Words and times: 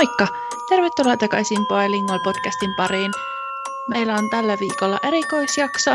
Moikka! 0.00 0.28
Tervetuloa 0.68 1.16
takaisin 1.16 1.66
Bilingual 1.66 2.18
podcastin 2.24 2.74
pariin. 2.76 3.10
Meillä 3.88 4.14
on 4.14 4.30
tällä 4.30 4.56
viikolla 4.60 4.98
erikoisjakso. 5.08 5.90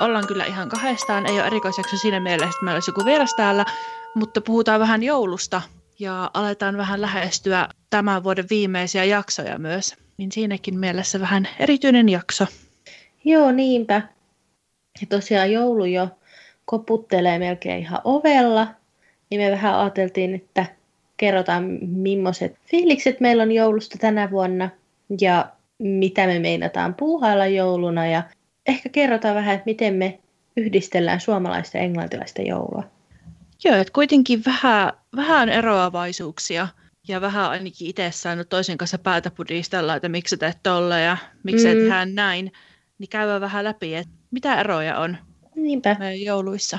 Ollaan 0.00 0.26
kyllä 0.26 0.44
ihan 0.44 0.68
kahdestaan, 0.68 1.26
ei 1.26 1.38
ole 1.38 1.46
erikoisjakso 1.46 1.96
siinä 1.96 2.20
mielessä, 2.20 2.48
että 2.48 2.64
meillä 2.64 2.76
olisi 2.76 2.90
joku 2.90 3.04
vieras 3.04 3.34
täällä, 3.34 3.64
mutta 4.14 4.40
puhutaan 4.40 4.80
vähän 4.80 5.02
joulusta 5.02 5.62
ja 5.98 6.30
aletaan 6.34 6.76
vähän 6.76 7.00
lähestyä 7.00 7.68
tämän 7.90 8.24
vuoden 8.24 8.46
viimeisiä 8.50 9.04
jaksoja 9.04 9.58
myös. 9.58 9.94
Niin 10.16 10.32
siinäkin 10.32 10.78
mielessä 10.78 11.20
vähän 11.20 11.48
erityinen 11.58 12.08
jakso. 12.08 12.46
Joo, 13.24 13.52
niinpä. 13.52 14.02
Ja 15.00 15.06
tosiaan 15.08 15.52
joulu 15.52 15.84
jo 15.84 16.08
koputtelee 16.64 17.38
melkein 17.38 17.80
ihan 17.80 18.00
ovella, 18.04 18.66
niin 19.30 19.40
me 19.40 19.50
vähän 19.50 19.78
ajateltiin, 19.78 20.34
että 20.34 20.66
kerrotaan 21.16 21.78
millaiset 21.82 22.56
fiilikset 22.70 23.20
meillä 23.20 23.42
on 23.42 23.52
joulusta 23.52 23.98
tänä 24.00 24.30
vuonna 24.30 24.70
ja 25.20 25.52
mitä 25.78 26.26
me 26.26 26.38
meinataan 26.38 26.94
puuhailla 26.94 27.46
jouluna 27.46 28.06
ja 28.06 28.22
ehkä 28.66 28.88
kerrotaan 28.88 29.34
vähän, 29.34 29.54
että 29.54 29.66
miten 29.66 29.94
me 29.94 30.18
yhdistellään 30.56 31.20
suomalaista 31.20 31.76
ja 31.76 31.82
englantilaista 31.82 32.42
joulua. 32.42 32.84
Joo, 33.64 33.76
että 33.76 33.92
kuitenkin 33.92 34.42
vähän, 34.46 34.92
vähän 35.16 35.48
eroavaisuuksia 35.48 36.68
ja 37.08 37.20
vähän 37.20 37.50
ainakin 37.50 37.88
itse 37.88 38.10
saanut 38.10 38.48
toisen 38.48 38.78
kanssa 38.78 38.98
päätä 38.98 39.30
pudistella, 39.30 39.96
että 39.96 40.08
miksi 40.08 40.36
teet 40.36 40.58
tolle 40.62 41.00
ja 41.00 41.16
miksi 41.42 41.66
mm. 41.66 41.72
tehdään 41.72 42.14
näin, 42.14 42.52
niin 42.98 43.08
käydään 43.08 43.40
vähän 43.40 43.64
läpi, 43.64 43.94
että 43.94 44.12
mitä 44.30 44.60
eroja 44.60 44.98
on 44.98 45.16
Niinpä. 45.54 45.96
jouluissa. 46.24 46.78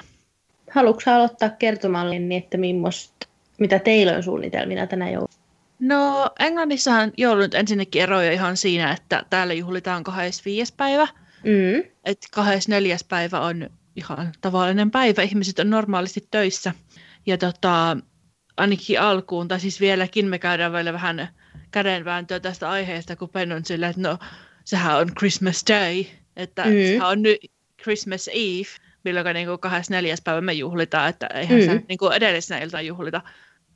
Haluatko 0.71 1.11
aloittaa 1.11 1.49
kertomalla, 1.49 2.11
niin 2.11 2.31
että 2.31 2.57
millaista 2.57 3.27
mitä 3.57 3.79
teillä 3.79 4.15
on 4.15 4.23
suunnitelmina 4.23 4.87
tänä 4.87 5.09
jouluna? 5.09 5.33
No 5.79 6.29
Englannissahan 6.39 7.11
joulut 7.17 7.53
ensinnäkin 7.53 8.01
eroja 8.01 8.31
ihan 8.31 8.57
siinä, 8.57 8.91
että 8.91 9.25
täällä 9.29 9.53
juhlitaan 9.53 10.03
25. 10.03 10.73
päivä. 10.77 11.07
Mm. 11.43 11.83
Että 12.05 12.27
24. 12.31 12.97
päivä 13.09 13.39
on 13.39 13.69
ihan 13.95 14.31
tavallinen 14.41 14.91
päivä. 14.91 15.21
Ihmiset 15.21 15.59
on 15.59 15.69
normaalisti 15.69 16.27
töissä. 16.31 16.73
Ja 17.25 17.37
tota, 17.37 17.97
ainakin 18.57 19.01
alkuun, 19.01 19.47
tai 19.47 19.59
siis 19.59 19.81
vieläkin 19.81 20.27
me 20.27 20.39
käydään 20.39 20.73
vielä 20.73 20.93
vähän 20.93 21.27
kädenvääntöä 21.71 22.39
tästä 22.39 22.69
aiheesta, 22.69 23.15
kun 23.15 23.29
Ben 23.29 23.51
on 23.51 23.65
silleen, 23.65 23.89
että 23.89 24.01
no 24.01 24.17
sehän 24.65 24.97
on 24.97 25.15
Christmas 25.17 25.63
Day, 25.69 26.03
että 26.35 26.63
mm. 26.63 26.71
sehän 26.71 27.09
on 27.09 27.21
nyt 27.21 27.37
Christmas 27.83 28.29
Eve, 28.33 28.67
milloin 29.03 29.33
niin 29.33 29.59
24. 29.59 30.15
päivä 30.23 30.41
me 30.41 30.53
juhlitaan, 30.53 31.09
että 31.09 31.27
eihän 31.27 31.59
mm. 31.59 31.65
se 31.65 31.83
niin 31.89 31.97
kuin 31.97 32.13
edellisenä 32.13 32.61
iltana 32.61 32.81
juhlita. 32.81 33.21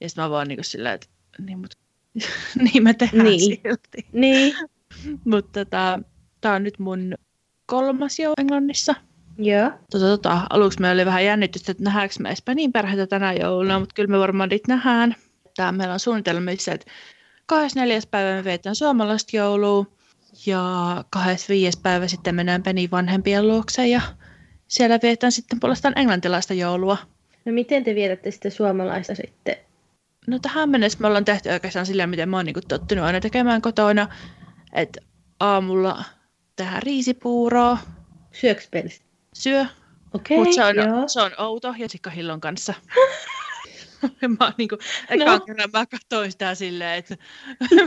Ja 0.02 0.10
sitten 0.10 0.24
mä 0.24 0.30
vaan 0.30 0.48
niin 0.48 0.64
silleen, 0.64 0.96
että 0.96 1.08
niin, 1.40 1.60
mut, 1.60 1.78
niin 2.72 2.84
me 2.84 2.94
tehdään 2.94 3.26
niin. 3.26 3.40
silti. 3.40 4.08
Niin. 4.12 4.56
mutta 5.32 5.66
tota, 5.66 6.00
tää 6.42 6.54
on 6.54 6.64
nyt 6.64 6.80
mun 6.80 7.14
kolmas 7.66 8.20
jo 8.20 8.34
Englannissa. 8.38 8.96
Joo. 9.38 9.72
Tota, 9.92 10.06
tota, 10.06 10.42
aluksi 10.50 10.82
meillä 10.82 10.94
oli 10.94 11.06
vähän 11.06 11.26
jännitystä, 11.26 11.72
että 11.72 11.84
nähdäänkö 11.84 12.16
me 12.20 12.30
Espanjan 12.30 12.72
perheitä 12.72 13.08
tänä 13.08 13.34
jouluna, 13.34 13.80
mutta 13.80 13.96
kyllä 13.96 14.12
me 14.12 14.20
varmaan 14.20 14.50
niitä 14.50 14.76
nähdään. 14.76 15.16
Tää 15.56 15.72
meillä 15.72 15.94
on 15.94 16.00
suunnitelmissa, 16.00 16.72
että 16.72 16.92
24. 17.46 18.00
päivä 18.12 18.36
me 18.36 18.44
vietään 18.44 18.76
suomalaista 18.76 19.38
joulua 19.38 19.86
ja 20.46 21.04
25. 21.10 21.80
päivä 21.82 22.08
sitten 22.08 22.36
mennään 22.36 22.64
Penin 22.64 22.92
vanhempien 22.92 23.48
luokse 23.48 23.88
ja 23.88 24.02
siellä 24.68 25.00
vietään 25.04 25.32
sitten 25.32 25.60
puolestaan 25.60 25.98
englantilaista 25.98 26.54
joulua. 26.54 26.98
No 27.46 27.52
miten 27.52 27.84
te 27.84 27.96
vietätte 27.96 28.32
sitten 28.32 28.52
suomalaista 28.52 29.16
sitten? 29.16 29.56
No 30.28 30.40
tähän 30.40 30.70
mennessä 30.70 31.00
me 31.02 31.08
ollaan 31.08 31.26
tehty 31.26 31.50
oikeastaan 31.50 31.86
sillä, 31.86 32.08
miten 32.08 32.30
mä 32.30 32.38
oon 32.38 32.46
niin 32.46 32.56
tottunut 32.68 33.06
aina 33.06 33.20
tekemään 33.20 33.62
kotona. 33.62 34.08
Että 34.74 35.02
aamulla 35.40 36.04
tehdään 36.56 36.84
riisipuuroa. 36.84 37.78
Syöks 38.32 38.70
Syö. 39.34 39.66
Okei, 40.14 40.40
okay, 40.40 40.54
se, 40.54 40.64
on, 40.64 41.10
se 41.10 41.22
on 41.22 41.32
outo 41.38 41.74
ja 41.78 42.12
Hillon 42.12 42.42
kanssa. 42.42 42.74
mä 44.40 44.46
oon 44.46 44.54
niinku, 44.58 44.78
no. 45.26 45.40
kerran 45.40 45.70
mä 45.74 45.86
katsoin 45.86 46.32
sitä 46.32 46.56
silleen, 46.56 46.98
että 46.98 47.16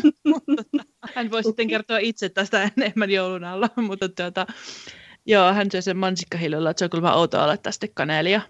hän 1.15 1.31
voi 1.31 1.45
sitten 1.45 1.69
kertoa 1.69 1.99
itse 1.99 2.29
tästä 2.29 2.71
enemmän 2.77 3.11
joulun 3.11 3.45
alla, 3.45 3.69
mutta 3.77 4.09
tuota, 4.09 4.47
joo, 5.27 5.53
hän 5.53 5.71
syö 5.71 5.83
sen 5.83 5.97
mansikkahillolla, 5.97 6.71
että 6.71 6.79
se 6.79 6.85
on 6.85 6.91
kyllä 6.91 7.15
outoa 7.15 7.47
laittaa 7.47 7.73
sitten 7.73 7.95
kaneelia. 7.95 8.41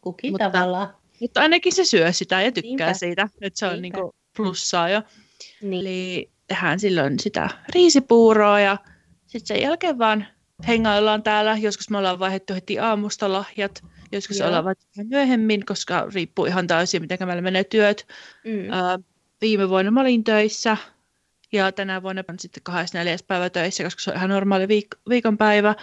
Kukin 0.00 0.32
mutta, 0.32 0.50
tavallaan. 0.50 0.94
Mutta 1.20 1.40
ainakin 1.40 1.72
se 1.74 1.84
syö 1.84 2.12
sitä 2.12 2.42
ja 2.42 2.52
tykkää 2.52 2.70
Niinpä. 2.86 2.94
siitä, 2.94 3.28
että 3.40 3.58
se 3.58 3.66
on 3.66 3.82
niinku 3.82 4.14
plussaa 4.36 4.88
jo. 4.88 5.02
Niin. 5.62 5.80
Eli 5.80 6.30
tehdään 6.46 6.80
silloin 6.80 7.18
sitä 7.18 7.48
riisipuuroa 7.74 8.60
ja 8.60 8.76
sitten 9.26 9.46
sen 9.56 9.62
jälkeen 9.62 9.98
vaan 9.98 10.26
hengaillaan 10.68 11.22
täällä. 11.22 11.56
Joskus 11.60 11.90
me 11.90 11.98
ollaan 11.98 12.18
vaihdettu 12.18 12.54
heti 12.54 12.78
aamusta 12.78 13.32
lahjat, 13.32 13.84
joskus 14.12 14.38
Joo. 14.38 14.48
ollaan 14.48 14.64
vaihdettu 14.64 15.04
myöhemmin, 15.04 15.66
koska 15.66 16.08
riippuu 16.14 16.46
ihan 16.46 16.66
täysin, 16.66 17.02
miten 17.02 17.18
meillä 17.26 17.42
menee 17.42 17.64
työt. 17.64 18.06
Mm. 18.44 18.72
Äh, 18.72 19.04
viime 19.40 19.68
vuonna 19.68 19.90
mä 19.90 20.00
olin 20.00 20.24
töissä 20.24 20.76
ja 21.52 21.72
tänä 21.72 22.02
vuonna 22.02 22.24
on 22.28 22.38
sitten 22.38 22.62
24. 22.62 23.16
päivä 23.26 23.50
töissä, 23.50 23.84
koska 23.84 24.02
se 24.02 24.10
on 24.10 24.16
ihan 24.16 24.30
normaali 24.30 24.64
viik- 24.64 25.00
viikonpäivä. 25.08 25.74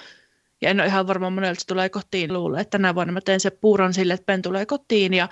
Ja 0.66 0.72
en 0.72 0.80
ole 0.80 0.88
ihan 0.88 1.08
varma 1.08 1.30
monelta 1.30 1.60
se 1.60 1.68
tulee 1.68 1.90
kotiin. 1.90 2.34
Luulen, 2.34 2.62
että 2.62 2.72
tänä 2.72 2.96
vuonna 2.96 3.14
mä 3.14 3.22
teen 3.22 3.40
se 3.40 3.52
puuron 3.52 3.94
sille, 3.94 4.14
että 4.14 4.26
Ben 4.26 4.42
tulee 4.42 4.66
kotiin 4.66 5.14
ja 5.14 5.30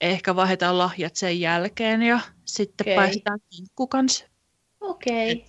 ehkä 0.00 0.36
vaihdetaan 0.36 0.78
lahjat 0.78 1.16
sen 1.16 1.40
jälkeen 1.40 2.02
ja 2.02 2.20
sitten 2.44 2.84
okay. 2.84 2.94
paistetaan 2.94 3.40
kinkku 3.50 3.86
kanssa. 3.86 4.24
Okei. 4.80 5.32
Okay. 5.32 5.44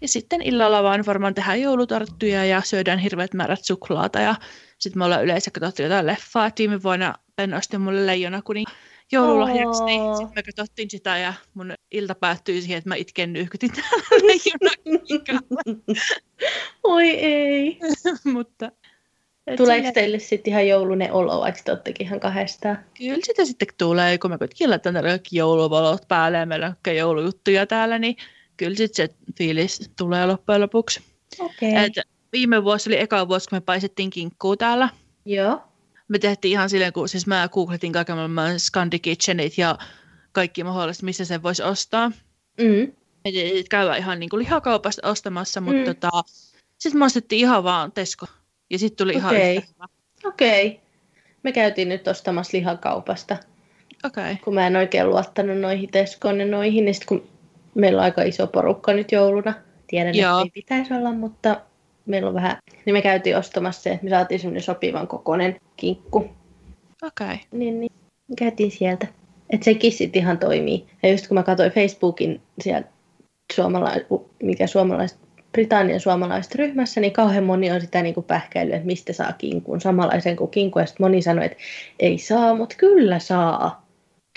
Ja 0.00 0.08
sitten 0.08 0.42
illalla 0.42 0.82
vaan 0.82 1.06
varmaan 1.06 1.34
tehdään 1.34 1.60
joulutarttuja 1.60 2.44
ja 2.44 2.62
syödään 2.64 2.98
hirveät 2.98 3.34
määrät 3.34 3.64
suklaata 3.64 4.20
ja 4.20 4.34
sitten 4.78 4.98
me 4.98 5.04
ollaan 5.04 5.24
yleensä 5.24 5.50
katsottu 5.50 5.82
jotain 5.82 6.06
leffaa. 6.06 6.50
Viime 6.58 6.82
vuonna 6.82 7.14
Ben 7.36 7.54
osti 7.54 7.78
mulle 7.78 8.06
leijona 8.06 8.42
kunin 8.42 8.66
joululahjaksi, 9.12 9.84
niin 9.84 10.16
sitten 10.16 10.34
me 10.34 10.42
katsottiin 10.42 10.90
sitä 10.90 11.18
ja 11.18 11.34
mun 11.54 11.74
ilta 11.90 12.14
päättyi 12.14 12.60
siihen, 12.60 12.78
että 12.78 12.88
mä 12.88 12.94
itken 12.94 13.32
nyyhkytin 13.32 13.70
täällä 13.72 14.04
Oi 16.82 17.10
ei. 17.10 17.78
Mutta 18.34 18.72
Tuleeko 19.56 19.80
sille... 19.80 19.92
teille 19.92 20.18
sitten 20.18 20.50
ihan 20.50 20.68
joulunen 20.68 21.12
olo, 21.12 21.40
vaikka 21.40 21.62
te 21.64 21.72
olettekin 21.72 22.06
ihan 22.06 22.20
kahdestaan? 22.20 22.78
Kyllä 22.98 23.18
sitä 23.22 23.44
sitten 23.44 23.68
tulee, 23.78 24.18
kun 24.18 24.30
me 24.30 24.38
kuitenkin 24.38 24.70
laitetaan 24.70 25.04
kaikki 25.04 25.36
jouluvalot 25.36 26.08
päälle 26.08 26.38
ja 26.38 26.46
meillä 26.46 26.74
on 26.86 26.96
joulujuttuja 26.96 27.66
täällä, 27.66 27.98
niin 27.98 28.16
kyllä 28.56 28.76
sitten 28.76 29.08
se 29.08 29.14
fiilis 29.38 29.90
tulee 29.98 30.26
loppujen 30.26 30.60
lopuksi. 30.60 31.00
Okay. 31.38 31.84
Et 31.84 31.92
viime 32.32 32.64
vuosi 32.64 32.90
oli 32.90 33.00
eka 33.00 33.28
vuosi, 33.28 33.48
kun 33.48 33.56
me 33.56 33.60
paisettiin 33.60 34.10
kinkkuu 34.10 34.56
täällä. 34.56 34.88
Joo 35.24 35.71
me 36.08 36.18
tehtiin 36.18 36.52
ihan 36.52 36.70
silleen, 36.70 36.92
kun 36.92 37.08
siis 37.08 37.26
mä 37.26 37.48
googletin 37.52 37.92
kaiken 37.92 38.16
maailman 38.16 38.60
Scandi 38.60 38.98
Kitchenit 38.98 39.58
ja 39.58 39.78
kaikki 40.32 40.64
mahdollista, 40.64 41.04
missä 41.04 41.24
sen 41.24 41.42
voisi 41.42 41.62
ostaa. 41.62 42.12
Mm. 42.60 42.92
Et 43.24 43.68
käydään 43.70 43.98
ihan 43.98 44.20
niin 44.20 44.30
kuin 44.30 44.40
lihakaupasta 44.40 45.08
ostamassa, 45.08 45.60
mutta 45.60 45.80
mm. 45.80 45.84
tota, 45.84 46.10
sitten 46.78 46.98
me 46.98 47.04
ostettiin 47.04 47.40
ihan 47.40 47.64
vaan 47.64 47.92
Tesco. 47.92 48.26
Ja 48.70 48.78
sitten 48.78 48.96
tuli 48.96 49.16
okay. 49.16 49.20
ihan 49.20 49.56
yhtä 49.56 49.88
Okei. 50.24 50.66
Okay. 50.66 50.80
Me 51.42 51.52
käytiin 51.52 51.88
nyt 51.88 52.08
ostamassa 52.08 52.56
lihakaupasta. 52.58 53.36
Okay. 54.04 54.36
Kun 54.44 54.54
mä 54.54 54.66
en 54.66 54.76
oikein 54.76 55.08
luottanut 55.08 55.58
noihin 55.58 55.90
Tescoon 55.90 56.40
ja 56.40 56.46
noihin, 56.46 56.84
niin 56.84 56.94
sitten 56.94 57.18
kun 57.18 57.28
meillä 57.74 57.98
on 57.98 58.04
aika 58.04 58.22
iso 58.22 58.46
porukka 58.46 58.92
nyt 58.92 59.12
jouluna. 59.12 59.54
Tiedän, 59.86 60.14
Joo. 60.14 60.38
että 60.38 60.42
ei 60.44 60.50
pitäisi 60.50 60.94
olla, 60.94 61.12
mutta 61.12 61.60
meillä 62.06 62.28
on 62.28 62.34
vähän, 62.34 62.56
niin 62.84 62.94
me 62.94 63.02
käytiin 63.02 63.36
ostamassa 63.36 63.82
se, 63.82 63.90
että 63.90 64.04
me 64.04 64.10
saatiin 64.10 64.40
semmoinen 64.40 64.62
sopivan 64.62 65.06
kokoinen 65.06 65.56
kinkku. 65.76 66.18
Okei. 67.02 67.26
Okay. 67.26 67.36
Niin, 67.52 67.80
niin, 67.80 67.92
me 68.28 68.34
käytiin 68.36 68.70
sieltä. 68.70 69.06
Että 69.50 69.64
se 69.64 69.74
kissit 69.74 70.16
ihan 70.16 70.38
toimii. 70.38 70.86
Ja 71.02 71.10
just 71.10 71.28
kun 71.28 71.34
mä 71.34 71.42
katsoin 71.42 71.72
Facebookin 71.72 72.40
sieltä 72.60 72.88
suomala- 73.52 74.20
mikä 74.42 74.66
suomalaiset, 74.66 75.18
Britannian 75.52 76.00
suomalaiset 76.00 76.54
ryhmässä, 76.54 77.00
niin 77.00 77.12
kauhean 77.12 77.44
moni 77.44 77.70
on 77.70 77.80
sitä 77.80 78.02
niin 78.02 78.14
kuin 78.14 78.24
pähkäillyt, 78.24 78.74
että 78.74 78.86
mistä 78.86 79.12
saa 79.12 79.32
kinkun, 79.32 79.80
samanlaisen 79.80 80.36
kuin 80.36 80.50
kinkku. 80.50 80.78
Ja 80.78 80.86
sitten 80.86 81.04
moni 81.04 81.22
sanoi, 81.22 81.44
että 81.44 81.56
ei 82.00 82.18
saa, 82.18 82.54
mutta 82.54 82.76
kyllä 82.78 83.18
saa. 83.18 83.81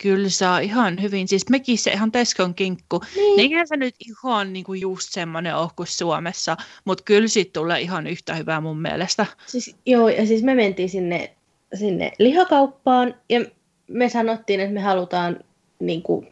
Kyllä 0.01 0.29
saa 0.29 0.59
ihan 0.59 1.01
hyvin. 1.01 1.27
Siis 1.27 1.49
mekin 1.49 1.77
se 1.77 1.91
ihan 1.91 2.11
Teskon 2.11 2.55
kinkku. 2.55 3.01
Niin. 3.15 3.39
Eihän 3.39 3.67
se 3.67 3.77
nyt 3.77 3.95
ihan 4.07 4.53
niinku 4.53 4.73
just 4.73 5.09
semmoinen 5.11 5.55
ole 5.55 5.69
kuin 5.75 5.87
Suomessa, 5.87 6.57
mutta 6.85 7.03
kyllä 7.03 7.27
siitä 7.27 7.53
tulee 7.53 7.81
ihan 7.81 8.07
yhtä 8.07 8.33
hyvää 8.33 8.61
mun 8.61 8.81
mielestä. 8.81 9.25
Siis, 9.45 9.75
joo, 9.85 10.09
ja 10.09 10.25
siis 10.25 10.43
me 10.43 10.55
mentiin 10.55 10.89
sinne, 10.89 11.35
sinne 11.73 12.11
lihakauppaan 12.19 13.15
ja 13.29 13.45
me 13.87 14.09
sanottiin, 14.09 14.59
että 14.59 14.73
me 14.73 14.81
halutaan 14.81 15.39
niinku 15.79 16.25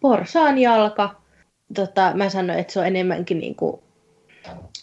porsaan 0.00 0.58
jalka. 0.58 1.20
Tota, 1.74 2.12
mä 2.14 2.28
sanoin, 2.28 2.58
että 2.58 2.72
se 2.72 2.80
on 2.80 2.86
enemmänkin 2.86 3.38
niinku 3.38 3.82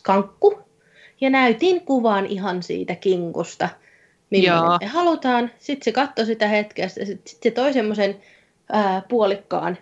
kankku. 0.01 0.59
Ja 1.21 1.29
näytin 1.29 1.81
kuvan 1.81 2.25
ihan 2.25 2.63
siitä 2.63 2.95
kinkusta 2.95 3.69
millainen 4.41 4.79
me 4.81 4.85
halutaan. 4.85 5.51
Sitten 5.59 5.85
se 5.85 5.91
katsoi 5.91 6.25
sitä 6.25 6.47
hetkeä, 6.47 6.87
sitten 6.87 7.19
sit 7.25 7.43
se 7.43 7.51
toi 7.51 7.73
semmoisen 7.73 8.21
puolikkaan 9.09 9.77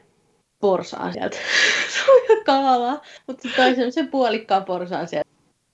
porsaan 0.59 1.13
sieltä. 1.13 1.37
se 1.93 2.11
on 2.11 2.21
ihan 2.25 2.45
kavalaa. 2.45 3.01
Mutta 3.27 3.49
se 3.49 3.55
toi 3.55 3.75
semmoisen 3.75 4.07
puolikkaan 4.07 4.65
porsaan 4.65 5.07
sieltä 5.07 5.29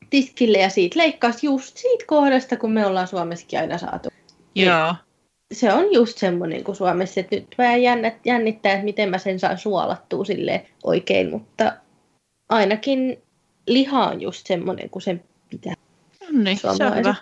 tiskille 0.10 0.58
ja 0.58 0.70
siitä 0.70 1.00
leikkasi 1.00 1.46
just 1.46 1.78
siitä 1.78 2.04
kohdasta, 2.08 2.58
kun 2.58 2.72
me 2.72 2.86
ollaan 2.86 3.08
Suomessakin 3.08 3.60
aina 3.60 3.78
saatu. 3.78 4.10
Joo. 4.56 4.96
Se 5.54 5.74
on 5.74 5.94
just 5.94 6.18
semmoinen 6.18 6.64
kuin 6.64 6.76
Suomessa, 6.76 7.20
että 7.20 7.36
nyt 7.36 7.56
vähän 7.58 7.82
jännittää, 8.26 8.74
että 8.74 8.84
miten 8.84 9.10
mä 9.10 9.18
sen 9.18 9.40
saan 9.40 9.58
suolattua 9.58 10.26
sille 10.26 10.66
oikein, 10.84 11.30
mutta 11.30 11.74
ainakin 12.50 13.22
liha 13.68 14.08
on 14.08 14.22
just 14.22 14.48
semmoinen 14.48 14.90
kuin 14.90 15.02
sen 15.04 15.24
pitää. 15.50 15.74
No 16.22 16.44
niin, 16.44 16.58
se 16.58 16.68
on 16.68 16.98
hyvä. 16.98 17.16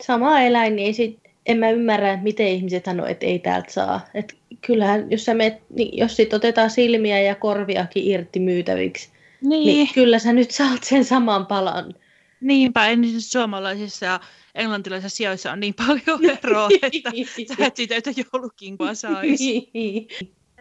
Sama 0.00 0.40
eläin, 0.40 0.76
niin 0.76 0.94
sit, 0.94 1.18
en 1.46 1.58
mä 1.58 1.70
ymmärrä, 1.70 2.12
että 2.12 2.24
miten 2.24 2.46
ihmiset 2.46 2.84
sanoo, 2.84 3.06
että 3.06 3.26
ei 3.26 3.38
täältä 3.38 3.72
saa. 3.72 4.00
Et 4.14 4.36
kyllähän, 4.60 5.10
jos, 5.10 5.24
sä 5.24 5.34
meet, 5.34 5.54
niin 5.70 5.98
jos 5.98 6.16
sit 6.16 6.34
otetaan 6.34 6.70
silmiä 6.70 7.20
ja 7.20 7.34
korviakin 7.34 8.06
irti 8.06 8.40
myytäviksi, 8.40 9.10
niin. 9.40 9.66
niin 9.66 9.88
kyllä 9.94 10.18
sä 10.18 10.32
nyt 10.32 10.50
saat 10.50 10.84
sen 10.84 11.04
saman 11.04 11.46
palan. 11.46 11.94
Niinpä, 12.40 12.86
en 12.86 13.04
siis 13.04 13.32
suomalaisissa 13.32 14.06
ja 14.06 14.20
englantilaisissa 14.54 15.16
sijoissa 15.16 15.52
on 15.52 15.60
niin 15.60 15.74
paljon 15.74 16.38
eroa, 16.44 16.68
että 16.82 17.10
sä 17.56 17.66
et 17.66 17.76
siitä 17.76 17.96
yhtä 17.96 18.10
joulukinkua 18.32 18.94
saisi. 18.94 19.70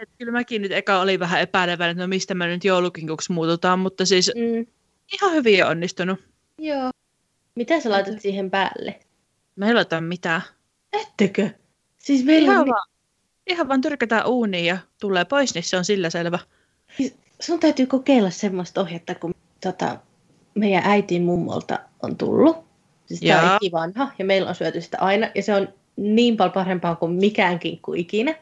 Et 0.01 0.09
kyllä 0.17 0.31
mäkin 0.31 0.61
nyt 0.61 0.71
eka 0.71 1.01
oli 1.01 1.19
vähän 1.19 1.41
epäilevä, 1.41 1.89
että 1.89 2.03
no 2.03 2.07
mistä 2.07 2.33
mä 2.33 2.47
nyt 2.47 2.63
joulukinkuksi 2.63 3.31
muututaan, 3.31 3.79
mutta 3.79 4.05
siis 4.05 4.31
mm. 4.35 4.65
ihan 5.13 5.33
hyvin 5.33 5.65
onnistunut. 5.65 6.19
Joo. 6.57 6.89
Mitä 7.55 7.79
sä 7.79 7.89
laitat 7.89 8.21
siihen 8.21 8.51
päälle? 8.51 8.99
Mä 9.59 9.67
ei 9.67 9.73
laita 9.73 10.01
mitään. 10.01 10.41
Ettekö? 10.93 11.49
Siis 11.97 12.25
meillä 12.25 12.45
ihan, 12.45 12.61
on... 12.61 12.67
vaan, 12.67 12.87
ihan 13.47 13.67
vaan 13.67 13.81
tyrkätään 13.81 14.27
uuniin 14.27 14.65
ja 14.65 14.77
tulee 15.01 15.25
pois, 15.25 15.53
niin 15.53 15.63
se 15.63 15.77
on 15.77 15.85
sillä 15.85 16.09
selvä. 16.09 16.39
Siis 16.97 17.15
sun 17.39 17.59
täytyy 17.59 17.85
kokeilla 17.85 18.29
semmoista 18.29 18.81
ohjetta, 18.81 19.15
kun 19.15 19.35
tota, 19.61 19.97
meidän 20.55 20.83
äitin 20.85 21.23
mummolta 21.23 21.79
on 22.01 22.15
tullut. 22.15 22.57
Siis 23.05 23.19
tämä 23.19 23.51
on 23.51 23.57
ikivanha 23.61 24.11
ja 24.19 24.25
meillä 24.25 24.49
on 24.49 24.55
syöty 24.55 24.81
sitä 24.81 24.97
aina 24.99 25.31
ja 25.35 25.43
se 25.43 25.53
on 25.53 25.67
niin 25.95 26.37
paljon 26.37 26.53
parempaa 26.53 26.95
kuin 26.95 27.11
mikäänkin 27.11 27.79
kuin 27.81 27.99
ikinä. 27.99 28.35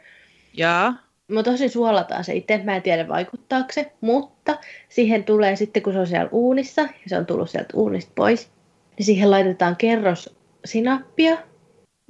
Jaa. 0.54 0.94
Mä 1.28 1.44
tosi 1.44 1.70
suolataan 1.70 2.24
se 2.24 2.36
itse, 2.36 2.62
mä 2.64 2.76
en 2.76 2.82
tiedä 2.82 3.08
vaikuttaako 3.08 3.68
se, 3.72 3.92
mutta 4.02 4.58
siihen 4.90 5.24
tulee 5.24 5.56
sitten, 5.56 5.84
kun 5.84 5.94
se 5.94 6.00
on 6.00 6.08
siellä 6.08 6.30
uunissa 6.32 6.82
ja 6.82 7.08
se 7.08 7.18
on 7.18 7.26
tullut 7.26 7.50
sieltä 7.50 7.74
uunista 7.74 8.12
pois, 8.16 8.50
niin 8.98 9.06
siihen 9.06 9.32
laitetaan 9.32 9.76
kerros 9.76 10.37
sinappia 10.66 11.38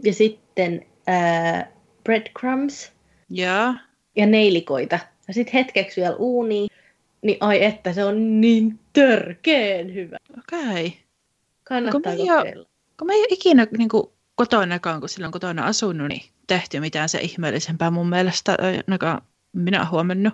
ja 0.03 0.13
sitten 0.13 0.85
ää, 1.07 1.71
breadcrumbs 2.03 2.91
ja, 3.29 3.73
ja 4.15 4.25
neilikoita. 4.25 4.99
Ja 5.27 5.33
sitten 5.33 5.53
hetkeksi 5.53 6.01
vielä 6.01 6.15
uuniin, 6.15 6.69
niin 7.21 7.38
ai 7.39 7.63
että 7.63 7.94
se 7.94 8.05
on 8.05 8.41
niin 8.41 8.79
törkeen 8.94 9.94
hyvä. 9.94 10.17
Okei. 10.38 10.85
Okay. 10.85 10.91
Kannattaa 11.63 12.01
kun 12.01 12.27
kokeilla. 12.27 12.61
Ole, 12.61 12.67
kun 12.99 13.07
mä 13.07 13.13
ei 13.13 13.19
ole 13.19 13.27
ikinä 13.29 13.67
niin 13.77 13.89
kuin, 13.89 14.03
kotonakaan, 14.35 14.99
kun 14.99 15.09
silloin 15.09 15.31
kotona 15.31 15.65
asunut, 15.65 16.07
niin 16.07 16.21
tehty 16.47 16.79
mitään 16.79 17.09
se 17.09 17.19
ihmeellisempää 17.19 17.91
mun 17.91 18.09
mielestä, 18.09 18.57
ainakaan 18.88 19.21
minä 19.53 19.77
olen 19.77 19.91
huomannut. 19.91 20.33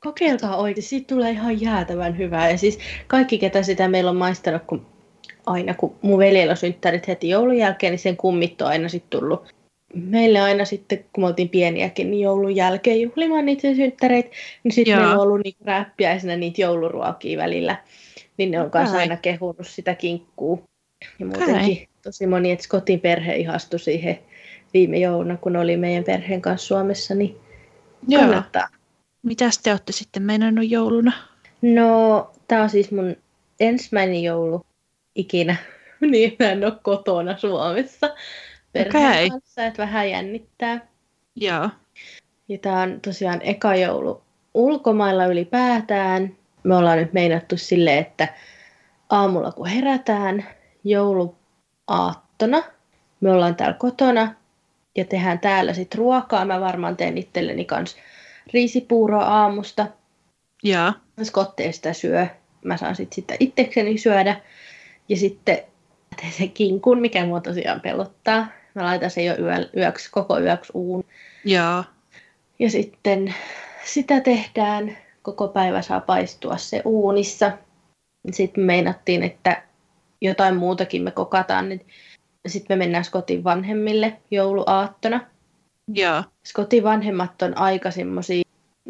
Kokeilkaa 0.00 0.56
oikein, 0.56 0.86
siitä 0.86 1.14
tulee 1.14 1.30
ihan 1.30 1.60
jäätävän 1.60 2.18
hyvää. 2.18 2.50
Ja 2.50 2.58
siis 2.58 2.78
kaikki, 3.06 3.38
ketä 3.38 3.62
sitä 3.62 3.88
meillä 3.88 4.10
on 4.10 4.16
maistanut, 4.16 4.62
kun 4.66 4.86
aina 5.50 5.74
kun 5.74 5.96
mun 6.02 6.18
veljellä 6.18 6.54
synttärit 6.54 7.08
heti 7.08 7.28
joulun 7.28 7.56
jälkeen, 7.56 7.90
niin 7.90 7.98
sen 7.98 8.16
kummit 8.16 8.62
on 8.62 8.68
aina 8.68 8.88
sitten 8.88 9.20
tullut 9.20 9.54
meille 9.94 10.40
aina 10.40 10.64
sitten, 10.64 11.04
kun 11.12 11.24
me 11.24 11.26
oltiin 11.26 11.48
pieniäkin, 11.48 12.10
niin 12.10 12.20
joulun 12.20 12.56
jälkeen 12.56 13.00
juhlimaan 13.00 13.46
niitä 13.46 13.74
synttäreitä, 13.74 14.30
niin 14.64 14.72
sitten 14.72 14.96
meillä 14.96 15.14
on 15.14 15.20
ollut 15.20 15.40
niinku 15.44 15.64
räppiäisenä 15.64 16.36
niitä 16.36 16.60
jouluruokia 16.60 17.38
välillä. 17.38 17.76
Niin 18.36 18.50
ne 18.50 18.60
on 18.60 18.70
kanssa 18.70 18.96
aina 18.96 19.16
kehunut 19.16 19.66
sitä 19.66 19.94
kinkkuu. 19.94 20.64
Ja 21.18 21.26
muutenkin 21.26 21.76
Kai. 21.76 21.88
tosi 22.02 22.26
moni, 22.26 22.50
että 22.50 22.64
Scottin 22.64 23.00
perhe 23.00 23.36
ihastui 23.36 23.78
siihen 23.78 24.18
viime 24.74 24.98
jouluna, 24.98 25.36
kun 25.36 25.56
oli 25.56 25.76
meidän 25.76 26.04
perheen 26.04 26.42
kanssa 26.42 26.66
Suomessa, 26.66 27.14
niin 27.14 27.36
Joo. 28.08 28.22
kannattaa. 28.22 28.68
Mitäs 29.22 29.58
te 29.58 29.70
olette 29.70 29.92
sitten 29.92 30.22
meinannut 30.22 30.70
jouluna? 30.70 31.12
No, 31.62 32.30
tämä 32.48 32.62
on 32.62 32.70
siis 32.70 32.92
mun 32.92 33.16
ensimmäinen 33.60 34.22
joulu 34.22 34.62
ikinä, 35.20 35.56
niin 36.00 36.36
mä 36.38 36.50
en 36.50 36.64
ole 36.64 36.72
kotona 36.82 37.38
Suomessa 37.38 38.14
perheen 38.72 39.12
okay. 39.12 39.28
kanssa, 39.28 39.66
että 39.66 39.82
vähän 39.82 40.10
jännittää. 40.10 40.88
Joo. 41.36 41.70
Ja 42.48 42.58
tämä 42.58 42.82
on 42.82 43.00
tosiaan 43.00 43.40
eka 43.42 43.74
joulu 43.74 44.22
ulkomailla 44.54 45.26
ylipäätään. 45.26 46.36
Me 46.62 46.76
ollaan 46.76 46.98
nyt 46.98 47.12
meinattu 47.12 47.56
sille, 47.56 47.98
että 47.98 48.28
aamulla 49.10 49.52
kun 49.52 49.66
herätään 49.66 50.44
jouluaattona, 50.84 52.62
me 53.20 53.32
ollaan 53.32 53.56
täällä 53.56 53.76
kotona 53.78 54.34
ja 54.96 55.04
tehdään 55.04 55.38
täällä 55.38 55.74
sitten 55.74 55.98
ruokaa. 55.98 56.44
Mä 56.44 56.60
varmaan 56.60 56.96
teen 56.96 57.18
itselleni 57.18 57.64
kanssa 57.64 57.96
riisipuuroa 58.52 59.24
aamusta. 59.24 59.86
Joo. 60.62 60.92
Skotte 61.22 61.72
sitä 61.72 61.92
syö. 61.92 62.26
Mä 62.64 62.76
saan 62.76 62.96
sitten 62.96 63.14
sitä 63.14 63.34
itsekseni 63.40 63.98
syödä. 63.98 64.40
Ja 65.10 65.16
sitten 65.16 65.58
sen 66.30 66.50
kinkun, 66.50 67.00
mikä 67.00 67.26
mua 67.26 67.40
tosiaan 67.40 67.80
pelottaa. 67.80 68.46
Mä 68.74 68.84
laitan 68.84 69.10
sen 69.10 69.24
jo 69.24 69.34
yö, 69.38 69.68
yöksi, 69.76 70.10
koko 70.10 70.38
yöksi 70.38 70.72
uun. 70.74 71.04
Joo. 71.44 71.84
Ja 72.58 72.70
sitten 72.70 73.34
sitä 73.84 74.20
tehdään, 74.20 74.98
koko 75.22 75.48
päivä 75.48 75.82
saa 75.82 76.00
paistua 76.00 76.56
se 76.56 76.82
uunissa. 76.84 77.52
Sitten 78.30 78.64
me 78.64 78.66
meinattiin, 78.66 79.22
että 79.22 79.62
jotain 80.20 80.56
muutakin 80.56 81.02
me 81.02 81.10
kokataan, 81.10 81.68
niin 81.68 81.86
sitten 82.46 82.78
me 82.78 82.84
mennään 82.84 83.04
Skotin 83.04 83.44
vanhemmille 83.44 84.16
jouluaattona. 84.30 85.20
Joo. 85.94 86.22
Skotin 86.46 86.84
vanhemmat 86.84 87.42
on 87.42 87.58
aika 87.58 87.90
semmosia, 87.90 88.42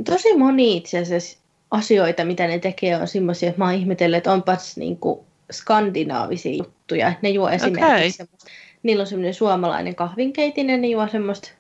tosi 0.05 0.37
moni 0.37 0.77
itse 0.77 0.99
asiassa 0.99 1.39
asioita, 1.71 2.25
mitä 2.25 2.47
ne 2.47 2.59
tekee, 2.59 2.97
on 2.97 3.09
semmoisia, 3.09 3.49
että 3.49 3.59
mä 3.59 3.65
oon 3.65 3.75
ihmetellyt, 3.75 4.17
että 4.17 4.33
onpas 4.33 4.77
niinku 4.77 5.30
skandinaavisia 5.51 6.57
juttuja. 6.57 7.13
Ne 7.23 7.29
juo 7.29 7.49
esimerkiksi 7.49 8.23
okay. 8.23 8.37
niillä 8.83 9.01
on 9.01 9.07
semmoinen 9.07 9.35
suomalainen 9.35 9.95
kahvinkeitin 9.95 10.71
ja 10.71 10.77
ne 10.77 10.87
juo 10.87 11.09
semmoista, 11.09 11.51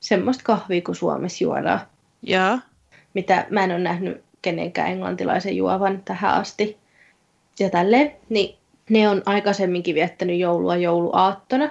semmoista 0.00 0.44
kahvia, 0.44 0.82
kun 0.82 0.94
Suomessa 0.94 1.44
juodaan. 1.44 1.80
Joo. 2.22 2.58
Mitä 3.14 3.46
mä 3.50 3.64
en 3.64 3.70
ole 3.70 3.78
nähnyt 3.78 4.24
kenenkään 4.42 4.90
englantilaisen 4.90 5.56
juovan 5.56 6.02
tähän 6.04 6.34
asti. 6.34 6.76
Ja 7.60 7.70
tälleen, 7.70 8.12
niin 8.28 8.56
ne 8.90 9.08
on 9.08 9.22
aikaisemminkin 9.26 9.94
viettänyt 9.94 10.38
joulua 10.38 10.76
jouluaattona, 10.76 11.70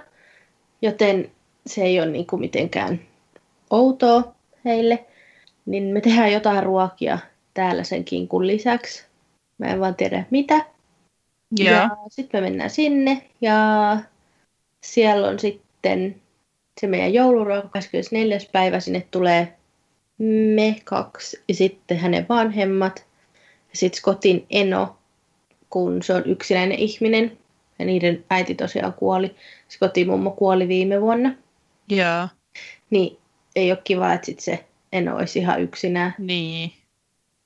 joten 0.82 1.32
se 1.66 1.82
ei 1.82 2.00
ole 2.00 2.12
niin 2.12 2.28
kuin 2.28 2.40
mitenkään 2.40 3.00
outoa 3.70 4.36
heille. 4.66 5.06
Niin 5.66 5.84
me 5.84 6.02
tehdään 6.02 6.32
jotain 6.32 6.64
ruokia 6.64 7.20
täällä 7.54 7.84
sen 7.84 8.04
kinkun 8.04 8.48
lisäksi. 8.48 9.06
Mä 9.58 9.68
en 9.68 9.80
vaan 9.80 9.96
tiedä 9.96 10.24
mitä. 10.30 10.66
Yeah. 11.60 11.74
Ja 11.74 11.90
sitten 12.10 12.44
me 12.44 12.50
mennään 12.50 12.70
sinne 12.70 13.22
ja 13.42 13.98
siellä 14.82 15.28
on 15.28 15.40
sitten 15.40 16.22
se 16.82 16.88
meidän 16.88 17.14
jouluruoka 17.14 17.68
24. 17.68 18.38
päivä. 18.52 18.80
Sinne 18.80 19.08
tulee 19.12 19.54
me 20.56 20.76
kaksi 20.84 21.42
ja 21.48 21.56
sitten 21.56 21.98
hänen 21.98 22.26
vanhemmat. 22.30 23.06
Ja 23.70 23.78
sitten 23.78 24.00
Scottin 24.00 24.46
eno, 24.50 24.98
kun 25.70 26.04
se 26.04 26.14
on 26.14 26.24
yksinäinen 26.26 26.80
ihminen. 26.80 27.38
Ja 27.80 27.86
niiden 27.86 28.26
äiti 28.30 28.56
tosiaan 28.56 28.94
kuoli. 28.94 29.36
Scottin 29.70 30.08
mummo 30.08 30.32
kuoli 30.32 30.68
viime 30.68 31.02
vuonna. 31.02 31.36
Joo. 31.90 32.28
Niin 32.90 33.18
ei 33.56 33.72
ole 33.72 33.80
kiva, 33.84 34.14
että 34.14 34.26
sit 34.26 34.40
se 34.40 34.66
eno 34.94 35.16
olisi 35.16 35.40
ihan 35.40 35.62
yksinään. 35.62 36.16
Niin. 36.18 36.72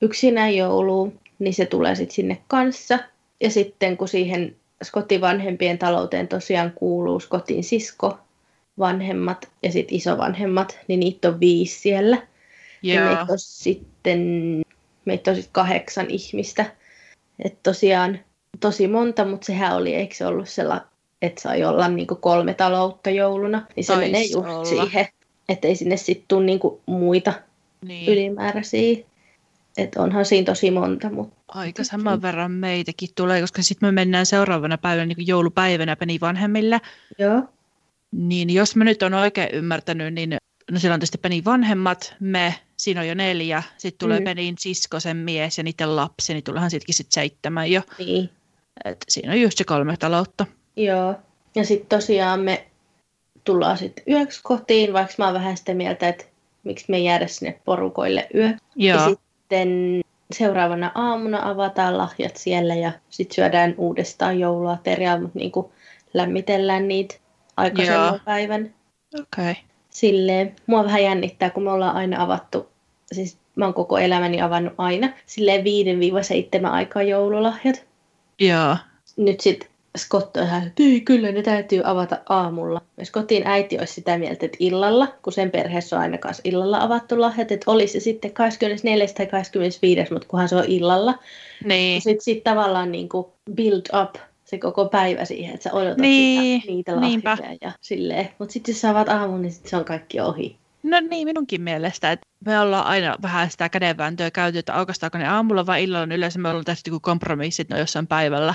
Yksinään 0.01 0.55
jouluun, 0.55 1.19
niin 1.39 1.53
se 1.53 1.65
tulee 1.65 1.95
sitten 1.95 2.15
sinne 2.15 2.37
kanssa. 2.47 2.99
Ja 3.41 3.49
sitten 3.49 3.97
kun 3.97 4.07
siihen 4.07 4.55
Skotin 4.83 5.21
vanhempien 5.21 5.77
talouteen 5.77 6.27
tosiaan 6.27 6.71
kuuluu 6.75 7.19
Skotin 7.19 7.63
sisko, 7.63 8.17
vanhemmat 8.79 9.49
ja 9.63 9.71
sitten 9.71 9.97
isovanhemmat, 9.97 10.79
niin 10.87 10.99
niitä 10.99 11.27
on 11.27 11.39
viisi 11.39 11.79
siellä. 11.79 12.17
Yeah. 12.85 13.03
Ja 13.03 13.05
meitä 13.05 13.31
on 13.31 13.39
sitten 13.39 14.61
meitä 15.05 15.31
on 15.31 15.35
sitten 15.35 15.53
kahdeksan 15.53 16.05
ihmistä. 16.09 16.65
Että 17.45 17.59
tosiaan 17.63 18.19
tosi 18.59 18.87
monta, 18.87 19.25
mutta 19.25 19.45
sehän 19.45 19.75
oli, 19.75 19.95
eikö 19.95 20.15
se 20.15 20.25
ollut 20.25 20.49
sellainen, 20.49 20.87
että 21.21 21.41
sai 21.41 21.63
olla 21.63 21.87
niinku 21.87 22.15
kolme 22.15 22.53
taloutta 22.53 23.09
jouluna, 23.09 23.65
niin 23.75 23.83
se 23.83 23.93
Tais 23.93 24.05
menee 24.05 24.21
just 24.21 24.35
olla. 24.35 24.65
siihen, 24.65 25.07
että 25.49 25.67
ei 25.67 25.75
sinne 25.75 25.97
sitten 25.97 26.25
tule 26.27 26.45
niinku 26.45 26.81
muita 26.85 27.33
niin. 27.85 28.11
ylimääräisiä. 28.11 29.05
Että 29.77 30.01
onhan 30.01 30.25
siinä 30.25 30.45
tosi 30.45 30.71
monta. 30.71 31.09
Mutta... 31.09 31.35
Aika 31.47 31.83
saman 31.83 32.21
verran 32.21 32.51
meitäkin 32.51 33.09
tulee, 33.15 33.41
koska 33.41 33.61
sitten 33.61 33.87
me 33.87 33.91
mennään 33.91 34.25
seuraavana 34.25 34.77
päivänä 34.77 35.05
niin 35.05 35.27
joulupäivänä 35.27 35.95
Peni 35.95 36.17
vanhemmille. 36.21 36.81
Joo. 37.19 37.43
Niin 38.11 38.49
jos 38.49 38.75
mä 38.75 38.83
nyt 38.83 39.03
on 39.03 39.13
oikein 39.13 39.49
ymmärtänyt, 39.53 40.13
niin 40.13 40.37
no 40.71 40.79
siellä 40.79 40.93
on 40.93 40.99
tietysti 40.99 41.17
Peni 41.17 41.45
vanhemmat, 41.45 42.15
me, 42.19 42.55
siinä 42.77 43.01
on 43.01 43.07
jo 43.07 43.13
neljä. 43.13 43.63
Sitten 43.77 43.99
tulee 43.99 44.19
mm. 44.19 44.23
Penin 44.23 44.55
sisko, 44.59 44.99
sen 44.99 45.17
mies 45.17 45.57
ja 45.57 45.63
niiden 45.63 45.95
lapsi, 45.95 46.33
niin 46.33 46.43
tuleehan 46.43 46.71
sittenkin 46.71 46.95
sit 46.95 47.11
seitsemän 47.11 47.71
jo. 47.71 47.81
Niin. 47.99 48.29
Et 48.85 49.05
siinä 49.09 49.31
on 49.31 49.41
just 49.41 49.57
se 49.57 49.63
kolme 49.63 49.97
taloutta. 49.97 50.45
Joo. 50.75 51.15
Ja 51.55 51.65
sitten 51.65 51.99
tosiaan 51.99 52.39
me 52.39 52.67
tullaan 53.43 53.77
sitten 53.77 54.03
yöksi 54.09 54.39
kotiin, 54.43 54.93
vaikka 54.93 55.13
mä 55.17 55.25
oon 55.25 55.33
vähän 55.33 55.57
sitä 55.57 55.73
mieltä, 55.73 56.09
että 56.09 56.25
miksi 56.63 56.85
me 56.87 56.99
jäädä 56.99 57.27
sinne 57.27 57.59
porukoille 57.65 58.27
yö. 58.35 58.49
Joo. 58.75 59.09
Ja 59.09 59.15
sitten 59.45 60.01
seuraavana 60.31 60.91
aamuna 60.95 61.49
avataan 61.49 61.97
lahjat 61.97 62.35
siellä 62.35 62.75
ja 62.75 62.91
sitten 63.09 63.35
syödään 63.35 63.75
uudestaan 63.77 64.39
jouluateriaa, 64.39 65.19
mutta 65.19 65.39
niin 65.39 65.51
kuin 65.51 65.67
lämmitellään 66.13 66.87
niitä 66.87 67.15
aikaisemman 67.57 68.21
päivän. 68.25 68.73
Okei. 69.13 69.51
Okay. 69.51 69.55
Silleen, 69.89 70.55
mua 70.67 70.83
vähän 70.83 71.03
jännittää, 71.03 71.49
kun 71.49 71.63
me 71.63 71.71
ollaan 71.71 71.95
aina 71.95 72.23
avattu, 72.23 72.69
siis 73.11 73.37
mä 73.55 73.65
oon 73.65 73.73
koko 73.73 73.97
elämäni 73.97 74.41
avannut 74.41 74.73
aina, 74.77 75.09
silleen 75.25 75.63
5-7 76.63 76.65
aikaa 76.65 77.03
joululahjat. 77.03 77.85
Joo. 78.39 78.77
Nyt 79.17 79.39
sitten 79.39 79.69
Scott 79.97 80.37
on 80.37 80.43
ihan, 80.43 80.67
että 80.67 80.83
ei, 80.83 81.01
kyllä 81.01 81.31
ne 81.31 81.41
täytyy 81.41 81.81
avata 81.83 82.17
aamulla. 82.29 82.81
Ja 82.97 83.05
Scottin 83.05 83.47
äiti 83.47 83.79
olisi 83.79 83.93
sitä 83.93 84.17
mieltä, 84.17 84.45
että 84.45 84.57
illalla, 84.59 85.07
kun 85.21 85.33
sen 85.33 85.51
perheessä 85.51 85.95
on 85.95 86.01
aina 86.01 86.17
kanssa 86.17 86.41
illalla 86.45 86.81
avattu 86.81 87.21
lahjat, 87.21 87.51
että 87.51 87.71
olisi 87.71 87.93
se 87.93 87.99
sitten 87.99 88.31
24. 88.31 89.07
tai 89.17 89.25
25. 89.25 90.13
mutta 90.13 90.27
kunhan 90.27 90.49
se 90.49 90.55
on 90.55 90.65
illalla. 90.67 91.19
Niin. 91.63 92.01
Sitten 92.01 92.23
sit 92.23 92.43
tavallaan 92.43 92.91
niin 92.91 93.09
kuin 93.09 93.27
build 93.55 94.01
up 94.03 94.15
se 94.45 94.57
koko 94.57 94.85
päivä 94.85 95.25
siihen, 95.25 95.53
että 95.53 95.63
sä 95.63 95.73
odotat 95.73 95.97
Niin, 95.97 96.61
sitä, 96.61 96.71
niitä 96.71 96.95
lahjoja 96.95 97.57
ja 97.61 97.71
silleen. 97.81 98.29
Mutta 98.39 98.53
sitten 98.53 98.73
jos 98.73 98.81
sä 98.81 98.89
avaat 98.89 99.09
aamun, 99.09 99.41
niin 99.41 99.51
sit 99.51 99.67
se 99.67 99.77
on 99.77 99.85
kaikki 99.85 100.19
ohi. 100.19 100.57
No 100.83 100.99
niin, 100.99 101.27
minunkin 101.27 101.61
mielestä. 101.61 102.11
Että 102.11 102.27
me 102.45 102.59
ollaan 102.59 102.85
aina 102.85 103.15
vähän 103.21 103.51
sitä 103.51 103.69
kädenvääntöä 103.69 104.31
käyty, 104.31 104.57
että 104.57 104.75
aukastaako 104.75 105.17
ne 105.17 105.27
aamulla 105.27 105.65
vai 105.65 105.83
illalla. 105.83 106.05
Niin 106.05 106.17
yleensä 106.17 106.39
me 106.39 106.49
ollaan 106.49 106.65
tehty 106.65 106.89
joku 106.89 106.99
kompromissit 106.99 107.69
no 107.69 107.77
jossain 107.77 108.07
päivällä. 108.07 108.53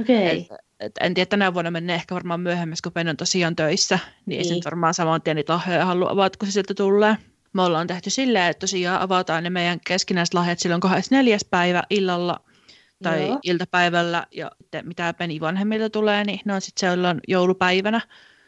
Okei. 0.00 0.38
Et, 0.38 0.46
et 0.80 0.92
en 1.00 1.14
tiedä, 1.14 1.28
tänä 1.28 1.54
vuonna 1.54 1.70
menee 1.70 1.96
ehkä 1.96 2.14
varmaan 2.14 2.40
myöhemmin, 2.40 2.76
kun 2.82 2.92
Ben 2.92 3.08
on 3.08 3.16
tosiaan 3.16 3.56
töissä, 3.56 3.98
niin 4.26 4.38
ei 4.38 4.44
se 4.44 4.54
Niin. 4.54 4.64
varmaan 4.64 4.94
saman 4.94 5.22
tien 5.22 5.36
niitä 5.36 5.52
lahjoja 5.52 5.84
halua 5.86 6.10
avata, 6.10 6.38
kun 6.38 6.48
se 6.48 6.52
sieltä 6.52 6.74
tulee. 6.74 7.16
Me 7.52 7.62
ollaan 7.62 7.86
tehty 7.86 8.10
silleen, 8.10 8.50
että 8.50 8.60
tosiaan 8.60 9.00
avataan 9.02 9.44
ne 9.44 9.50
meidän 9.50 9.80
keskinäiset 9.86 10.34
lahjat 10.34 10.58
silloin 10.58 10.80
24. 10.80 11.38
päivä 11.50 11.82
illalla 11.90 12.40
tai 13.02 13.26
Joo. 13.26 13.38
iltapäivällä, 13.42 14.26
ja 14.30 14.50
sitten 14.58 14.88
mitä 14.88 15.14
Peni 15.14 15.40
vanhemmilta 15.40 15.90
tulee, 15.90 16.24
niin 16.24 16.40
ne 16.44 16.54
on 16.54 16.60
sitten 16.60 16.90
silloin 16.92 17.20
joulupäivänä. 17.28 18.00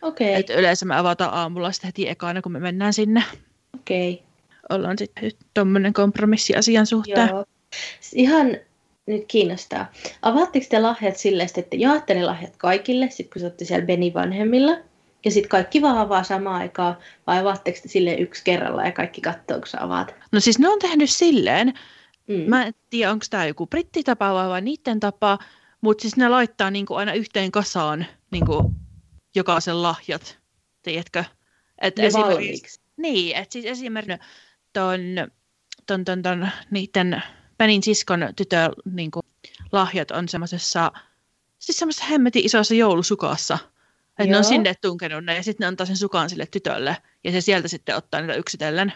Okei, 0.02 0.34
Että 0.34 0.54
yleensä 0.54 0.86
me 0.86 0.96
avataan 0.96 1.34
aamulla 1.34 1.72
sitten 1.72 1.88
heti 1.88 2.08
ekana, 2.08 2.42
kun 2.42 2.52
me 2.52 2.58
mennään 2.60 2.92
sinne. 2.92 3.24
okei. 3.74 4.22
Ollaan 4.70 4.98
sitten 4.98 5.30
tuommoinen 5.54 5.92
kompromissi 5.92 6.56
asian 6.56 6.86
suhteen. 6.86 7.28
Joo. 7.28 7.44
Ihan 8.14 8.56
nyt 9.06 9.24
kiinnostaa. 9.28 9.92
Avaatteko 10.22 10.66
te 10.70 10.80
lahjat 10.80 11.16
silleen, 11.16 11.48
että 11.56 11.76
jaatte 11.76 12.14
ne 12.14 12.24
lahjat 12.24 12.56
kaikille, 12.56 13.10
sit 13.10 13.32
kun 13.32 13.40
sä 13.40 13.46
olette 13.46 13.64
siellä 13.64 13.86
Beni 13.86 14.14
vanhemmilla? 14.14 14.76
Ja 15.24 15.30
sitten 15.30 15.48
kaikki 15.48 15.82
vaan 15.82 15.98
avaa 15.98 16.22
samaan 16.22 16.60
aikaan, 16.60 16.96
vai 17.26 17.38
avaatteko 17.38 17.78
te 17.82 17.88
silleen 17.88 18.18
yksi 18.18 18.44
kerralla 18.44 18.84
ja 18.84 18.92
kaikki 18.92 19.20
katsoo, 19.20 19.58
kun 19.58 19.66
sä 19.66 19.78
avaat? 19.80 20.14
No 20.32 20.40
siis 20.40 20.58
ne 20.58 20.68
on 20.68 20.78
tehnyt 20.78 21.10
silleen, 21.10 21.74
Mm. 22.28 22.44
Mä 22.48 22.66
en 22.66 22.74
tiedä, 22.90 23.12
onko 23.12 23.26
tämä 23.30 23.46
joku 23.46 23.66
brittitapa 23.66 24.34
vai, 24.34 24.48
vai 24.48 24.60
niiden 24.60 25.00
tapa, 25.00 25.38
mutta 25.80 26.02
siis 26.02 26.16
ne 26.16 26.28
laittaa 26.28 26.70
niinku 26.70 26.94
aina 26.94 27.12
yhteen 27.12 27.50
kasaan 27.50 28.06
niinku 28.30 28.74
jokaisen 29.34 29.82
lahjat, 29.82 30.38
tiedätkö? 30.82 31.24
Et 31.80 31.98
Jo 31.98 32.10
valmiiksi. 32.12 32.80
Niin, 32.96 33.36
että 33.36 33.52
siis 33.52 33.64
esimerkiksi 33.64 34.18
ton, 34.72 35.00
ton, 35.86 36.04
ton, 36.04 36.22
ton 36.22 36.48
niiden 36.70 37.22
Penin 37.58 37.82
siskon 37.82 38.28
tytön 38.36 38.70
niinku, 38.92 39.20
lahjat 39.72 40.10
on 40.10 40.28
semmoisessa, 40.28 40.92
siis 41.58 41.78
semmoisessa 41.78 42.06
hemmetin 42.06 42.46
isossa 42.46 42.74
joulusukassa. 42.74 43.58
Että 44.18 44.30
ne 44.30 44.38
on 44.38 44.44
sinne 44.44 44.74
tunkenut 44.80 45.24
ne 45.24 45.36
ja 45.36 45.42
sitten 45.42 45.64
ne 45.64 45.68
antaa 45.68 45.86
sen 45.86 45.96
sukan 45.96 46.30
sille 46.30 46.46
tytölle 46.46 46.96
ja 47.24 47.32
se 47.32 47.40
sieltä 47.40 47.68
sitten 47.68 47.96
ottaa 47.96 48.20
niitä 48.20 48.34
yksitellen. 48.34 48.92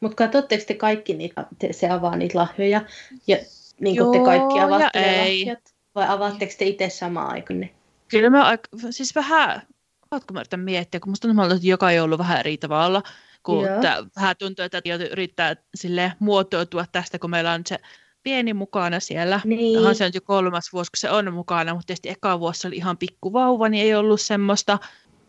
Mutta 0.00 0.16
katsotteko 0.16 0.64
te 0.66 0.74
kaikki 0.74 1.14
niitä, 1.14 1.46
te, 1.58 1.72
se 1.72 1.88
avaa 1.88 2.16
niitä 2.16 2.38
lahjoja, 2.38 2.84
ja 3.26 3.36
niin 3.80 3.96
kuin 3.96 4.12
te 4.12 4.16
Joo 4.16 4.24
kaikki 4.24 4.58
ja 4.58 4.64
avaatte 4.64 5.00
ne 5.00 5.22
ei. 5.22 5.40
lahjat? 5.40 5.74
Vai 5.94 6.06
avaatteko 6.08 6.52
te 6.58 6.64
itse 6.64 6.88
samaan 6.88 7.30
aikaan 7.30 7.60
ne? 7.60 7.70
Kyllä 8.08 8.30
mä 8.30 8.58
siis 8.90 9.14
vähän, 9.14 9.62
ootko 10.10 10.34
mä 10.34 10.40
yritän 10.40 10.60
miettiä, 10.60 11.00
kun 11.00 11.10
musta 11.10 11.28
tuntuu, 11.28 11.44
että 11.44 11.66
joka 11.66 11.92
joulu 11.92 12.18
vähän 12.18 12.40
eri 12.40 12.58
tavalla, 12.58 13.02
kun 13.42 13.66
tää, 13.82 13.96
vähän 14.16 14.36
tuntuu, 14.38 14.64
että 14.64 14.82
yrittää 15.12 15.56
sille 15.74 16.12
muotoutua 16.18 16.84
tästä, 16.92 17.18
kun 17.18 17.30
meillä 17.30 17.52
on 17.52 17.62
se 17.66 17.78
pieni 18.22 18.54
mukana 18.54 19.00
siellä. 19.00 19.40
Niin. 19.44 19.78
Onhan 19.78 19.94
se 19.94 20.04
on 20.04 20.10
jo 20.14 20.20
kolmas 20.20 20.72
vuosi, 20.72 20.90
kun 20.90 20.98
se 20.98 21.10
on 21.10 21.34
mukana, 21.34 21.74
mutta 21.74 21.86
tietysti 21.86 22.08
eka 22.08 22.40
vuosi 22.40 22.66
oli 22.66 22.76
ihan 22.76 22.96
pikkuvauva, 22.96 23.68
niin 23.68 23.84
ei 23.84 23.94
ollut 23.94 24.20
semmoista. 24.20 24.78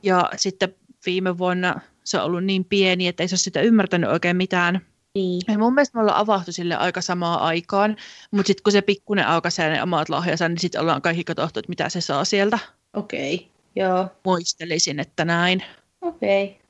Ja 0.03 0.29
sitten 0.35 0.75
viime 1.05 1.37
vuonna 1.37 1.81
se 2.03 2.17
on 2.17 2.23
ollut 2.23 2.43
niin 2.43 2.65
pieni, 2.65 3.07
että 3.07 3.23
ei 3.23 3.27
se 3.27 3.33
ole 3.33 3.39
sitä 3.39 3.61
ymmärtänyt 3.61 4.09
oikein 4.09 4.37
mitään. 4.37 4.81
Niin. 5.15 5.41
Ja 5.47 5.57
mun 5.57 5.73
mielestä 5.73 5.97
me 5.97 6.01
ollaan 6.01 6.19
avattu 6.19 6.51
sille 6.51 6.75
aika 6.75 7.01
samaan 7.01 7.41
aikaan, 7.41 7.97
mutta 8.31 8.47
sitten 8.47 8.63
kun 8.63 8.73
se 8.73 8.81
pikkunen 8.81 9.27
aukaisee 9.27 9.69
ne 9.69 9.83
omat 9.83 10.09
lahjansa, 10.09 10.49
niin 10.49 10.59
sitten 10.59 10.81
ollaan 10.81 11.01
kaikki 11.01 11.23
katsottu, 11.23 11.59
että 11.59 11.69
mitä 11.69 11.89
se 11.89 12.01
saa 12.01 12.25
sieltä 12.25 12.59
Okei. 12.93 13.51
Joo. 13.75 14.07
muistelisin, 14.25 14.99
että 14.99 15.25
näin. 15.25 15.63
Okei. 16.01 16.60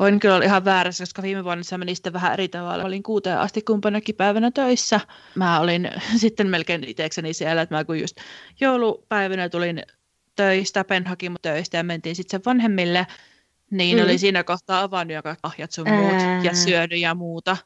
Voin 0.00 0.20
kyllä 0.20 0.34
olla 0.34 0.44
ihan 0.44 0.64
väärässä, 0.64 1.02
koska 1.04 1.22
viime 1.22 1.44
vuonna 1.44 1.62
se 1.64 1.78
meni 1.78 1.94
sitten 1.94 2.12
vähän 2.12 2.32
eri 2.32 2.48
tavalla. 2.48 2.82
Mä 2.82 2.86
olin 2.86 3.02
kuuteen 3.02 3.38
asti 3.38 3.62
kumpanakin 3.62 4.14
päivänä 4.14 4.50
töissä. 4.50 5.00
Mä 5.34 5.60
olin 5.60 5.90
sitten 6.16 6.46
melkein 6.48 6.84
itsekseni 6.84 7.34
siellä, 7.34 7.62
että 7.62 7.74
mä 7.74 7.84
kun 7.84 8.00
just 8.00 8.16
joulupäivänä 8.60 9.48
tulin 9.48 9.82
töistä, 10.36 10.84
Ben 10.84 11.06
haki 11.06 11.28
mut 11.28 11.42
töistä 11.42 11.76
ja 11.76 11.82
mentiin 11.84 12.16
sitten 12.16 12.30
sen 12.40 12.44
vanhemmille, 12.44 13.06
niin 13.70 13.96
Mm. 13.98 14.04
oli 14.04 14.18
siinä 14.18 14.44
kohtaa 14.44 14.82
avannut 14.82 15.14
joka 15.14 15.36
lahjat 15.42 15.72
sun 15.72 15.90
muut 15.90 16.12
Ää. 16.12 16.42
ja 16.42 16.54
syönyt 16.54 17.00
ja 17.00 17.14
muuta. 17.14 17.56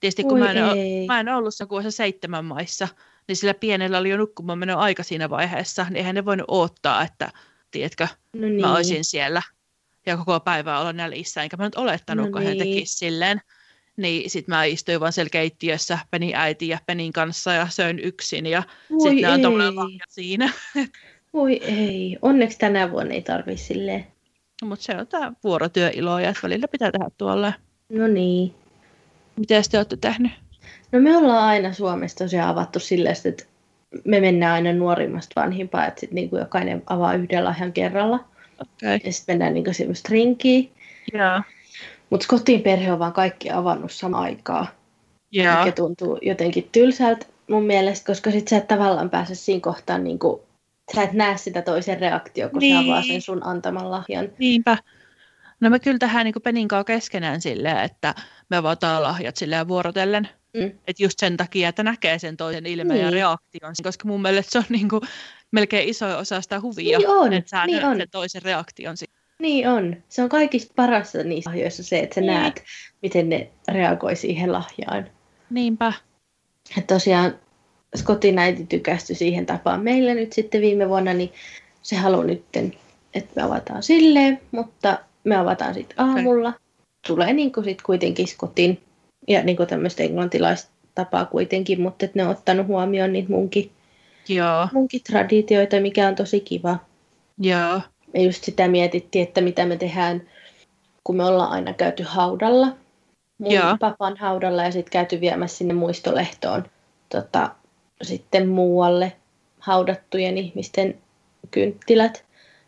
Tietysti 0.00 0.22
kun 0.22 0.32
Oi 0.32 0.38
mä 0.40 0.50
en, 0.50 0.78
ei. 0.78 1.06
mä 1.06 1.20
en 1.20 1.28
ollut 1.28 1.54
sen 1.54 1.68
kuussa 1.68 1.90
seitsemän 1.90 2.44
maissa, 2.44 2.88
niin 3.28 3.36
sillä 3.36 3.54
pienellä 3.54 3.98
oli 3.98 4.10
jo 4.10 4.16
nukkumaan 4.16 4.58
meno 4.58 4.78
aika 4.78 5.02
siinä 5.02 5.30
vaiheessa, 5.30 5.84
niin 5.84 5.96
eihän 5.96 6.14
ne 6.14 6.24
voinut 6.24 6.44
odottaa, 6.48 7.02
että 7.02 7.30
tiedätkö, 7.70 8.08
No 8.32 8.48
niin. 8.48 8.60
mä 8.60 8.74
olisin 8.74 9.04
siellä 9.04 9.42
ja 10.06 10.16
koko 10.16 10.40
päivää 10.40 10.80
olla 10.80 10.92
näljissä, 10.92 11.42
enkä 11.42 11.56
mä 11.56 11.64
nyt 11.64 11.76
olettanutkaan, 11.76 12.44
No 12.44 12.50
niin. 12.50 12.58
tekisi 12.58 12.98
silleen. 12.98 13.40
Niin 13.96 14.30
sit 14.30 14.48
mä 14.48 14.64
istuin 14.64 15.00
vaan 15.00 15.12
siellä 15.12 15.30
keittiössä 15.30 15.98
Penin 16.10 16.34
äiti 16.34 16.68
ja 16.68 16.78
Penin 16.86 17.12
kanssa 17.12 17.52
ja 17.52 17.66
söin 17.70 17.98
yksin 17.98 18.46
ja 18.46 18.62
sitten 19.02 19.30
antoi 19.30 19.50
mulle 19.50 19.70
lahjat 19.70 20.08
siinä. 20.08 20.52
Voi 21.32 21.56
ei. 21.56 22.18
Onneksi 22.22 22.58
tänä 22.58 22.90
vuonna 22.90 23.14
ei 23.14 23.22
tarvi 23.22 23.56
silleen. 23.56 24.06
Mutta 24.64 24.84
se 24.84 24.96
on 24.96 25.06
tää 25.06 25.32
vuorotyöiloja, 25.44 26.28
että 26.28 26.42
välillä 26.42 26.68
pitää 26.68 26.90
tehdä 26.92 27.08
tuolle. 27.18 27.54
No 27.88 28.06
niin. 28.06 28.54
Miten 29.36 29.62
te 29.70 29.78
olette 29.78 29.96
tehnyt? 29.96 30.32
No 30.92 31.00
me 31.00 31.16
ollaan 31.16 31.44
aina 31.48 31.72
Suomessa 31.72 32.18
tosiaan 32.18 32.50
avattu 32.50 32.78
silleen, 32.78 33.16
että 33.24 33.44
me 34.04 34.20
mennään 34.20 34.52
aina 34.52 34.72
nuorimmasta 34.72 35.40
vanhimpaan, 35.40 35.88
että 35.88 36.00
sitten 36.00 36.14
niinku 36.14 36.36
jokainen 36.36 36.82
avaa 36.86 37.14
yhden 37.14 37.44
lahjan 37.44 37.72
kerralla. 37.72 38.24
Okay. 38.60 38.98
Ja 39.04 39.12
sitten 39.12 39.32
mennään 39.32 39.54
niinku 39.54 39.72
semmoista 39.72 40.08
rinkiä. 40.12 40.70
Joo. 41.12 41.42
Mutta 42.10 42.24
Scottin 42.24 42.60
perhe 42.60 42.92
on 42.92 42.98
vaan 42.98 43.12
kaikki 43.12 43.50
avannut 43.50 43.92
samaan 43.92 44.22
aikaan. 44.22 44.68
Joo. 45.32 45.58
Mikä 45.58 45.72
tuntuu 45.72 46.18
jotenkin 46.22 46.68
tylsältä 46.72 47.26
mun 47.50 47.64
mielestä, 47.64 48.06
koska 48.06 48.30
sit 48.30 48.48
sä 48.48 48.56
et 48.56 48.68
tavallaan 48.68 49.10
pääse 49.10 49.34
siinä 49.34 49.60
kohtaan 49.60 50.04
niinku, 50.04 50.42
sä 50.94 51.02
et 51.02 51.12
näe 51.12 51.36
sitä 51.36 51.62
toisen 51.62 52.00
reaktio, 52.00 52.48
kun 52.48 52.58
Niin. 52.58 52.84
se 52.84 52.90
avaa 52.90 53.02
sen 53.02 53.20
sun 53.20 53.46
antaman 53.46 53.90
lahjan. 53.90 54.28
Niinpä. 54.38 54.78
No 55.60 55.70
me 55.70 55.78
kyllä 55.78 55.98
tehdään 55.98 56.24
niin 56.24 56.34
Penin 56.42 56.68
kanssa 56.68 56.84
keskenään 56.84 57.40
silleen, 57.40 57.78
että 57.78 58.14
me 58.50 58.56
avataan 58.56 59.02
lahjat 59.02 59.36
silleen 59.36 59.68
vuorotellen. 59.68 60.28
Mm. 60.54 60.72
Et 60.86 61.00
just 61.00 61.18
sen 61.18 61.36
takia, 61.36 61.68
että 61.68 61.82
näkee 61.82 62.18
sen 62.18 62.36
toisen 62.36 62.66
ilmeen 62.66 63.00
ja 63.00 63.06
Niin. 63.06 63.12
reaktion, 63.12 63.74
koska 63.82 64.08
mun 64.08 64.22
mielestä 64.22 64.52
se 64.52 64.58
on 64.58 64.64
niin 64.68 64.88
kuin 64.88 65.02
melkein 65.52 65.88
iso 65.88 66.18
osa 66.18 66.40
sitä 66.40 66.60
huvia, 66.60 66.98
Niin 66.98 67.08
on, 67.08 67.32
että 67.32 67.50
sä 67.50 67.66
niin 67.66 67.84
on. 67.84 67.96
sen 67.96 68.10
toisen 68.10 68.42
reaktion. 68.42 68.96
Niin 69.38 69.68
on. 69.68 69.96
Se 70.08 70.22
on 70.22 70.28
kaikista 70.28 70.72
parasta 70.76 71.22
niissä 71.22 71.50
lahjoissa 71.50 71.82
se, 71.82 71.98
että 71.98 72.14
sä 72.14 72.20
Niin. 72.20 72.32
näet, 72.32 72.64
miten 73.02 73.28
ne 73.28 73.50
reagoi 73.68 74.16
siihen 74.16 74.52
lahjaan. 74.52 75.06
Niinpä. 75.50 75.92
Et 76.78 76.86
tosiaan 76.86 77.34
Scottin 77.96 78.38
äiti 78.38 78.66
tykästyi 78.66 79.16
siihen 79.16 79.46
tapaan 79.46 79.80
meille 79.80 80.14
nyt 80.14 80.32
sitten 80.32 80.60
viime 80.60 80.88
vuonna, 80.88 81.14
niin 81.14 81.32
se 81.82 81.96
haluaa 81.96 82.24
nyt, 82.24 82.44
että 83.14 83.32
me 83.36 83.42
avataan 83.42 83.82
silleen, 83.82 84.40
mutta 84.50 84.98
me 85.24 85.36
avataan 85.36 85.74
sitten 85.74 86.00
aamulla. 86.00 86.52
Tulee 87.06 87.32
niin 87.32 87.52
kuin 87.52 87.64
sit 87.64 87.82
kuitenkin 87.82 88.26
Scottin 88.26 88.80
ja 89.28 89.42
niin 89.42 89.56
tämmöistä 89.68 90.02
englantilaista 90.02 90.70
tapaa 90.94 91.24
kuitenkin, 91.24 91.80
mutta 91.80 92.06
ne 92.14 92.24
on 92.24 92.30
ottanut 92.30 92.66
huomioon 92.66 93.12
niitä 93.12 93.28
munkin, 93.32 93.70
Joo, 94.34 94.68
munkin 94.72 95.00
traditioita, 95.02 95.80
mikä 95.80 96.08
on 96.08 96.14
tosi 96.14 96.40
kiva. 96.40 96.78
joo. 97.38 97.80
Me 98.14 98.22
just 98.22 98.44
sitä 98.44 98.68
mietittiin, 98.68 99.22
että 99.28 99.40
mitä 99.40 99.66
me 99.66 99.76
tehdään, 99.76 100.22
kun 101.04 101.16
me 101.16 101.24
ollaan 101.24 101.50
aina 101.52 101.72
käyty 101.72 102.02
haudalla. 102.02 102.76
mun 103.38 103.52
Joo. 103.52 103.76
papan 103.80 104.16
haudalla 104.16 104.62
ja 104.64 104.70
sitten 104.72 104.92
käyty 104.92 105.20
viemässä 105.20 105.58
sinne 105.58 105.74
muistolehtoon 105.74 106.64
tota, 107.08 107.50
sitten 108.02 108.48
muualle 108.48 109.12
haudattujen 109.58 110.38
ihmisten 110.38 110.98
kynttilät. 111.50 112.24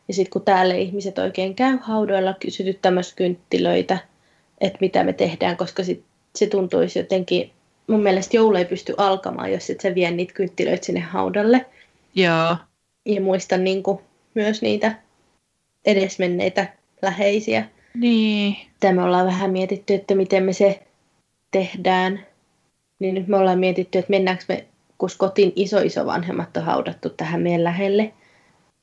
Ja 0.09 0.15
sitten 0.15 0.31
kun 0.33 0.43
täällä 0.45 0.75
ihmiset 0.75 1.19
oikein 1.19 1.55
käy 1.55 1.79
haudoilla 1.83 2.35
kysytyttämässä 2.41 3.17
kynttilöitä, 3.17 3.99
että 4.61 4.79
mitä 4.81 5.05
me 5.05 5.13
tehdään, 5.13 5.57
koska 5.57 5.85
sit 5.85 6.05
se 6.37 6.47
tuntuisi 6.47 6.99
jotenkin, 6.99 7.51
mun 7.87 8.03
mielestä 8.03 8.37
joulu 8.37 8.57
ei 8.57 8.65
pysty 8.65 8.95
alkamaan, 8.97 9.53
jos 9.53 9.71
et 9.71 9.81
sä 9.81 9.95
vie 9.95 10.11
niitä 10.11 10.35
kynttilöitä 10.35 10.87
sinne 10.87 11.01
haudalle. 11.01 11.67
Joo. 12.15 12.57
Ja 13.05 13.21
muistan 13.21 13.65
niin 13.65 13.83
kuin, 13.83 13.99
myös 14.35 14.63
niitä 14.63 14.95
edesmenneitä 15.85 16.67
läheisiä. 17.03 17.69
Niin. 17.95 18.57
Tämä 18.81 18.95
me 18.95 19.03
ollaan 19.03 19.27
vähän 19.27 19.51
mietitty, 19.51 19.95
että 19.95 20.15
miten 20.15 20.45
me 20.45 20.53
se 20.53 20.83
tehdään. 21.51 22.27
Niin 22.99 23.15
nyt 23.15 23.29
me 23.29 23.37
ollaan 23.37 23.59
mietitty, 23.59 23.99
että 23.99 24.11
mennäänkö 24.11 24.45
me, 24.49 24.65
kun 24.99 25.09
kotiin 25.19 25.53
iso-isovanhemmat 25.57 26.57
on 26.57 26.63
haudattu 26.63 27.11
tähän 27.11 27.43
meidän 27.43 27.65
lähelle. 27.65 28.13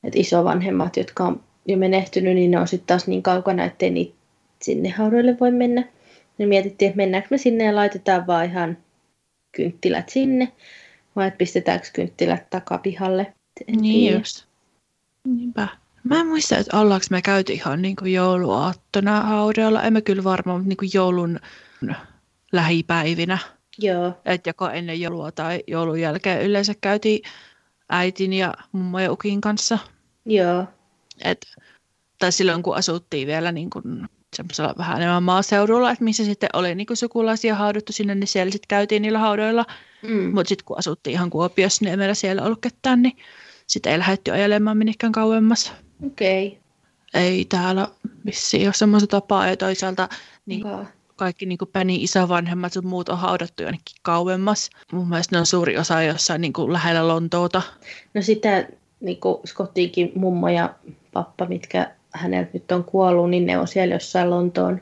Että 0.04 0.18
isovanhemmat, 0.18 0.96
jotka 0.96 1.24
on 1.24 1.40
jo 1.66 1.76
menehtynyt, 1.76 2.34
niin 2.34 2.50
ne 2.50 2.58
on 2.58 2.68
sitten 2.68 2.86
taas 2.86 3.06
niin 3.06 3.22
kaukana, 3.22 3.64
ettei 3.64 3.90
niitä 3.90 4.14
sinne 4.62 4.88
haudoille 4.88 5.36
voi 5.40 5.50
mennä. 5.50 5.84
Niin 6.38 6.48
mietittiin, 6.48 6.88
että 6.88 6.96
mennäänkö 6.96 7.28
me 7.30 7.38
sinne 7.38 7.64
ja 7.64 7.76
laitetaan 7.76 8.26
vaan 8.26 8.44
ihan 8.44 8.78
kynttilät 9.52 10.08
sinne, 10.08 10.52
vai 11.16 11.28
että 11.28 11.38
pistetäänkö 11.38 11.86
kynttilät 11.92 12.50
takapihalle. 12.50 13.34
En 13.68 13.78
niin 13.80 14.00
tiedä. 14.00 14.18
just. 14.18 14.44
Niinpä. 15.24 15.68
Mä 16.04 16.20
en 16.20 16.26
muista, 16.26 16.56
että 16.56 16.80
ollaanko 16.80 17.06
me 17.10 17.22
käyty 17.22 17.52
ihan 17.52 17.82
niin 17.82 17.96
kuin 17.96 18.12
jouluaattona 18.12 19.20
haudeilla. 19.20 19.82
Emme 19.82 20.00
kyllä 20.00 20.24
varmaan 20.24 20.68
niin 20.68 20.76
kuin 20.76 20.90
joulun 20.94 21.40
lähipäivinä. 22.52 23.38
Joo. 23.78 24.12
Että 24.24 24.50
joko 24.50 24.68
ennen 24.68 25.00
joulua 25.00 25.32
tai 25.32 25.64
joulun 25.66 26.00
jälkeen 26.00 26.42
yleensä 26.42 26.74
käytiin 26.80 27.22
äitin 27.88 28.32
ja 28.32 28.54
mummo 28.72 28.98
ja 28.98 29.12
ukin 29.12 29.40
kanssa. 29.40 29.78
Joo. 30.26 30.64
Et, 31.24 31.46
tai 32.18 32.32
silloin 32.32 32.62
kun 32.62 32.76
asuttiin 32.76 33.26
vielä 33.26 33.52
niin 33.52 33.70
kuin 33.70 34.08
semmoisella 34.36 34.74
vähän 34.78 34.96
enemmän 34.96 35.22
maaseudulla, 35.22 35.90
että 35.90 36.04
missä 36.04 36.24
sitten 36.24 36.48
oli 36.52 36.74
niin 36.74 36.86
sukulaisia 36.94 37.54
hauduttu 37.54 37.92
sinne, 37.92 38.14
niin 38.14 38.28
siellä 38.28 38.52
sitten 38.52 38.68
käytiin 38.68 39.02
niillä 39.02 39.18
haudoilla. 39.18 39.66
Mm. 40.02 40.34
Mutta 40.34 40.48
sitten 40.48 40.64
kun 40.64 40.78
asuttiin 40.78 41.14
ihan 41.14 41.30
Kuopiossa, 41.30 41.84
niin 41.84 41.90
ei 41.90 41.96
meillä 41.96 42.14
siellä 42.14 42.42
ollut 42.42 42.60
ketään, 42.60 43.02
niin 43.02 43.16
sitten 43.66 43.92
ei 43.92 43.98
lähdetty 43.98 44.30
ajelemaan 44.30 44.76
minnekään 44.76 45.12
kauemmas. 45.12 45.72
Okei. 46.06 46.46
Okay. 46.46 46.60
Ei 47.14 47.44
täällä 47.44 47.88
vissiin 48.26 48.66
ole 48.66 48.74
semmoista 48.74 49.06
tapaa, 49.06 49.48
ja 49.48 49.56
toisaalta 49.56 50.08
niin 50.46 50.62
kaikki 51.16 51.46
niin 51.46 51.58
kuin 51.58 51.70
Päni 51.72 52.02
isovanhemmat 52.02 52.74
ja 52.74 52.82
muut 52.82 53.08
on 53.08 53.18
haudattu 53.18 53.62
jonnekin 53.62 53.96
kauemmas. 54.02 54.70
Mun 54.92 55.08
mielestä 55.08 55.36
ne 55.36 55.40
on 55.40 55.46
suuri 55.46 55.78
osa 55.78 56.02
jossain 56.02 56.40
niin 56.40 56.52
kuin 56.52 56.72
lähellä 56.72 57.08
Lontoota. 57.08 57.62
No 58.14 58.22
sitä 58.22 58.68
niin 59.00 59.20
kuin 59.20 59.36
Scottiinkin 59.46 60.12
mummo 60.14 60.48
ja 60.48 60.74
pappa, 61.12 61.46
mitkä 61.46 61.90
häneltä 62.12 62.50
nyt 62.52 62.72
on 62.72 62.84
kuollut, 62.84 63.30
niin 63.30 63.46
ne 63.46 63.58
on 63.58 63.68
siellä 63.68 63.94
jossain 63.94 64.30
Lontoon 64.30 64.80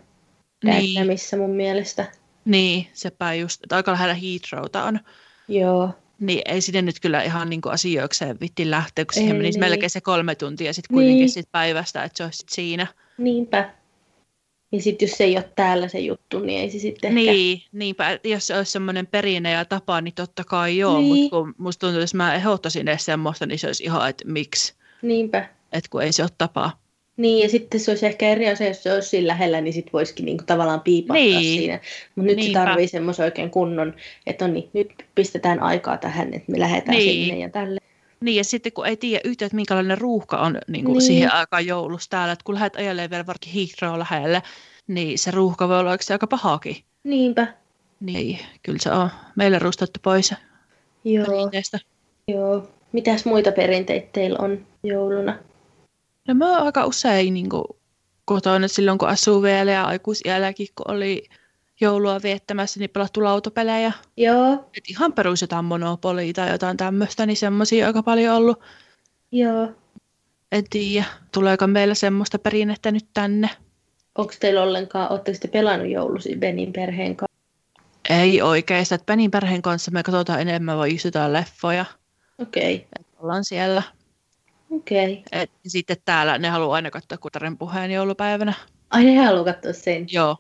niin. 0.65 1.07
mun 1.39 1.57
mielestä. 1.57 2.07
Niin, 2.45 2.87
sepä 2.93 3.35
just, 3.35 3.65
että 3.65 3.77
aika 3.77 3.93
lähellä 3.93 4.15
Heathrowta 4.15 4.85
on. 4.85 5.01
Joo. 5.49 5.91
Niin 6.21 6.43
ei 6.45 6.61
sinne 6.61 6.83
nyt 6.83 7.01
kyllä 7.01 7.23
ihan 7.23 7.51
niin 7.51 7.61
kuin 7.61 7.73
asioikseen 7.73 8.41
vitti 8.41 8.71
lähteä, 8.71 9.05
kun 9.05 9.15
siihen 9.15 9.37
menisi 9.37 9.61
niin. 9.61 9.71
melkein 9.71 9.91
se 9.91 10.01
kolme 10.01 10.35
tuntia 10.35 10.73
sitten 10.73 10.95
kuitenkin 10.95 11.19
niin. 11.19 11.31
sit 11.31 11.53
päivästä, 11.53 12.05
että 12.05 12.17
se 12.17 12.25
olisi 12.25 12.39
sit 12.39 12.49
siinä. 12.49 12.87
Niinpä. 13.19 13.71
Ja 14.73 14.83
sitten 14.83 15.09
jos 15.09 15.17
se 15.17 15.25
ei 15.25 15.37
ole 15.37 15.51
täällä 15.57 15.89
se 15.89 15.99
juttu, 15.99 16.39
niin 16.39 16.61
ei 16.61 16.71
se 16.71 16.79
sitten 16.79 17.19
ehkä... 17.19 17.33
Niin, 17.33 17.63
niinpä. 17.73 18.19
Jos 18.25 18.47
se 18.47 18.57
olisi 18.57 18.73
semmoinen 18.73 19.07
perinne 19.07 19.51
ja 19.51 19.65
tapa, 19.65 20.01
niin 20.01 20.15
totta 20.15 20.45
kai 20.45 20.79
joo. 20.79 20.99
Niin. 20.99 21.15
Mutta 21.15 21.31
kun 21.31 21.55
musta 21.59 21.81
tuntuu, 21.81 21.99
että 21.99 22.03
jos 22.03 22.15
mä 22.15 22.35
ehdottaisin 22.35 22.89
edes 22.89 23.05
semmoista, 23.05 23.47
niin 23.47 23.59
se 23.59 23.67
olisi 23.67 23.85
ihan, 23.85 24.09
että 24.09 24.25
miksi. 24.29 24.75
Niinpä. 25.03 25.49
Että 25.73 25.91
kun 25.91 26.03
ei 26.03 26.13
se 26.13 26.23
ole 26.23 26.31
tapaa. 26.39 26.81
Niin, 27.19 27.43
ja 27.43 27.49
sitten 27.49 27.81
se 27.81 27.91
olisi 27.91 28.07
ehkä 28.07 28.29
eri 28.29 28.49
asia, 28.49 28.69
jos 28.69 28.83
se 28.83 28.93
olisi 28.93 29.09
siinä 29.09 29.27
lähellä, 29.27 29.61
niin 29.61 29.73
sitten 29.73 29.93
voisikin 29.93 30.25
niinku 30.25 30.45
tavallaan 30.47 30.81
piipahtaa 30.81 31.25
niin. 31.25 31.59
siinä. 31.59 31.81
Mutta 32.15 32.27
nyt 32.27 32.37
Niinpä. 32.37 32.61
se 32.61 32.65
tarvii 32.65 32.89
semmoisen 32.89 33.25
oikein 33.25 33.51
kunnon, 33.51 33.95
että 34.27 34.45
on 34.45 34.55
niin, 34.55 34.71
nyt 34.73 34.93
pistetään 35.15 35.61
aikaa 35.61 35.97
tähän, 35.97 36.35
että 36.35 36.53
me 36.53 36.59
lähdetään 36.59 36.97
niin. 36.97 37.27
sinne 37.27 37.41
ja 37.41 37.49
tälle. 37.49 37.81
Niin, 38.21 38.37
ja 38.37 38.45
sitten 38.45 38.73
kun 38.73 38.87
ei 38.87 38.97
tiedä 38.97 39.21
yhtään, 39.25 39.47
että 39.47 39.57
minkälainen 39.57 39.99
ruuhka 39.99 40.37
on 40.37 40.59
niin 40.69 40.85
kuin 40.85 40.99
niin. 40.99 41.07
siihen 41.07 41.33
aikaan 41.33 41.67
joulussa 41.67 42.11
täällä, 42.11 42.33
että 42.33 42.45
kun 42.45 42.55
lähdet 42.55 42.77
ajelemaan 42.77 43.11
vielä 43.11 43.27
vaikka 43.27 43.47
Heathrow 43.55 43.99
lähelle, 43.99 44.43
niin 44.89 45.19
se 45.19 45.31
ruuhka 45.31 45.69
voi 45.69 45.79
olla 45.79 45.97
aika 46.11 46.27
pahakin. 46.27 46.77
Niinpä. 47.05 47.47
Niin, 48.01 48.39
kyllä 48.63 48.79
se 48.83 48.91
on 48.91 49.11
meille 49.37 49.59
rustettu 49.59 50.01
pois 50.03 50.35
Joo. 51.05 51.51
Joo. 52.29 52.69
Mitäs 52.93 53.25
muita 53.25 53.53
perinteitä 53.53 54.09
teillä 54.13 54.39
on 54.41 54.67
jouluna? 54.83 55.39
No 56.29 56.35
mä 56.35 56.57
oon 56.57 56.67
aika 56.67 56.87
usein 56.87 57.35
niin 57.35 57.49
kuin, 57.49 57.65
kotona 58.25 58.69
silloin, 58.69 58.99
kun 58.99 59.09
asuu 59.09 59.43
vielä 59.43 59.71
ja 59.71 59.85
aikuisiälläkin, 59.85 60.69
kun 60.75 60.91
oli 60.91 61.29
joulua 61.81 62.23
viettämässä, 62.23 62.81
niin 62.81 62.91
pelattu 62.91 63.25
lautapelejä. 63.25 63.93
Joo. 64.17 64.53
Et 64.53 64.85
ihan 64.89 65.13
perus 65.13 65.41
jotain 65.41 65.65
monopolia 65.65 66.33
tai 66.33 66.51
jotain 66.51 66.77
tämmöistä, 66.77 67.27
niin 67.27 67.37
semmoisia 67.37 67.87
aika 67.87 68.03
paljon 68.03 68.37
ollut. 68.37 68.61
Joo. 69.33 69.69
En 70.53 70.65
tiedä, 70.71 71.05
tuleeko 71.33 71.67
meillä 71.67 71.95
semmoista 71.95 72.39
perinnettä 72.39 72.91
nyt 72.91 73.07
tänne. 73.15 73.51
Onko 74.19 74.33
teillä 74.41 74.63
ollenkaan, 74.63 75.13
oletteko 75.13 75.39
te 75.41 75.49
pelannut 75.49 75.91
joulusi 75.91 76.37
Benin 76.37 76.73
perheen 76.73 77.17
kanssa? 77.17 77.39
Ei 78.11 78.43
oikeastaan, 78.43 78.97
että 78.97 79.13
Benin 79.13 79.31
perheen 79.31 79.63
kanssa 79.63 79.91
me 79.91 80.03
katsotaan 80.03 80.41
enemmän 80.41 80.79
vai 80.79 80.95
istutaan 80.95 81.33
leffoja. 81.33 81.85
Okei. 82.39 82.75
Okay. 82.75 83.05
Ollaan 83.19 83.45
siellä. 83.45 83.83
Okei. 84.71 85.23
Okay. 85.27 85.47
sitten 85.67 85.97
täällä 86.05 86.39
ne 86.39 86.49
haluaa 86.49 86.75
aina 86.75 86.91
katsoa 86.91 87.19
Kutaren 87.19 87.59
puheen 87.59 87.91
joulupäivänä. 87.91 88.55
Ai 88.91 89.05
ne 89.05 89.17
haluaa 89.17 89.45
katsoa 89.45 89.73
sen? 89.73 90.07
Joo. 90.11 90.37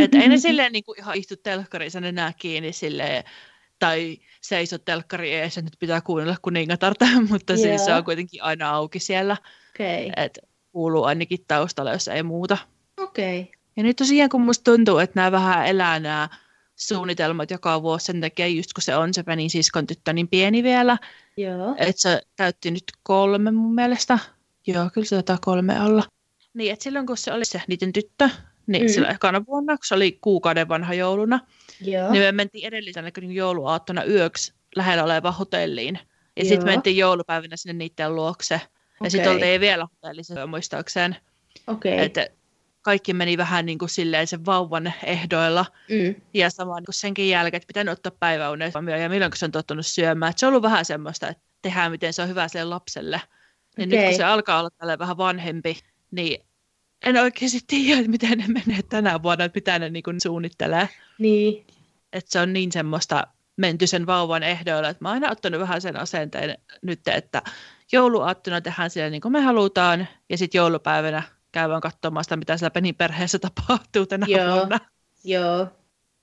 Että 0.00 0.18
ei 0.18 0.28
ne 0.28 0.38
silleen 0.38 0.72
niin 0.72 0.84
kuin 0.84 0.98
ihan 0.98 1.16
istu 1.16 1.34
telkkariin 1.36 2.04
enää 2.04 2.32
kiinni 2.38 2.72
silleen, 2.72 3.24
tai 3.78 4.18
seiso 4.40 4.78
telkkari 4.78 5.34
ees, 5.34 5.56
nyt 5.56 5.76
pitää 5.78 6.00
kuunnella 6.00 6.36
kuningatarta, 6.42 7.06
mutta 7.30 7.52
yeah. 7.52 7.62
siis 7.62 7.84
se 7.84 7.94
on 7.94 8.04
kuitenkin 8.04 8.42
aina 8.42 8.70
auki 8.70 8.98
siellä. 8.98 9.36
Okay. 9.74 10.24
Et 10.24 10.38
kuuluu 10.72 11.04
ainakin 11.04 11.44
taustalla, 11.48 11.92
jos 11.92 12.08
ei 12.08 12.22
muuta. 12.22 12.58
Okei. 13.00 13.40
Okay. 13.40 13.52
Ja 13.76 13.82
nyt 13.82 13.96
tosiaan, 13.96 14.30
kun 14.30 14.40
musta 14.40 14.72
tuntuu, 14.72 14.98
että 14.98 15.20
nämä 15.20 15.32
vähän 15.32 15.66
elää 15.66 16.00
nämä 16.00 16.28
suunnitelmat 16.76 17.50
joka 17.50 17.82
vuosi 17.82 18.06
sen 18.06 18.20
takia, 18.20 18.46
just 18.46 18.72
kun 18.72 18.82
se 18.82 18.96
on 18.96 19.14
se 19.14 19.22
Penin 19.22 19.50
siskon 19.50 19.86
tyttö 19.86 20.12
niin 20.12 20.28
pieni 20.28 20.62
vielä. 20.62 20.98
Joo. 21.36 21.74
Että 21.78 22.02
se 22.02 22.22
täytti 22.36 22.70
nyt 22.70 22.84
kolme 23.02 23.50
mun 23.50 23.74
mielestä. 23.74 24.18
Joo, 24.66 24.90
kyllä 24.94 25.04
se 25.04 25.16
taitaa 25.16 25.38
kolme 25.40 25.80
olla. 25.80 26.02
Niin, 26.54 26.72
että 26.72 26.82
silloin 26.82 27.06
kun 27.06 27.16
se 27.16 27.32
oli 27.32 27.44
se 27.44 27.62
niiden 27.68 27.92
tyttö, 27.92 28.30
niin 28.66 28.82
mm. 28.82 28.88
silloin 28.88 29.14
ekana 29.14 29.46
vuonna, 29.46 29.76
kun 29.76 29.84
se 29.86 29.94
oli 29.94 30.18
kuukauden 30.20 30.68
vanha 30.68 30.94
jouluna, 30.94 31.40
Joo. 31.80 32.12
niin 32.12 32.22
me 32.22 32.32
mentiin 32.32 32.66
edellisenä 32.66 33.10
jouluaattona 33.32 34.04
yöksi 34.04 34.52
lähellä 34.76 35.04
olevaan 35.04 35.34
hotelliin. 35.34 35.98
Ja 36.36 36.44
sitten 36.44 36.64
mentiin 36.64 36.96
joulupäivinä 36.96 37.56
sinne 37.56 37.72
niiden 37.72 38.14
luokse. 38.14 38.54
Ja 38.54 38.60
okay. 39.00 39.10
sitten 39.10 39.32
oltiin 39.32 39.60
vielä 39.60 39.86
hotellissa 39.92 40.46
muistaakseen. 40.46 41.16
Okay. 41.66 41.92
Että 41.92 42.26
kaikki 42.86 43.12
meni 43.12 43.36
vähän 43.36 43.66
niin 43.66 43.78
kuin 43.78 43.88
silleen 43.88 44.26
sen 44.26 44.46
vauvan 44.46 44.92
ehdoilla. 45.04 45.66
Mm. 45.90 46.14
Ja 46.34 46.50
samaan 46.50 46.82
niin 46.82 46.94
senkin 46.94 47.28
jälkeen, 47.28 47.58
että 47.58 47.66
pitänyt 47.66 47.92
ottaa 47.92 48.12
päiväunet 48.20 48.74
ja 49.00 49.08
milloin 49.08 49.32
se 49.34 49.44
on 49.44 49.52
tottunut 49.52 49.86
syömään. 49.86 50.30
Että 50.30 50.40
se 50.40 50.46
on 50.46 50.50
ollut 50.50 50.62
vähän 50.62 50.84
semmoista, 50.84 51.28
että 51.28 51.42
tehdään 51.62 51.90
miten 51.90 52.12
se 52.12 52.22
on 52.22 52.28
hyvä 52.28 52.48
sille 52.48 52.64
lapselle. 52.64 53.20
Niin 53.76 53.88
okay. 53.88 53.98
nyt 53.98 54.08
kun 54.08 54.16
se 54.16 54.24
alkaa 54.24 54.58
olla 54.58 54.70
tälle 54.70 54.98
vähän 54.98 55.16
vanhempi, 55.16 55.78
niin 56.10 56.40
en 57.06 57.16
oikeasti 57.16 57.60
tiedä, 57.66 57.98
että 57.98 58.10
miten 58.10 58.38
ne 58.38 58.44
menee 58.48 58.82
tänä 58.82 59.22
vuonna, 59.22 59.44
että 59.44 59.56
mitä 59.56 59.78
ne 59.78 59.90
niin 59.90 60.02
kuin 60.02 60.20
suunnittelee. 60.20 60.88
Niin. 61.18 61.66
Että 62.12 62.30
se 62.30 62.40
on 62.40 62.52
niin 62.52 62.72
semmoista 62.72 63.26
menty 63.56 63.86
sen 63.86 64.06
vauvan 64.06 64.42
ehdoilla, 64.42 64.88
että 64.88 65.04
mä 65.04 65.08
oon 65.08 65.14
aina 65.14 65.32
ottanut 65.32 65.60
vähän 65.60 65.80
sen 65.80 65.96
asenteen 65.96 66.58
nyt, 66.82 67.08
että 67.08 67.42
jouluaattona 67.92 68.60
tehdään 68.60 68.90
siellä 68.90 69.10
niin 69.10 69.20
kuin 69.20 69.32
me 69.32 69.40
halutaan, 69.40 70.08
ja 70.30 70.38
sitten 70.38 70.58
joulupäivänä 70.58 71.22
käydään 71.56 71.80
katsomaan 71.80 72.24
sitä, 72.24 72.36
mitä 72.36 72.56
siellä 72.56 72.70
Penin 72.70 72.94
perheessä 72.94 73.38
tapahtuu 73.48 74.06
tänä 74.06 74.26
Joo. 74.28 74.56
vuonna. 74.56 74.78
Joo, 75.24 75.68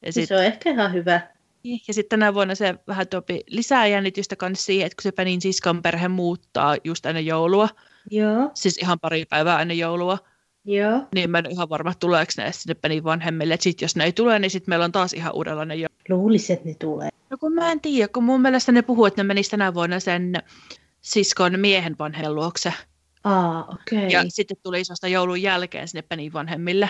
ja 0.05 0.13
sit, 0.13 0.27
se 0.27 0.37
on 0.37 0.43
ehkä 0.43 0.69
ihan 0.69 0.93
hyvä. 0.93 1.21
Niin, 1.63 1.81
ja 1.87 1.93
sitten 1.93 2.19
tänä 2.19 2.33
vuonna 2.33 2.55
se 2.55 2.75
vähän 2.87 3.07
topi 3.07 3.43
lisää 3.47 3.87
jännitystä 3.87 4.35
kanssa 4.35 4.65
siihen, 4.65 4.85
että 4.85 4.95
kun 4.95 5.03
se 5.03 5.11
Penin 5.11 5.41
siskon 5.41 5.81
perhe 5.81 6.07
muuttaa 6.07 6.75
just 6.83 7.05
ennen 7.05 7.25
joulua, 7.25 7.69
Joo. 8.11 8.51
siis 8.53 8.77
ihan 8.77 8.99
pari 8.99 9.25
päivää 9.25 9.61
ennen 9.61 9.77
joulua, 9.77 10.17
Joo. 10.65 11.01
niin 11.15 11.29
mä 11.29 11.37
en 11.37 11.51
ihan 11.51 11.69
varma, 11.69 11.93
tuleeko 11.93 12.31
ne 12.37 12.51
sinne 12.51 12.73
Penin 12.73 13.03
vanhemmille. 13.03 13.57
Sitten 13.59 13.85
jos 13.85 13.95
ne 13.95 14.03
ei 14.03 14.13
tule, 14.13 14.39
niin 14.39 14.51
sitten 14.51 14.71
meillä 14.71 14.85
on 14.85 14.91
taas 14.91 15.13
ihan 15.13 15.35
uudenlainen 15.35 15.79
jo. 15.79 15.87
Luulisin, 16.09 16.53
että 16.53 16.69
ne 16.69 16.75
tulee. 16.79 17.09
No 17.29 17.37
kun 17.37 17.53
mä 17.53 17.71
en 17.71 17.81
tiedä, 17.81 18.07
kun 18.07 18.23
mun 18.23 18.41
mielestä 18.41 18.71
ne 18.71 18.81
puhuu, 18.81 19.05
että 19.05 19.23
ne 19.23 19.27
menisivät 19.27 19.51
tänä 19.51 19.73
vuonna 19.73 19.99
sen 19.99 20.33
siskon 21.01 21.59
miehen 21.59 21.95
vanhemman 21.99 22.35
luokse. 22.35 22.73
Aa. 23.23 23.61
Okay. 23.61 24.07
Ja 24.07 24.23
sitten 24.29 24.57
tuli 24.63 24.81
isosta 24.81 25.07
joulun 25.07 25.41
jälkeen 25.41 25.87
sinne 25.87 26.01
Penin 26.01 26.33
vanhemmille. 26.33 26.89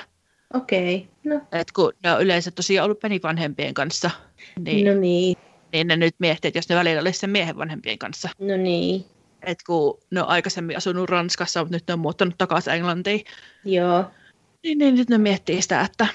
Okei, 0.54 0.96
okay. 1.26 1.38
no. 1.38 1.60
Et 1.60 1.72
kun 1.72 1.94
ne 2.04 2.12
on 2.14 2.22
yleensä 2.22 2.52
tosiaan 2.52 2.86
ollut 2.86 3.00
penivanhempien 3.00 3.74
kanssa, 3.74 4.12
niin, 4.60 4.86
No 4.86 4.94
niin, 4.94 5.38
niin 5.74 5.88
ne 5.88 5.96
nyt 5.96 6.16
miettii, 6.20 6.48
että 6.48 6.58
jos 6.58 6.70
ne 6.70 6.76
välillä 6.76 7.02
olisi 7.02 7.20
sen 7.20 7.30
miehen 7.30 7.58
vanhempien 7.58 7.98
kanssa. 7.98 8.30
no 8.40 8.58
niin. 8.58 9.06
Et 9.42 9.64
kun 9.68 9.98
ne 10.12 10.22
on 10.22 10.28
aikaisemmin 10.28 10.78
asunut 10.78 11.10
Ranskassa, 11.10 11.60
mutta 11.60 11.76
nyt 11.76 11.84
ne 11.88 11.94
on 11.94 12.00
muuttanut 12.00 12.38
takaisin 12.38 12.74
Englantiin, 12.74 13.26
Joo, 13.66 14.06
niin, 14.64 14.78
niin 14.78 14.96
nyt 14.96 15.10
ne 15.10 15.18
miettii 15.18 15.62
sitä, 15.62 15.82
että 15.82 16.08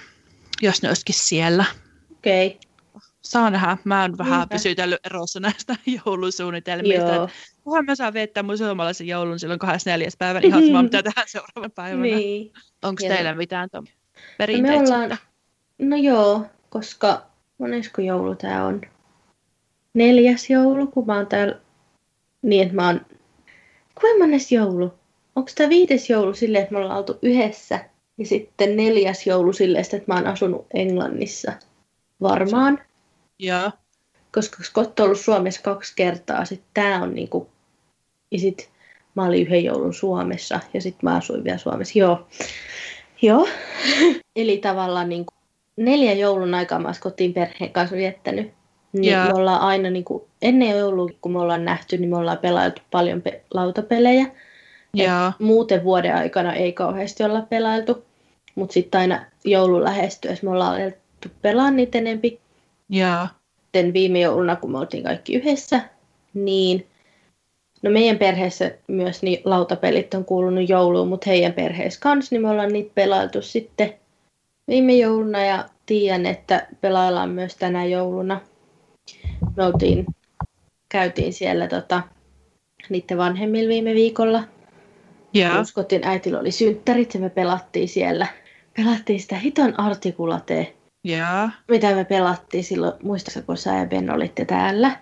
jos 0.63 0.83
ne 0.83 0.89
olisikin 0.89 1.15
siellä. 1.15 1.65
okei. 2.19 2.47
Okay. 2.47 2.69
Saa 3.23 3.51
nähdä. 3.51 3.77
Mä 3.85 4.03
oon 4.03 4.19
vähän 4.19 4.39
Niinpä. 4.39 4.55
pysytellyt 4.55 5.07
erossa 5.07 5.41
näistä 5.41 5.77
joulusuunnitelmista. 6.05 7.15
Joo, 7.15 7.29
Kunhan 7.69 7.85
mä 7.85 7.95
saan 7.95 8.15
viettää 8.15 8.43
mun 8.43 8.59
suomalaisen 8.59 9.07
joulun 9.07 9.39
silloin 9.39 9.59
24. 9.59 10.09
päivän 10.19 10.45
ihan 10.45 10.67
sama, 10.67 10.83
mitä 10.83 11.03
tehdään 11.03 11.29
seuraavana 11.29 11.71
päivänä. 11.75 12.03
Niin. 12.03 12.53
Onko 12.83 13.03
teillä 13.09 13.35
mitään 13.35 13.71
tuon 13.71 13.85
No 13.85 13.91
perinteitä? 14.39 14.79
me 14.79 14.81
ollaan, 14.81 15.19
no 15.79 15.97
joo, 15.97 16.47
koska 16.71 17.27
monesko 17.59 18.03
joulu 18.03 18.35
tää 18.35 18.65
on? 18.65 18.81
Neljäs 19.95 20.51
joulu, 20.51 20.87
kun 20.87 21.07
mä 21.07 21.17
oon 21.17 21.27
täällä, 21.27 21.61
niin 22.43 22.63
että 22.63 22.75
mä 22.75 22.87
oon, 22.87 23.01
kuinka 24.01 24.37
joulu? 24.51 24.95
Onko 25.37 25.51
tää 25.55 25.69
viides 25.69 26.11
joulu 26.11 26.35
silleen, 26.35 26.63
että 26.63 26.75
me 26.75 26.79
ollaan 26.79 26.99
oltu 26.99 27.19
yhdessä? 27.23 27.85
Ja 28.19 28.27
sitten 28.27 28.77
neljäs 28.77 29.27
joulu 29.27 29.53
silleen, 29.53 29.85
että 29.85 30.05
mä 30.07 30.15
oon 30.15 30.27
asunut 30.27 30.67
Englannissa. 30.75 31.53
Varmaan. 32.23 32.79
Joo. 33.39 33.71
koska 34.35 34.63
Scott 34.63 35.01
on 35.01 35.07
ollut 35.07 35.21
Suomessa 35.21 35.63
kaksi 35.63 35.93
kertaa, 35.97 36.45
sitten 36.45 36.71
tää 36.75 37.03
on 37.03 37.15
niinku, 37.15 37.51
ja 38.31 38.39
sit 38.39 38.71
mä 39.15 39.25
olin 39.25 39.43
yhden 39.43 39.65
joulun 39.65 39.95
Suomessa, 39.95 40.61
ja 40.75 40.81
sitten 40.81 41.11
mä 41.11 41.17
asuin 41.17 41.45
vielä 41.45 41.59
Suomessa, 41.59 41.99
joo. 41.99 42.27
Joo. 43.23 43.49
Eli 44.37 44.59
tavallaan 44.59 45.09
niinku 45.09 45.35
neljä 45.77 46.13
joulun 46.13 46.55
aikaa 46.55 46.79
mä 46.79 46.93
Scottin 46.93 47.35
perheen 47.35 47.73
kanssa 47.73 47.97
viettänyt. 47.97 48.53
Niin 48.93 49.13
Joo. 49.13 49.25
me 49.25 49.33
ollaan 49.35 49.61
aina 49.61 49.91
niinku, 49.91 50.29
ennen 50.43 50.79
joulua, 50.79 51.11
kun 51.21 51.33
me 51.33 51.39
ollaan 51.39 51.65
nähty, 51.65 51.99
niin 51.99 52.11
me 52.11 52.17
ollaan 52.17 52.39
pelailtu 52.39 52.83
paljon 52.91 53.23
pe- 53.23 53.43
lautapelejä. 53.55 54.23
Et 54.25 55.07
Joo. 55.07 55.33
Muuten 55.39 55.85
vuoden 55.85 56.15
aikana 56.15 56.55
ei 56.55 56.73
kauheasti 56.73 57.25
olla 57.25 57.41
pelailtu, 57.41 58.05
mutta 58.55 58.73
sitten 58.73 59.01
aina 59.01 59.25
joulun 59.45 59.85
lähestyessä 59.85 60.47
me 60.47 60.51
ollaan 60.51 60.75
alettu 60.75 61.29
pelaa 61.43 61.71
niitä 61.71 61.99
enempi 61.99 62.41
Joo. 62.89 63.27
sitten 63.63 63.93
viime 63.93 64.21
jouluna, 64.21 64.57
kun 64.57 64.73
me 64.73 64.79
oltiin 64.79 65.05
kaikki 65.05 65.35
yhdessä, 65.35 65.81
niin 66.35 66.87
no 67.83 67.91
meidän 67.91 68.19
perheessä 68.19 68.71
myös 68.87 69.23
niin 69.23 69.41
lautapelit 69.45 70.15
on 70.15 70.25
kuulunut 70.25 70.69
jouluun, 70.69 71.09
mutta 71.09 71.31
heidän 71.31 71.53
perheessä 71.53 72.01
kanssa, 72.01 72.35
niin 72.35 72.43
me 72.43 72.51
ollaan 72.51 72.73
niitä 72.73 72.91
pelailtu 72.95 73.43
sitten 73.43 73.95
viime 74.69 74.93
jouluna 74.93 75.45
ja 75.45 75.69
tiedän, 75.87 76.27
että 76.27 76.67
pelaillaan 76.81 77.31
myös 77.31 77.57
tänä 77.57 77.85
jouluna. 77.85 78.41
Me 79.57 79.65
oltiin, 79.65 80.07
käytiin 80.89 81.33
siellä 81.33 81.69
tota, 81.69 82.03
niiden 82.89 83.19
vanhemmilla 83.19 83.69
viime 83.69 83.95
viikolla. 83.95 84.45
Joo. 85.33 85.61
Uskotin 85.61 86.05
äitillä 86.05 86.41
oli 86.41 86.51
synttärit 86.51 87.15
ja 87.15 87.21
me 87.21 87.31
pelattiin 87.31 87.89
siellä. 87.89 88.27
Pelattiin 88.77 89.21
sitä 89.21 89.37
hiton 89.37 89.81
artikulatee 89.81 90.75
Joo. 91.05 91.49
mitä 91.69 91.95
me 91.95 92.05
pelattiin 92.05 92.65
silloin, 92.65 92.93
muistatko 93.03 93.41
kun 93.47 93.57
sä 93.57 93.75
ja 93.75 93.87
Ben 93.87 94.11
olitte 94.11 94.45
täällä? 94.45 94.97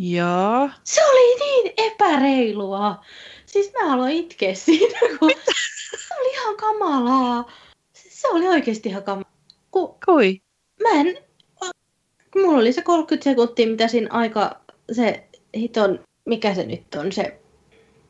Joo. 0.00 0.70
Se 0.84 1.00
oli 1.06 1.38
niin 1.40 1.72
epäreilua. 1.76 3.04
Siis 3.46 3.72
mä 3.72 3.92
aloin 3.94 4.16
itkeä 4.16 4.54
siinä, 4.54 4.98
kun 5.18 5.30
se 6.08 6.14
oli 6.20 6.32
ihan 6.32 6.56
kamalaa. 6.56 7.52
Siis 7.92 8.20
Se 8.20 8.28
oli 8.28 8.48
oikeasti 8.48 8.88
ihan 8.88 9.02
kamalaa. 9.02 9.32
Kun 9.70 9.94
Kui? 10.04 10.42
mä 10.82 10.88
en... 10.90 11.18
kun 12.32 12.42
Mulla 12.42 12.58
oli 12.58 12.72
se 12.72 12.82
30 12.82 13.24
sekuntia, 13.24 13.66
mitä 13.66 13.88
siinä 13.88 14.08
aika... 14.10 14.60
Se 14.92 15.24
hiton... 15.56 16.04
Mikä 16.24 16.54
se 16.54 16.66
nyt 16.66 16.94
on? 16.94 17.12
Se 17.12 17.40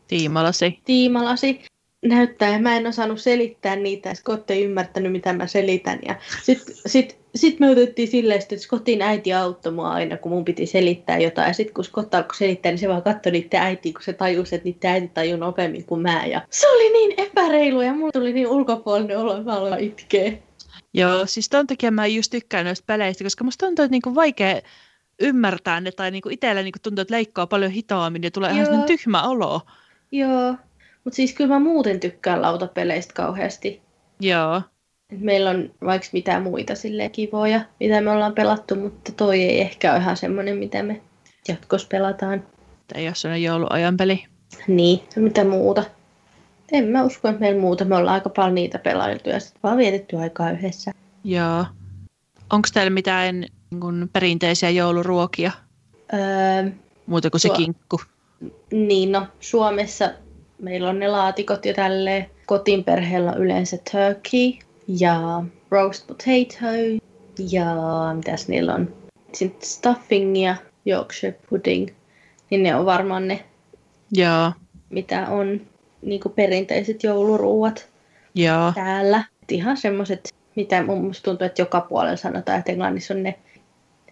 Tiimalasi. 0.08 0.80
tiimalasi 0.84 1.64
näyttää 2.02 2.48
ja 2.48 2.58
mä 2.58 2.76
en 2.76 2.86
osannut 2.86 3.20
selittää 3.20 3.76
niitä 3.76 4.08
ja 4.08 4.14
Scott 4.14 4.50
ei 4.50 4.64
ymmärtänyt 4.64 5.12
mitä 5.12 5.32
mä 5.32 5.46
selitän 5.46 5.98
ja 6.06 6.14
sit, 6.42 6.62
sit, 6.86 7.19
sit 7.34 7.60
me 7.60 7.70
otettiin 7.70 8.08
silleen, 8.08 8.40
että 8.40 8.56
Scottin 8.56 9.02
äiti 9.02 9.32
auttoi 9.32 9.72
mua 9.72 9.90
aina 9.90 10.16
kun 10.16 10.32
mun 10.32 10.44
piti 10.44 10.66
selittää 10.66 11.18
jotain 11.18 11.48
ja 11.48 11.52
sit 11.52 11.70
kun 11.70 11.84
Scott 11.84 12.14
alkoi 12.14 12.36
selittää 12.36 12.72
niin 12.72 12.78
se 12.78 12.88
vaan 12.88 13.02
katsoi 13.02 13.32
niiden 13.32 13.60
äitiä 13.60 13.92
kun 13.92 14.02
se 14.02 14.12
tajusi, 14.12 14.54
että 14.54 14.68
niiden 14.68 14.90
äiti 14.90 15.10
tajui 15.14 15.38
nopeammin 15.38 15.84
kuin 15.84 16.02
mä 16.02 16.26
ja 16.26 16.42
se 16.50 16.68
oli 16.68 16.92
niin 16.92 17.14
epäreilu 17.16 17.80
ja 17.80 17.94
mulla 17.94 18.12
tuli 18.12 18.32
niin 18.32 18.48
ulkopuolinen 18.48 19.18
olo, 19.18 19.32
että 19.32 19.44
mä 19.44 19.56
aloin 19.56 19.84
itkeä. 19.84 20.32
Joo, 20.94 21.26
siis 21.26 21.48
ton 21.48 21.66
takia 21.66 21.90
mä 21.90 22.06
just 22.06 22.30
tykkään 22.30 22.66
noista 22.66 22.84
peleistä, 22.86 23.24
koska 23.24 23.44
musta 23.44 23.66
tuntuu, 23.66 23.84
että 23.84 23.92
niinku 23.92 24.14
vaikea 24.14 24.60
ymmärtää 25.20 25.80
ne, 25.80 25.92
tai 25.92 26.10
niinku 26.10 26.28
itsellä 26.28 26.62
niinku 26.62 26.78
tuntuu, 26.82 27.02
että 27.02 27.14
leikkaa 27.14 27.46
paljon 27.46 27.70
hitaammin 27.70 28.22
ja 28.22 28.30
tulee 28.30 28.50
ihan 28.50 28.58
Joo. 28.58 28.66
sellainen 28.66 28.98
tyhmä 28.98 29.22
olo. 29.22 29.60
Joo, 30.12 30.54
mutta 31.04 31.16
siis 31.16 31.34
kyllä 31.34 31.54
mä 31.54 31.60
muuten 31.60 32.00
tykkään 32.00 32.42
lautapeleistä 32.42 33.14
kauheasti. 33.14 33.82
Joo. 34.20 34.62
Meillä 35.18 35.50
on 35.50 35.70
vaikka 35.84 36.08
mitä 36.12 36.40
muita 36.40 36.74
silleen 36.74 37.10
kivoja, 37.10 37.60
mitä 37.80 38.00
me 38.00 38.10
ollaan 38.10 38.34
pelattu, 38.34 38.76
mutta 38.76 39.12
toi 39.12 39.42
ei 39.42 39.60
ehkä 39.60 39.92
ole 39.92 40.00
ihan 40.00 40.16
semmoinen, 40.16 40.56
mitä 40.56 40.82
me 40.82 41.00
jatkossa 41.48 41.88
pelataan. 41.90 42.44
Ei 42.94 43.06
ole 43.06 43.14
sellainen 43.14 43.42
jouluajan 43.42 43.96
peli. 43.96 44.24
Niin, 44.68 45.00
mitä 45.16 45.44
muuta. 45.44 45.84
En 46.72 46.84
mä 46.84 47.02
usko, 47.04 47.28
että 47.28 47.40
meillä 47.40 47.60
muuta. 47.60 47.84
Me 47.84 47.96
ollaan 47.96 48.14
aika 48.14 48.28
paljon 48.28 48.54
niitä 48.54 48.78
pelailtu 48.78 49.28
ja 49.28 49.40
sitten 49.40 49.60
vaan 49.62 49.76
vietetty 49.78 50.16
aikaa 50.16 50.50
yhdessä. 50.50 50.92
Joo. 51.24 51.64
Onko 52.50 52.68
teillä 52.74 52.90
mitään 52.90 53.40
niin 53.40 53.80
kuin, 53.80 54.10
perinteisiä 54.12 54.70
jouluruokia, 54.70 55.52
Öö, 56.14 56.70
muuta 57.06 57.30
kuin 57.30 57.40
se 57.40 57.48
Tuo- 57.48 57.56
kinkku? 57.56 58.00
niin 58.72 59.12
no, 59.12 59.26
Suomessa 59.40 60.10
meillä 60.58 60.88
on 60.88 60.98
ne 60.98 61.08
laatikot 61.08 61.64
ja 61.64 61.74
tälleen. 61.74 62.26
Kotin 62.46 62.84
perheellä 62.84 63.32
on 63.32 63.38
yleensä 63.38 63.78
turkey 63.92 64.69
ja 64.98 65.42
roast 65.70 66.06
potato 66.06 66.66
ja 67.50 67.64
mitäs 68.16 68.48
niillä 68.48 68.74
on? 68.74 68.94
Sitten 69.32 69.68
stuffing 69.68 70.42
ja 70.44 70.56
Yorkshire 70.86 71.38
pudding. 71.50 71.88
Niin 72.50 72.62
ne 72.62 72.74
on 72.76 72.86
varmaan 72.86 73.28
ne, 73.28 73.44
Joo. 74.12 74.52
mitä 74.90 75.28
on 75.28 75.60
niin 76.02 76.20
perinteiset 76.34 77.02
jouluruuat. 77.02 77.88
Joo. 78.34 78.72
täällä. 78.74 79.24
Et 79.42 79.52
ihan 79.52 79.76
semmoiset, 79.76 80.34
mitä 80.56 80.82
mun 80.82 81.04
musta 81.04 81.24
tuntuu, 81.24 81.46
että 81.46 81.62
joka 81.62 81.80
puolella 81.80 82.16
sanotaan, 82.16 82.58
että 82.58 82.72
Englannissa 82.72 83.14
on 83.14 83.22
ne, 83.22 83.38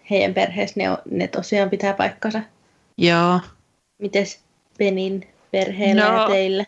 heidän 0.09 0.33
perheessä 0.33 0.73
ne, 0.77 0.89
on, 0.89 0.97
ne 1.11 1.27
tosiaan 1.27 1.69
pitää 1.69 1.93
paikkansa. 1.93 2.41
Joo. 2.97 3.39
Mites 3.97 4.39
Benin 4.77 5.27
perheellä 5.51 6.11
No. 6.11 6.21
ja 6.21 6.27
teillä? 6.27 6.65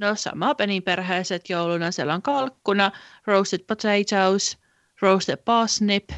No 0.00 0.14
sama 0.14 0.54
Penin 0.54 0.82
perheeset 0.82 1.50
jouluna. 1.50 1.90
Siellä 1.90 2.14
on 2.14 2.22
kalkkuna, 2.22 2.92
roasted 3.26 3.60
potatoes, 3.66 4.58
roasted 5.00 5.36
parsnip, 5.36 6.10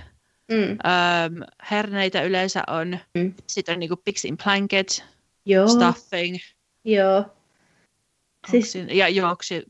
Mm. 0.52 0.56
ähm, 0.70 1.42
herneitä 1.70 2.22
yleensä 2.22 2.62
on. 2.66 2.98
Mm. 3.14 3.34
Sitten 3.46 3.72
on 3.72 3.78
niinku 3.80 3.96
pigs 3.96 4.24
in 4.24 4.36
blanket, 4.44 5.04
Joo, 5.46 5.68
stuffing 5.68 6.36
joo, 6.84 7.24
siis, 8.50 8.72
Siis- 8.72 8.86
ja 8.90 9.08
juoksi. 9.08 9.62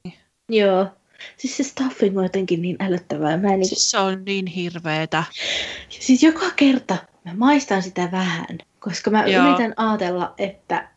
joo. 0.48 0.86
Siis 1.36 1.56
se 1.56 1.62
stuffing 1.62 2.18
on 2.18 2.24
jotenkin 2.24 2.62
niin 2.62 2.76
älyttävää. 2.80 3.36
Mä 3.36 3.48
en 3.52 3.58
niin, 3.60 3.68
Siis 3.68 3.90
se 3.90 3.98
on 3.98 4.24
niin 4.24 4.46
hirveetä. 4.46 5.24
siis 5.88 6.22
joka 6.22 6.50
kerta 6.56 6.96
mä 7.24 7.34
maistan 7.34 7.82
sitä 7.82 8.08
vähän, 8.12 8.46
koska 8.78 9.10
mä 9.10 9.26
Joo. 9.26 9.48
yritän 9.48 9.74
ajatella, 9.76 10.34
että 10.38 10.88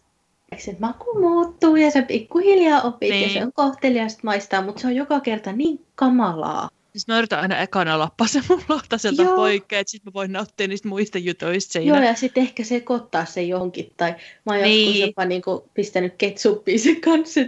se 0.58 0.76
maku 0.80 1.20
muuttuu 1.20 1.76
ja 1.76 1.92
se 1.92 2.02
pikkuhiljaa 2.02 2.82
opit 2.82 3.10
Niin. 3.10 3.24
ja 3.24 3.30
se 3.40 3.46
on 3.46 3.54
kohteliasta 3.54 4.22
maistaa, 4.24 4.62
mutta 4.62 4.82
se 4.82 4.88
on 4.88 4.96
joka 4.96 5.20
kerta 5.20 5.52
niin 5.52 5.86
kamalaa. 5.96 6.70
Siis 6.92 7.08
mä 7.08 7.18
yritän 7.18 7.40
aina 7.40 7.58
ekana 7.58 8.00
lappaa 8.00 8.28
sen 8.28 8.44
mun 8.50 8.62
lautaselta 8.70 9.22
Joo. 9.22 9.36
poikkeen, 9.36 9.80
että 9.80 9.92
sit 9.92 10.06
mä 10.06 10.14
voin 10.14 10.32
nauttia 10.32 10.68
niistä 10.68 10.88
muista 10.88 11.18
jutuista 11.18 11.72
siinä. 11.74 11.98
Joo, 11.98 12.06
ja 12.06 12.14
sitten 12.16 12.44
ehkä 12.44 12.64
sekoittaa 12.64 13.26
se 13.26 13.42
johonkin. 13.42 13.94
Tai 13.98 14.16
mä 14.46 14.54
oon 14.54 14.62
Niin. 14.62 14.86
joskus 14.88 15.08
jopa 15.08 15.26
niinku 15.26 15.70
pistänyt 15.74 16.14
ketsuppia 16.18 16.80
sen 16.80 17.02
kanssa. 17.02 17.42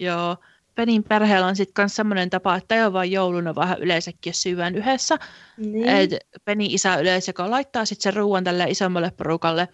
Joo. 0.00 0.36
Penin 0.74 1.04
perheellä 1.04 1.46
on 1.46 1.56
sitten 1.56 1.82
myös 1.82 1.96
semmoinen 1.96 2.30
tapa, 2.30 2.56
että 2.56 2.74
ei 2.74 2.84
ole 2.84 2.92
vain 2.92 3.12
jouluna, 3.12 3.54
vaan 3.54 3.82
yleensäkin 3.82 4.30
jos 4.30 4.42
syödään 4.42 4.74
yhdessä. 4.74 5.18
Niin. 5.56 5.88
Et 5.88 6.10
Penin 6.44 6.70
isä 6.70 6.96
yleensä, 6.96 7.28
joka 7.30 7.50
laittaa 7.50 7.84
sitten 7.84 8.02
sen 8.02 8.14
ruoan 8.20 8.44
tälle 8.44 8.64
isommalle 8.68 9.12
porukalle, 9.16 9.68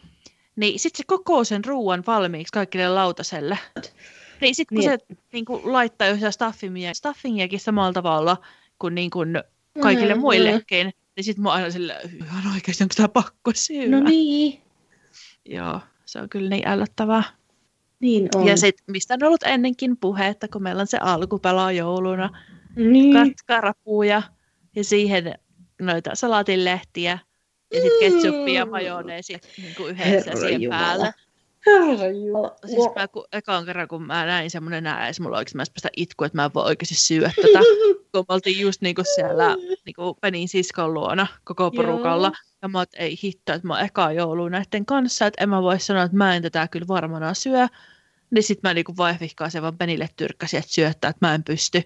niin 0.56 0.78
sitten 0.78 0.98
se 0.98 1.04
kokoo 1.06 1.44
sen 1.44 1.64
ruoan 1.64 2.04
valmiiksi 2.06 2.52
kaikille 2.52 2.88
lautaselle. 2.88 3.58
Niin 4.40 4.54
sitten 4.54 4.76
kun 4.78 4.84
Niin. 4.86 4.98
se 5.00 5.16
niin 5.32 5.44
kuin, 5.44 5.72
laittaa 5.72 6.08
jo 6.08 6.14
sitä 6.14 6.30
stuffingia, 6.30 6.94
stuffingiakin 6.94 7.60
samalla 7.60 7.92
tavalla 7.92 8.36
kuin, 8.78 8.94
niin 8.94 9.10
kuin 9.10 9.42
kaikille 9.82 10.14
Mm, 10.14 10.20
muillekin, 10.20 10.92
niin 11.16 11.24
sitten 11.24 11.42
mä 11.42 11.52
aina 11.52 11.70
sillä, 11.70 12.00
ihan 12.24 12.52
oikeasti, 12.54 12.84
onko 12.84 12.94
tämä 12.96 13.08
pakko 13.08 13.50
syödä? 13.54 13.90
No 13.90 14.00
niin, 14.00 14.62
Joo, 15.44 15.80
se 16.04 16.20
on 16.20 16.28
kyllä 16.28 16.48
niin 16.50 16.68
ällöttävää. 16.68 17.22
niin 18.00 18.28
on. 18.34 18.46
Ja 18.46 18.56
sitten, 18.56 18.84
mistä 18.92 19.14
on 19.14 19.24
ollut 19.24 19.42
ennenkin 19.42 19.96
puhetta, 19.96 20.48
kun 20.48 20.62
meillä 20.62 20.80
on 20.80 20.86
se 20.86 20.98
alkupelaa 21.00 21.72
jouluna, 21.72 22.30
niin. 22.76 23.12
katkarapuja 23.14 24.22
ja 24.76 24.84
siihen 24.84 25.34
noita 25.82 26.10
salatinlehtiä 26.14 27.18
ja 27.74 27.80
sitten 27.80 28.12
ketsuppia 28.12 28.54
ja 28.54 28.66
majoneesi 28.66 29.40
niin 29.58 29.74
kuin 29.74 29.90
yhdessä 29.90 30.10
Herra 30.10 30.36
siihen 30.36 30.62
Jumala. 30.62 30.84
päälle. 30.84 31.14
Siis 32.66 32.88
mä 32.96 33.08
kun, 33.08 33.24
ekaan 33.32 33.64
kerran, 33.64 33.88
kun 33.88 34.06
mä 34.06 34.26
näin 34.26 34.50
semmoinen 34.50 34.86
ääs, 34.86 35.20
mulla 35.20 35.36
oikeasti 35.36 35.56
mä 35.56 35.64
päästä 35.74 35.88
itku, 35.96 36.24
että 36.24 36.38
mä 36.38 36.44
en 36.44 36.50
voi 36.54 36.64
oikeasti 36.64 36.94
syödä 36.94 37.32
tätä. 37.36 37.58
kun 38.12 38.24
me 38.28 38.34
oltiin 38.34 38.60
just 38.60 38.80
niinku 38.80 39.02
siellä 39.14 39.56
niinku 39.86 40.14
Penin 40.20 40.48
siskon 40.48 40.94
luona 40.94 41.26
koko 41.44 41.70
porukalla. 41.70 42.26
Joo. 42.26 42.54
Ja 42.62 42.68
mä 42.68 42.78
oot, 42.78 42.88
ei 42.94 43.18
hitto, 43.22 43.52
että 43.52 43.66
mä 43.66 43.74
oon 43.74 43.84
eka 43.84 44.12
joulu 44.12 44.48
näiden 44.48 44.86
kanssa, 44.86 45.26
että 45.26 45.44
en 45.44 45.48
mä 45.48 45.62
voi 45.62 45.80
sanoa, 45.80 46.02
että 46.02 46.16
mä 46.16 46.36
en 46.36 46.42
tätä 46.42 46.68
kyllä 46.68 46.88
varmana 46.88 47.34
syö. 47.34 47.68
Niin 48.30 48.42
sit 48.42 48.62
mä 48.62 48.74
niinku 48.74 48.96
vaihvihkaan 48.96 49.50
vaan 49.62 49.78
Penille 49.78 50.08
tyrkkäsin, 50.16 50.58
että 50.58 50.72
syöttää, 50.72 51.08
että 51.08 51.26
mä 51.26 51.34
en 51.34 51.44
pysty. 51.44 51.82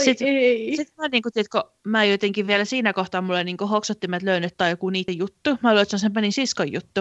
Sitten, 0.00 0.28
ei. 0.28 0.76
Sitten 0.76 0.94
mä, 0.98 1.08
niinku, 1.08 1.30
tiedätkö, 1.30 1.62
mä 1.84 2.04
jotenkin 2.04 2.46
vielä 2.46 2.64
siinä 2.64 2.92
kohtaa 2.92 3.22
mulle 3.22 3.44
niinku 3.44 3.66
hoksottimet 3.66 4.22
löin, 4.22 4.50
tai 4.56 4.70
joku 4.70 4.90
niiden 4.90 5.18
juttu. 5.18 5.50
Mä 5.62 5.70
luulen, 5.70 5.82
että 5.82 5.90
se 5.90 5.96
on 5.96 6.00
sen 6.00 6.12
Penin 6.12 6.32
siskon 6.32 6.72
juttu. 6.72 7.00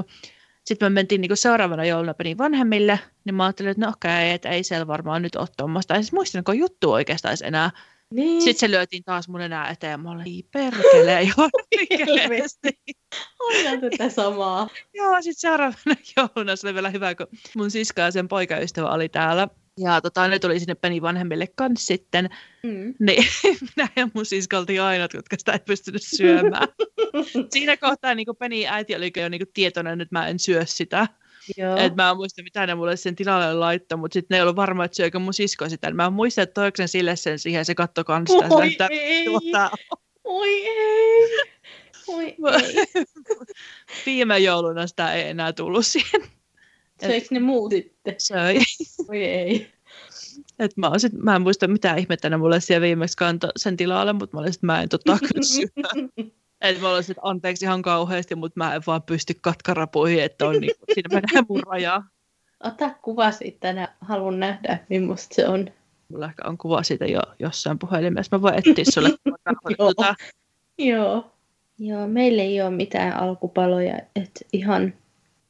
Sitten 0.65 0.86
me 0.86 0.93
mentiin 0.93 1.21
niinku 1.21 1.36
seuraavana 1.36 1.86
jouluna 1.86 2.13
Penin 2.13 2.38
vanhemmille, 2.38 2.99
niin 3.25 3.36
mä 3.36 3.45
ajattelin, 3.45 3.71
että 3.71 3.86
no 3.86 3.89
okei, 3.89 4.12
okay, 4.12 4.30
että 4.30 4.49
ei 4.49 4.63
siellä 4.63 4.88
varmaan 4.88 5.21
nyt 5.21 5.36
ole 5.36 5.47
tuommoista. 5.58 5.95
En 5.95 6.04
siis 6.04 6.13
muistanko 6.13 6.54
juttu 6.54 6.91
oikeastaan 6.91 7.38
enää. 7.43 7.71
Niin. 8.13 8.41
Sitten 8.41 8.60
se 8.60 8.71
lyötiin 8.71 9.04
taas 9.04 9.27
mun 9.27 9.41
enää 9.41 9.69
eteen. 9.69 9.99
Mä 9.99 10.12
olin, 10.12 10.27
ei 10.27 10.45
perkele, 10.51 11.21
ihan 11.21 11.49
Aina 13.39 13.89
tätä 13.89 14.10
samaa. 14.10 14.69
Joo, 14.93 15.21
sitten 15.21 15.39
seuraavana 15.39 15.95
jouluna 16.17 16.56
se 16.56 16.67
oli 16.67 16.73
vielä 16.73 16.89
hyvä, 16.89 17.15
kun 17.15 17.27
mun 17.56 17.71
siska 17.71 18.01
ja 18.01 18.12
sen 18.12 18.27
poikaystävä 18.27 18.89
oli 18.89 19.10
täällä. 19.10 19.47
Ja 19.84 20.02
tota, 20.02 20.28
ne 20.28 20.39
tuli 20.39 20.60
sinne 20.60 20.76
Peni 20.76 21.02
vanhemmille 21.02 21.48
kanssa 21.56 21.88
sitten. 21.88 22.30
Mm. 22.63 22.94
Niin 23.00 23.24
minä 23.76 23.89
ja 23.96 24.08
mun 24.13 24.26
siska 24.26 24.58
oltiin 24.58 24.82
ainoat, 24.82 25.13
jotka 25.13 25.36
sitä 25.39 25.52
ei 25.52 25.60
pystynyt 25.60 26.02
syömään. 26.04 26.67
Siinä 27.54 27.78
kohtaa 27.78 28.15
niin 28.15 28.28
Peni 28.39 28.67
äiti 28.67 28.96
oli 28.96 29.12
jo 29.15 29.30
niin 29.30 29.41
tietoinen, 29.54 30.02
että 30.02 30.20
mä 30.20 30.28
en 30.28 30.39
syö 30.39 30.65
sitä. 30.65 31.08
Joo. 31.58 31.78
Et 31.78 31.96
mä 31.96 32.10
en 32.10 32.15
muista, 32.15 32.44
mitä 32.44 32.67
ne 32.67 32.76
mulle 32.76 32.98
sen 32.98 33.15
tilalle 33.15 33.54
laittoi, 33.54 33.98
mutta 33.98 34.13
sitten 34.13 34.36
ne 34.36 34.38
ei 34.38 34.41
ollut 34.41 34.56
varma, 34.56 34.86
että 34.86 34.96
syökö 34.96 35.20
mun 35.20 35.34
sisko 35.34 35.70
sitä. 35.70 35.91
Mä 35.91 36.06
en 36.06 36.13
muista, 36.13 36.41
että 36.41 36.62
toiksen 36.62 36.88
sille 36.88 37.15
sen 37.15 37.39
siihen, 37.39 37.65
se 37.65 37.76
katto 37.76 38.04
kanssa. 38.04 38.38
Oi 38.50 38.70
sitä, 38.70 38.88
ei. 38.91 39.26
Tuota... 39.26 39.72
Oi 40.24 40.67
ei. 40.67 41.28
Oi 42.08 42.26
ei. 42.63 43.06
Viime 44.06 44.39
jouluna 44.39 44.88
sitä 44.88 45.13
ei 45.13 45.30
enää 45.30 45.54
tullut 45.54 45.86
siihen. 45.86 46.22
Söikö 47.08 47.28
ne 47.32 47.40
muu 47.40 47.70
sitten? 47.70 48.16
Söi. 48.18 48.58
Oi 49.10 49.24
ei. 49.24 49.72
Et 50.60 50.78
mä, 50.78 50.92
sit, 50.98 51.14
mä 51.14 51.36
en 51.36 51.42
muista 51.42 51.68
mitä 51.68 51.96
ihmettä 51.96 52.30
ne 52.30 52.38
mulle 52.38 52.60
siellä 52.60 52.82
viimeksi 52.82 53.18
kantoi 53.18 53.50
sen 53.56 53.78
tilalle, 53.78 54.14
mutta 54.14 54.38
mä 54.38 54.40
olin 54.40 54.50
että 54.50 54.66
mä 54.66 54.82
en 54.82 54.90
tota. 54.90 55.18
Että 56.62 56.82
mä 56.82 56.90
olisin, 56.90 57.12
että 57.12 57.22
anteeksi 57.24 57.66
ihan 57.66 57.82
kauheasti, 57.82 58.36
mutta 58.36 58.60
mä 58.60 58.76
en 58.76 58.82
vaan 58.88 59.04
pysty 59.04 59.34
katkarapuihin, 59.42 60.24
että 60.24 60.48
on 60.48 60.62
niin, 60.62 60.72
siinä 60.94 61.10
menee 61.22 61.46
mun 61.50 61.64
rajaa. 61.68 62.08
Ota 62.64 62.90
kuva 63.02 63.32
siitä, 63.32 63.96
haluan 64.02 64.40
nähdä, 64.40 64.80
millaista 64.90 65.36
se 65.36 65.48
on. 65.48 65.68
Mulla 66.10 66.26
ehkä 66.26 66.48
on 66.48 66.58
kuva 66.58 66.84
siitä 66.84 67.06
jo 67.06 67.20
jossain 67.40 67.80
puhelimessa. 67.80 68.38
Mä 68.38 68.42
voin 68.42 68.54
etsiä 68.56 68.86
sulle. 68.94 69.10
Joo. 69.80 69.94
Joo. 70.78 71.32
Joo, 71.84 72.08
meillä 72.08 72.42
ei 72.42 72.62
ole 72.62 72.70
mitään 72.70 73.14
alkupaloja. 73.14 73.98
että 74.16 74.40
ihan, 74.54 74.94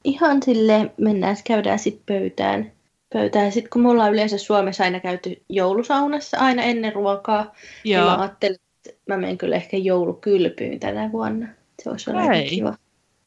ihan 0.03 0.43
sille 0.43 0.91
mennään, 0.97 1.37
käydään 1.43 1.79
sitten 1.79 2.03
pöytään. 2.05 2.71
pöytään. 3.13 3.51
Sitten 3.51 3.69
kun 3.69 3.81
me 3.81 3.89
ollaan 3.89 4.13
yleensä 4.13 4.37
Suomessa 4.37 4.83
aina 4.83 4.99
käyty 4.99 5.41
joulusaunassa 5.49 6.37
aina 6.37 6.63
ennen 6.63 6.93
ruokaa, 6.93 7.43
niin 7.83 7.93
Joo. 7.93 8.03
niin 8.03 8.11
mä 8.11 8.21
ajattelin, 8.21 8.57
mä 9.07 9.17
menen 9.17 9.37
kyllä 9.37 9.55
ehkä 9.55 9.77
joulukylpyyn 9.77 10.79
tänä 10.79 11.11
vuonna. 11.11 11.47
Se 11.83 11.89
voisi 11.89 12.09
olla 12.09 12.21
kiva. 12.49 12.75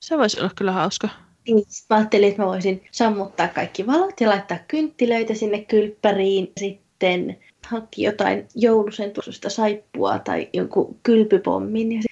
Se 0.00 0.18
voisi 0.18 0.40
olla 0.40 0.50
kyllä 0.56 0.72
hauska. 0.72 1.08
Niin, 1.46 1.64
mä 1.90 1.96
ajattelin, 1.96 2.28
että 2.28 2.42
mä 2.42 2.48
voisin 2.48 2.84
sammuttaa 2.92 3.48
kaikki 3.48 3.86
valot 3.86 4.20
ja 4.20 4.28
laittaa 4.28 4.58
kynttilöitä 4.68 5.34
sinne 5.34 5.64
kylppäriin. 5.64 6.52
Sitten 6.60 7.38
hankki 7.66 8.02
jotain 8.02 8.48
joulusentusta 8.54 9.50
saippua 9.50 10.18
tai 10.18 10.48
jonkun 10.52 10.96
kylpypommin 11.02 11.92
ja 11.92 12.02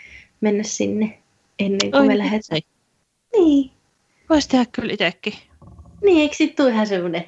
mennä 0.41 0.63
sinne 0.63 1.19
ennen 1.59 1.91
kuin 1.91 2.01
Oi, 2.01 2.07
me 2.07 2.19
lähdetään. 2.19 2.61
Niin. 3.33 3.71
Voisi 4.33 4.49
tehdä 4.49 4.67
kyllä 4.73 4.93
itsekin. 4.93 5.35
Niin, 6.03 6.21
eikö 6.21 6.37
sitten 6.37 6.57
tule 6.57 6.75
ihan 6.75 6.87
semmoinen 6.87 7.25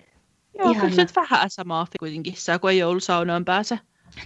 Joo, 0.59 0.71
ihana. 0.71 0.91
kyllä 0.91 1.07
se 1.07 1.15
vähän 1.17 1.51
samaa 1.51 1.87
kuitenkin 1.99 2.35
saa, 2.37 2.59
kun 2.59 2.71
ei 2.71 2.79
joulusaunaan 2.79 3.45
pääse. 3.45 3.79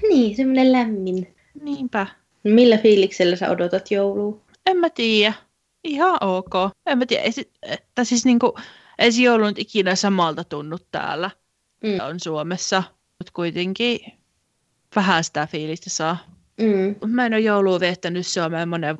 Niin, 0.08 0.36
semmoinen 0.36 0.72
lämmin. 0.72 1.34
Niinpä. 1.62 2.06
Millä 2.44 2.76
fiiliksellä 2.76 3.36
sä 3.36 3.50
odotat 3.50 3.90
joulua? 3.90 4.40
En 4.66 4.76
mä 4.76 4.90
tiedä. 4.90 5.34
Ihan 5.84 6.18
ok. 6.20 6.54
En 6.86 6.98
mä 6.98 7.06
tiedä. 7.06 7.22
Ei, 7.22 7.32
että 7.62 8.04
siis 8.04 8.24
niinku, 8.24 8.58
ei 8.98 9.12
se 9.12 9.22
joulu 9.22 9.44
nyt 9.44 9.58
ikinä 9.58 9.94
samalta 9.94 10.44
tunnut 10.44 10.86
täällä. 10.90 11.30
Mm. 11.82 12.08
On 12.08 12.20
Suomessa. 12.20 12.82
Mutta 13.18 13.32
kuitenkin 13.34 14.00
vähän 14.96 15.24
sitä 15.24 15.46
fiilistä 15.46 15.90
saa. 15.90 16.16
Mm. 16.60 17.10
Mä 17.10 17.26
en 17.26 17.32
ole 17.34 17.40
joulua 17.40 17.80
viettänyt 17.80 18.26
Suomeen 18.26 18.68
monen... 18.68 18.98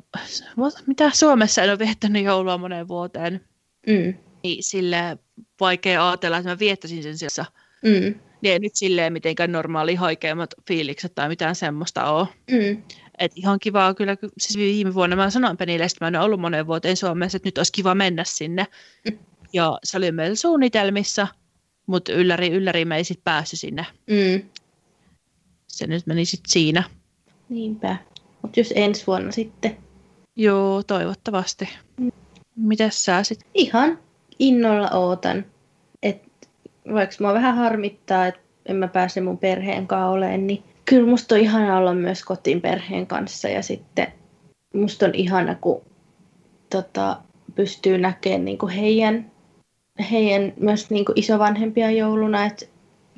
Mitä? 0.87 1.11
Suomessa 1.13 1.63
en 1.63 1.69
ole 1.69 1.79
viettänyt 1.79 2.23
joulua 2.23 2.57
moneen 2.57 2.87
vuoteen. 2.87 3.48
Mm. 3.87 4.13
Niin 4.43 4.63
sille 4.63 5.17
vaikea 5.59 6.09
ajatella, 6.09 6.37
että 6.37 6.49
mä 6.49 6.59
viettäisin 6.59 7.03
sen 7.03 7.17
siellä. 7.17 7.51
Mm 7.83 8.19
niin 8.41 8.53
ei 8.53 8.59
nyt 8.59 8.75
silleen 8.75 9.13
mitenkään 9.13 9.51
normaali 9.51 9.95
haikeimmat 9.95 10.53
fiilikset 10.67 11.15
tai 11.15 11.29
mitään 11.29 11.55
semmoista 11.55 12.11
ole. 12.11 12.27
Mm. 12.51 12.83
Et 13.19 13.31
ihan 13.35 13.59
kivaa 13.59 13.93
kyllä, 13.93 14.17
siis 14.37 14.57
viime 14.57 14.93
vuonna 14.93 15.15
mä 15.15 15.29
sanoin 15.29 15.57
Penille, 15.57 15.85
että 15.85 16.05
mä 16.05 16.07
en 16.07 16.15
ollut 16.15 16.39
monen 16.39 16.67
vuoteen 16.67 16.97
Suomessa, 16.97 17.35
että 17.35 17.47
nyt 17.47 17.57
olisi 17.57 17.71
kiva 17.71 17.95
mennä 17.95 18.23
sinne. 18.23 18.67
Mm. 19.09 19.17
Ja 19.53 19.79
se 19.83 19.97
oli 19.97 20.11
meillä 20.11 20.35
suunnitelmissa, 20.35 21.27
mutta 21.85 22.13
ylläri, 22.13 22.49
ylläri 22.49 22.85
me 22.85 22.97
ei 22.97 23.03
sitten 23.03 23.23
päässyt 23.23 23.59
sinne. 23.59 23.85
Mm. 24.07 24.49
Se 25.67 25.87
nyt 25.87 26.07
meni 26.07 26.25
sitten 26.25 26.51
siinä. 26.51 26.83
Niinpä. 27.49 27.97
Mutta 28.41 28.59
jos 28.59 28.73
ensi 28.75 29.07
vuonna 29.07 29.31
sitten. 29.31 29.77
Joo, 30.35 30.83
toivottavasti. 30.83 31.69
Mm. 31.97 32.11
Mites 32.59 33.05
sä 33.05 33.23
sitten? 33.23 33.49
Ihan 33.53 33.99
innolla 34.39 34.89
ootan 34.89 35.45
vaikka 36.93 37.15
mua 37.19 37.33
vähän 37.33 37.55
harmittaa, 37.55 38.27
että 38.27 38.41
en 38.65 38.75
mä 38.75 38.87
pääse 38.87 39.21
mun 39.21 39.37
perheen 39.37 39.87
kanssa 39.87 40.07
olemaan, 40.07 40.47
niin 40.47 40.63
kyllä 40.85 41.09
musta 41.09 41.35
on 41.35 41.41
ihana 41.41 41.77
olla 41.77 41.93
myös 41.93 42.23
kotiin 42.23 42.61
perheen 42.61 43.07
kanssa 43.07 43.49
ja 43.49 43.61
sitten 43.61 44.07
musta 44.73 45.05
on 45.05 45.15
ihana, 45.15 45.55
kun 45.55 45.81
tota, 46.69 47.17
pystyy 47.55 47.97
näkemään 47.97 48.45
niin 48.45 48.57
kuin 48.57 48.73
heidän, 48.73 49.31
heidän 50.11 50.53
myös 50.57 50.89
niin 50.89 51.05
kuin 51.05 51.19
isovanhempia 51.19 51.91
jouluna, 51.91 52.45
että 52.45 52.65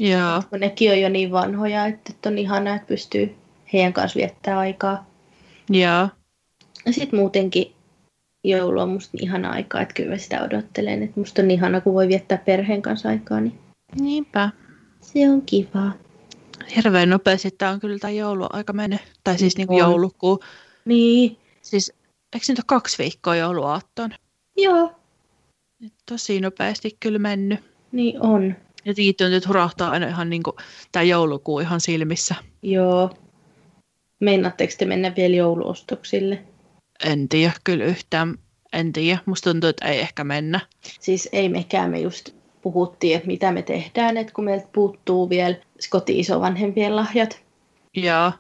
yeah. 0.02 0.48
nekin 0.60 0.92
on 0.92 1.02
jo 1.02 1.10
niin 1.10 1.32
vanhoja, 1.32 1.86
että, 1.86 2.14
että 2.14 2.30
on 2.30 2.38
ihana, 2.38 2.76
että 2.76 2.88
pystyy 2.88 3.36
heidän 3.74 3.94
kanssa 3.94 4.18
viettää 4.18 4.60
aikaa. 4.60 5.06
Ja 6.86 6.94
sitten 6.94 7.20
muutenkin 7.20 7.72
joulu 8.44 8.80
on 8.80 8.90
musta 8.90 9.18
niin 9.18 9.24
ihana 9.24 9.50
aika, 9.50 9.82
että 9.82 9.94
kyllä 9.94 10.18
sitä 10.18 10.44
odottelen. 10.44 11.04
Että 11.04 11.20
musta 11.20 11.42
on 11.42 11.52
ihana, 11.52 11.82
kun 11.82 11.94
voi 11.94 12.08
viettää 12.08 12.38
perheen 12.38 12.82
kanssa 12.82 13.10
aikaa. 13.10 13.40
Niin 13.40 13.60
Niinpä. 14.00 14.50
Se 15.02 15.30
on 15.30 15.42
kiva. 15.42 15.92
Hirveän 16.76 17.10
nopeasti 17.10 17.52
tämä 17.52 17.72
on 17.72 17.80
kyllä 17.80 18.00
tämä 18.00 18.12
jouluaika 18.12 18.74
mennyt. 18.74 19.02
Tai 19.24 19.38
siis 19.38 19.58
niin 19.58 19.68
kuin 19.68 19.80
joulukuu. 19.80 20.44
Niin. 20.86 21.38
Siis, 21.62 21.94
eikö 22.34 22.46
nyt 22.50 22.60
ole 22.60 22.64
kaksi 22.68 22.98
viikkoa 22.98 23.36
jouluaattoon? 23.36 24.12
Joo. 24.58 24.96
Tosi 26.06 26.42
nopeasti 26.42 26.98
kyllä 27.00 27.20
mennyt. 27.20 27.60
Niin 27.92 28.22
on. 28.22 28.56
Ja 28.86 28.94
tuntuu, 28.94 29.38
että 29.38 29.50
hurahtaa 29.50 29.92
aina 29.92 30.08
ihan 30.08 30.30
niin 30.30 30.44
kuin 30.44 30.56
tämä 30.92 31.04
joulukuu 31.04 31.60
ihan 31.60 31.82
silmissä. 31.82 32.36
Joo. 32.62 33.10
Meinaatteko 34.20 34.74
te 34.78 34.86
mennä 34.86 35.14
vielä 35.16 35.36
jouluostoksille? 35.36 36.44
En 37.06 37.30
tiedä 37.30 37.54
kyllä 37.64 37.86
yhtään. 37.86 38.36
En 38.74 38.94
tiedä. 38.94 39.20
Musta 39.26 39.52
tuntuu, 39.52 39.70
että 39.70 39.88
ei 39.88 40.00
ehkä 40.00 40.24
mennä. 40.24 40.60
Siis 41.00 41.30
ei 41.32 41.50
mekään. 41.50 41.92
Me 41.92 42.00
just 42.00 42.30
puhuttiin, 42.62 43.16
että 43.16 43.28
mitä 43.28 43.52
me 43.52 43.62
tehdään, 43.62 44.18
että 44.18 44.34
kun 44.34 44.46
meiltä 44.46 44.68
puuttuu 44.74 45.30
vielä 45.30 45.56
koti-isovanhempien 45.90 46.96
lahjat. 46.96 47.42
Joo. 47.94 48.32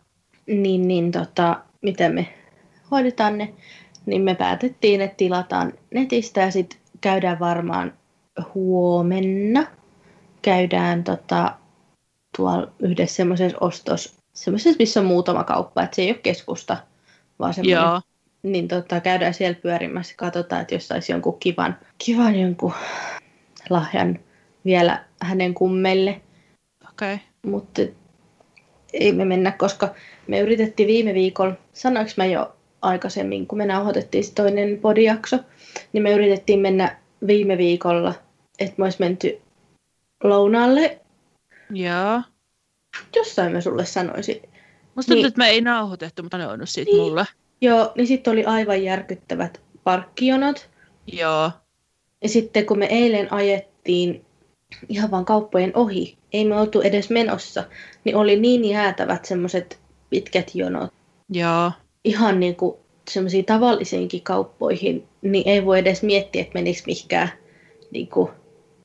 Niin, 0.47 0.87
niin 0.87 1.11
tota, 1.11 1.61
miten 1.81 2.13
me 2.13 2.33
hoidetaan 2.91 3.37
ne, 3.37 3.53
niin 4.05 4.21
me 4.21 4.35
päätettiin, 4.35 5.01
että 5.01 5.17
tilataan 5.17 5.73
netistä 5.93 6.41
ja 6.41 6.51
sitten 6.51 6.79
käydään 7.01 7.39
varmaan 7.39 7.93
huomenna. 8.53 9.67
Käydään 10.41 11.03
tota, 11.03 11.55
tuolla 12.37 12.71
yhdessä 12.79 13.15
semmoisessa 13.15 13.57
ostos, 13.61 14.17
semmoisessa, 14.33 14.77
missä 14.79 14.99
on 14.99 15.05
muutama 15.05 15.43
kauppa, 15.43 15.83
että 15.83 15.95
se 15.95 16.01
ei 16.01 16.09
ole 16.11 16.17
keskusta, 16.23 16.77
vaan 17.39 17.53
semmoinen 17.53 17.81
Joo 17.81 18.01
niin 18.43 18.67
tota, 18.67 18.99
käydään 18.99 19.33
siellä 19.33 19.59
pyörimässä 19.61 20.13
ja 20.13 20.17
katsotaan, 20.17 20.61
että 20.61 20.75
jos 20.75 20.87
saisi 20.87 21.11
jonkun 21.11 21.39
kivan, 21.39 21.77
kivan 21.97 22.39
jonkun 22.39 22.73
lahjan 23.69 24.19
vielä 24.65 25.05
hänen 25.21 25.53
kummeille. 25.53 26.21
Okei. 26.89 27.13
Okay. 27.13 27.25
Mutta 27.45 27.81
ei 28.93 29.11
me 29.11 29.25
mennä, 29.25 29.51
koska 29.51 29.95
me 30.27 30.39
yritettiin 30.39 30.87
viime 30.87 31.13
viikolla, 31.13 31.53
sanoinko 31.73 32.11
mä 32.17 32.25
jo 32.25 32.55
aikaisemmin, 32.81 33.47
kun 33.47 33.57
me 33.57 33.65
nauhoitettiin 33.65 34.23
se 34.23 34.33
toinen 34.33 34.77
podijakso, 34.77 35.39
niin 35.93 36.03
me 36.03 36.11
yritettiin 36.11 36.59
mennä 36.59 36.97
viime 37.27 37.57
viikolla, 37.57 38.13
että 38.59 38.75
me 38.77 38.83
olisi 38.83 38.99
menty 38.99 39.41
lounaalle. 40.23 40.99
Joo. 41.69 42.21
Jossain 43.15 43.51
mä 43.51 43.61
sulle 43.61 43.85
sanoisin. 43.85 44.41
Musta 44.95 45.09
tuntuu, 45.09 45.15
niin, 45.15 45.25
että 45.25 45.37
me 45.37 45.47
ei 45.47 45.61
nauhoitettu, 45.61 46.23
mutta 46.23 46.37
ne 46.37 46.47
on 46.47 46.67
siitä 46.67 46.91
niin, 46.91 47.01
mulle. 47.01 47.25
Joo, 47.61 47.91
niin 47.95 48.07
sitten 48.07 48.33
oli 48.33 48.45
aivan 48.45 48.83
järkyttävät 48.83 49.61
parkkionot. 49.83 50.69
Joo. 51.07 51.51
Ja 52.23 52.29
sitten 52.29 52.65
kun 52.65 52.79
me 52.79 52.85
eilen 52.85 53.33
ajettiin 53.33 54.25
ihan 54.89 55.11
vaan 55.11 55.25
kauppojen 55.25 55.71
ohi, 55.77 56.17
ei 56.33 56.45
me 56.45 56.59
oltu 56.59 56.81
edes 56.81 57.09
menossa, 57.09 57.63
niin 58.03 58.15
oli 58.15 58.39
niin 58.39 58.65
jäätävät 58.65 59.25
semmoiset 59.25 59.79
pitkät 60.09 60.55
jonot. 60.55 60.93
Joo. 61.29 61.71
Ihan 62.03 62.39
niin 62.39 62.55
kuin 62.55 62.77
semmoisiin 63.09 63.45
tavallisiinkin 63.45 64.21
kauppoihin, 64.21 65.07
niin 65.21 65.47
ei 65.47 65.65
voi 65.65 65.79
edes 65.79 66.03
miettiä, 66.03 66.41
että 66.41 66.53
menikö 66.53 66.81
mihinkään 66.87 67.29
niin 67.91 68.07
kuin 68.07 68.31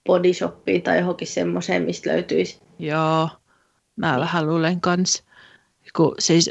bodyshoppiin 0.06 0.82
tai 0.82 0.98
johonkin 0.98 1.28
semmoiseen, 1.28 1.82
mistä 1.82 2.10
löytyisi. 2.10 2.60
Joo, 2.78 3.28
mä 3.96 4.20
vähän 4.20 4.46
luulen 4.46 4.80
kans. 4.80 5.22
Kun 5.96 6.14
siis, 6.18 6.50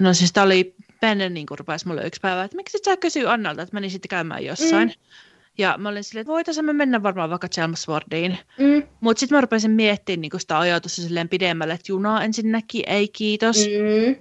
no 0.00 0.14
siis 0.14 0.32
tää 0.32 0.44
oli 0.44 0.74
Penne 1.00 1.28
niin 1.28 1.46
rupesi 1.58 1.88
mulle 1.88 2.06
yksi 2.06 2.20
päivä, 2.20 2.44
että 2.44 2.56
miksi 2.56 2.76
et 2.76 2.84
sä 2.84 2.96
kysyy 2.96 3.32
Annalta, 3.32 3.62
että 3.62 3.74
meni 3.74 3.90
sitten 3.90 4.08
käymään 4.08 4.44
jossain. 4.44 4.88
Mm. 4.88 4.94
Ja 5.58 5.74
mä 5.78 5.88
olin 5.88 6.04
silleen, 6.04 6.20
että 6.20 6.32
voitaisiin 6.32 6.64
me 6.64 6.72
mennä 6.72 7.02
varmaan 7.02 7.30
vaikka 7.30 7.48
Chelmsfordiin. 7.48 8.38
Mm. 8.58 8.82
Mutta 9.00 9.20
sitten 9.20 9.36
mä 9.36 9.40
rupesin 9.40 9.70
miettimään 9.70 10.20
niin 10.20 10.40
sitä 10.40 10.58
ajatusta 10.58 11.02
silleen 11.02 11.28
pidemmälle, 11.28 11.74
että 11.74 11.92
junaa 11.92 12.24
ensinnäkin, 12.24 12.82
ei 12.86 13.08
kiitos. 13.08 13.56
Mm. 13.56 14.16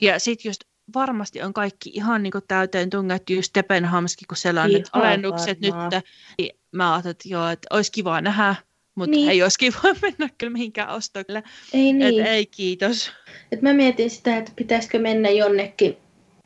Ja 0.00 0.18
sitten 0.18 0.48
just 0.48 0.64
varmasti 0.94 1.42
on 1.42 1.52
kaikki 1.52 1.90
ihan 1.94 2.22
niin 2.22 2.32
täyteen 2.48 2.90
tungettu, 2.90 3.32
just 3.32 3.54
Depenhamskin, 3.54 4.28
kun 4.28 4.36
siellä 4.36 4.62
on 4.62 4.70
alennukset 4.92 5.58
varmaan. 5.62 5.90
nyt. 5.94 6.04
Niin 6.38 6.50
mä 6.72 6.92
ajattelin, 6.92 7.10
että 7.10 7.28
joo, 7.28 7.48
että 7.48 7.66
olisi 7.70 7.92
kiva 7.92 8.20
nähdä, 8.20 8.54
mutta 8.94 9.10
niin. 9.10 9.30
ei 9.30 9.42
olisi 9.42 9.58
kiva 9.58 9.78
mennä 10.02 10.28
kyllä 10.38 10.52
mihinkään 10.52 10.88
ostoksille. 10.88 11.42
Ei 11.72 11.92
niin. 11.92 12.20
Et 12.20 12.26
ei 12.26 12.46
kiitos. 12.46 13.12
Et 13.52 13.62
mä 13.62 13.72
mietin 13.72 14.10
sitä, 14.10 14.36
että 14.36 14.52
pitäisikö 14.56 14.98
mennä 14.98 15.30
jonnekin, 15.30 15.96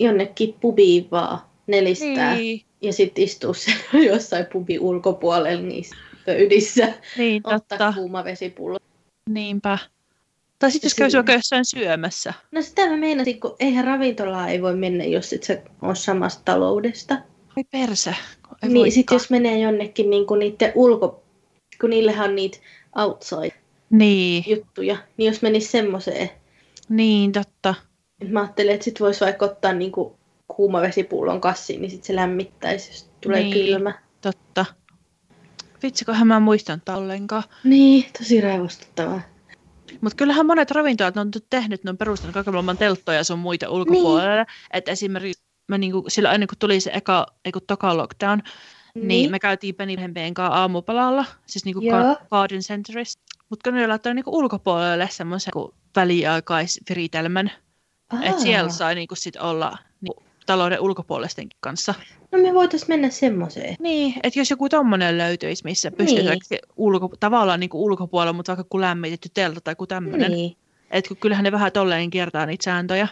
jonnekin 0.04 0.54
pubiin 0.60 1.08
vaan 1.10 1.38
nelistää. 1.66 2.34
Niin. 2.34 2.62
Ja 2.80 2.92
sitten 2.92 3.24
istua 3.24 3.52
jossain 4.10 4.46
pubin 4.52 4.80
ulkopuolella 4.80 5.62
niissä 5.62 5.96
pöydissä. 6.26 6.92
Niin, 7.18 7.42
totta. 7.42 7.74
Ottaa 7.74 7.92
kuuma 7.92 8.24
vesipullo. 8.24 8.78
Niinpä. 9.30 9.78
Tai 10.58 10.70
sitten 10.70 10.86
jos 10.88 10.94
kävisi 10.94 11.16
vaikka 11.16 11.32
jossain 11.32 11.64
syömässä. 11.64 12.34
No 12.52 12.62
sitä 12.62 12.88
mä 12.88 12.96
meinasin, 12.96 13.40
kun 13.40 13.56
eihän 13.60 13.84
ravintolaa 13.84 14.48
ei 14.48 14.62
voi 14.62 14.76
mennä, 14.76 15.04
jos 15.04 15.32
et 15.32 15.42
sä 15.42 15.62
ole 15.82 15.94
samasta 15.94 16.42
taloudesta. 16.44 17.14
Ai 17.56 17.64
perse. 17.70 18.14
Ei 18.62 18.68
niin 18.68 18.92
sitten 18.92 19.14
jos 19.14 19.30
menee 19.30 19.58
jonnekin 19.58 20.10
niin 20.10 20.26
kuin 20.26 20.38
niiden 20.38 20.72
ulko... 20.74 21.22
Kun 21.80 21.90
niillähän 21.90 22.30
on 22.30 22.36
niitä 22.36 22.58
outside 22.96 23.52
niin. 23.90 24.44
juttuja. 24.46 24.96
Niin 25.16 25.26
jos 25.26 25.42
menisi 25.42 25.68
semmoiseen. 25.68 26.30
Niin, 26.88 27.32
totta. 27.32 27.74
Mä 28.28 28.40
ajattelin, 28.40 28.74
että 28.74 28.84
sit 28.84 29.00
voisi 29.00 29.24
vaikka 29.24 29.44
ottaa 29.44 29.72
niin 29.72 29.92
kuin 29.92 30.14
kuuma 30.48 30.80
vesipullon 30.80 31.40
kassiin, 31.40 31.80
niin 31.80 31.90
sitten 31.90 32.06
se 32.06 32.16
lämmittäisi, 32.16 32.90
jos 32.90 33.10
tulee 33.20 33.42
niin, 33.42 33.66
kylmä. 33.66 33.94
totta. 34.20 34.66
Vitsikohan 35.82 36.26
mä 36.26 36.40
muistan 36.40 36.82
ollenkaan. 36.88 37.42
Niin, 37.64 38.04
tosi 38.18 38.40
raivostuttavaa. 38.40 39.20
Mutta 40.00 40.16
kyllähän 40.16 40.46
monet 40.46 40.70
ravintolat 40.70 41.16
on 41.16 41.30
tehnyt, 41.50 41.84
ne 41.84 41.90
on 41.90 41.96
perustanut 41.96 42.34
kaiken 42.34 42.54
maailman 42.54 42.78
telttoja 42.78 43.24
sun 43.24 43.38
muita 43.38 43.70
ulkopuolelle. 43.70 44.36
Niin. 44.36 44.46
Että 44.72 44.90
esimerkiksi 44.90 45.42
mä 45.68 45.78
niinku, 45.78 46.04
silloin 46.08 46.34
ennen 46.34 46.48
kuin 46.48 46.58
tuli 46.58 46.80
se 46.80 46.90
eka, 46.94 47.26
eiku, 47.44 47.60
toka 47.60 47.96
lockdown, 47.96 48.42
niin. 48.94 49.08
niin 49.08 49.30
me 49.30 49.38
käytiin 49.38 49.74
Pennyhempeen 49.74 50.34
kanssa 50.34 50.54
aamupalalla, 50.54 51.24
siis 51.46 51.64
niinku 51.64 51.82
Garden 52.30 52.60
Centerissa. 52.60 53.20
Mutta 53.50 53.70
kun 53.70 53.78
ne 53.78 53.86
laittoi 53.86 54.14
niinku 54.14 54.38
ulkopuolelle 54.38 55.08
semmoisen 55.10 55.52
väliaikaisviritelmän, 55.96 57.50
että 58.22 58.42
siellä 58.42 58.70
sai 58.70 58.94
niinku 58.94 59.14
sit 59.14 59.36
olla 59.36 59.78
niinku, 60.00 60.22
talouden 60.46 60.80
ulkopuolistenkin 60.80 61.58
kanssa. 61.60 61.94
No 62.32 62.38
me 62.38 62.54
voitaisiin 62.54 62.88
mennä 62.88 63.10
semmoiseen. 63.10 63.76
Niin, 63.80 64.14
että 64.22 64.38
jos 64.38 64.50
joku 64.50 64.68
tommonen 64.68 65.18
löytyisi, 65.18 65.64
missä 65.64 65.90
pystytään 65.90 66.38
niin. 66.50 66.60
ulko, 66.76 67.10
tavallaan 67.20 67.60
niin 67.60 67.70
kuin 67.70 67.82
ulkopuolella, 67.82 68.32
mutta 68.32 68.56
vaikka 68.56 68.68
kuin 68.70 68.80
lämmitetty 68.80 69.28
teltta 69.34 69.60
tai 69.60 69.74
kuin 69.74 69.88
tämmöinen. 69.88 70.30
Niin. 70.30 70.56
Että 70.90 71.08
kun 71.08 71.16
kyllähän 71.16 71.44
ne 71.44 71.52
vähän 71.52 71.72
tolleen 71.72 72.10
kiertää 72.10 72.46
niitä 72.46 72.64
sääntöjä. 72.64 73.08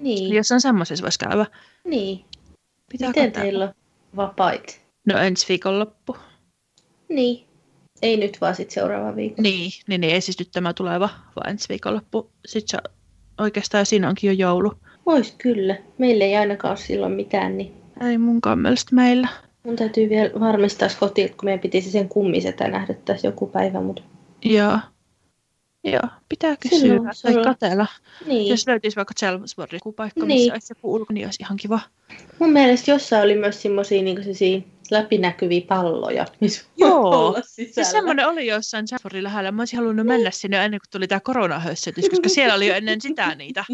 Niin. 0.00 0.34
Jos 0.34 0.52
on 0.52 0.60
semmoisessa 0.60 1.02
voisi 1.02 1.18
käydä. 1.18 1.46
Niin. 1.84 2.24
Pitää 2.92 3.08
Miten 3.08 3.32
katsoa. 3.32 3.42
teillä 3.42 3.64
on 3.64 3.74
vapait? 4.16 4.82
No 5.06 5.18
ensi 5.18 5.48
viikonloppu. 5.48 6.16
Niin. 7.08 7.44
Ei 8.02 8.16
nyt 8.16 8.40
vaan 8.40 8.54
sitten 8.54 8.74
seuraava 8.74 9.16
viikko. 9.16 9.42
Niin, 9.42 9.70
niin, 9.88 10.00
niin 10.00 10.14
ei 10.14 10.20
siis 10.20 10.38
nyt 10.38 10.50
tämä 10.52 10.74
tuleva, 10.74 11.08
vaan 11.36 11.50
ensi 11.50 11.68
viikonloppu. 11.68 12.30
Sitten 12.46 12.80
oikeastaan 13.38 13.86
siinä 13.86 14.08
onkin 14.08 14.28
jo 14.28 14.34
joulu. 14.34 14.72
Vois 15.06 15.34
kyllä. 15.38 15.76
Meillä 15.98 16.24
ei 16.24 16.36
ainakaan 16.36 16.72
ole 16.72 16.78
silloin 16.78 17.12
mitään, 17.12 17.58
niin... 17.58 17.72
Ei 18.00 18.18
munkaan 18.18 18.58
mielestä 18.58 18.94
meillä. 18.94 19.28
Mun 19.62 19.76
täytyy 19.76 20.08
vielä 20.08 20.40
varmistaa 20.40 20.88
kotiin, 21.00 21.28
kun 21.28 21.44
meidän 21.44 21.60
pitisi 21.60 21.90
sen 21.90 22.08
kummisetä 22.08 22.68
nähdä 22.68 22.94
tässä 22.94 23.28
joku 23.28 23.46
päivä, 23.46 23.80
mutta... 23.80 24.02
Joo. 24.44 24.78
Joo, 25.84 26.02
pitää 26.28 26.56
kysyä 26.56 26.78
Silloin, 26.78 27.10
tai 27.22 27.44
katella. 27.44 27.86
Niin. 28.26 28.48
Jos 28.48 28.66
löytyisi 28.66 28.96
vaikka 28.96 29.14
Chelmsfordin 29.18 29.76
joku 29.76 29.92
paikka, 29.92 30.26
niin. 30.26 30.40
missä 30.40 30.52
olisi 30.52 30.72
joku 30.72 30.94
ulko, 30.94 31.12
niin 31.12 31.26
olisi 31.26 31.42
ihan 31.42 31.56
kiva. 31.56 31.80
Mun 32.38 32.50
mielestä 32.50 32.90
jossain 32.90 33.24
oli 33.24 33.34
myös 33.34 33.62
semmoisia 33.62 34.02
niin 34.02 34.64
läpinäkyviä 34.92 35.60
palloja, 35.68 36.26
missä 36.40 36.64
Joo, 36.76 37.28
olla 37.28 37.40
sisällä. 37.44 37.74
siis 37.74 37.90
semmoinen 37.90 38.28
oli 38.28 38.46
jossain 38.46 38.86
Chelmsfordin 38.86 39.24
lähellä. 39.24 39.52
Mä 39.52 39.62
olisin 39.62 39.78
halunnut 39.78 40.06
mennä 40.06 40.30
sinne 40.30 40.64
ennen 40.64 40.80
kuin 40.80 40.90
tuli 40.90 41.08
tämä 41.08 41.20
koronahössytys, 41.20 42.08
koska 42.08 42.28
siellä 42.38 42.54
oli 42.54 42.68
jo 42.68 42.74
ennen 42.74 43.00
sitä 43.00 43.34
niitä. 43.34 43.64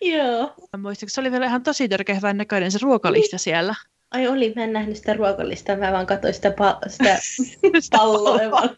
Joo. 0.00 0.54
Mä 0.76 0.82
muistan, 0.82 1.08
se 1.08 1.20
oli 1.20 1.32
vielä 1.32 1.46
ihan 1.46 1.62
tosi 1.62 1.88
törkeä 1.88 2.20
näköinen 2.34 2.72
se 2.72 2.78
ruokalista 2.82 3.34
niin. 3.34 3.40
siellä. 3.40 3.74
Ai 4.10 4.28
oli, 4.28 4.52
mä 4.56 4.64
en 4.64 4.72
nähnyt 4.72 4.96
sitä 4.96 5.14
ruokalistaa, 5.14 5.76
mä 5.76 5.92
vaan 5.92 6.06
katsoin 6.06 6.34
sitä, 6.34 6.48
pa- 6.48 6.88
sitä, 6.88 7.18
sitä 7.80 7.98
palloa. 7.98 8.38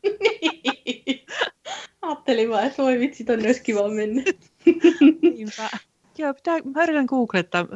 Ajattelin 2.02 2.50
vaan, 2.50 2.64
että 2.64 2.82
voi 2.82 2.98
vitsi, 2.98 3.24
tonne 3.24 3.46
olisi 3.46 3.62
kiva 3.62 3.88
mennä. 3.88 4.22
Niinpä. 5.22 5.70
Joo, 6.18 6.34
pitää, 6.34 6.58
mä 6.74 6.82
yritän 6.82 7.04
googlettaa, 7.04 7.66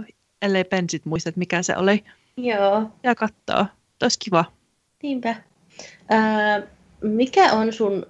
ellei 0.43 0.65
pensit 0.65 1.05
muista, 1.05 1.29
että 1.29 1.39
mikä 1.39 1.63
se 1.63 1.77
oli. 1.77 2.05
Joo. 2.37 2.91
Ja 3.03 3.15
katsoa. 3.15 3.67
Olisi 4.05 4.19
kiva. 4.19 4.45
Niinpä. 5.03 5.37
Ää, 6.11 6.63
mikä 7.03 7.53
on 7.53 7.73
sun... 7.73 8.07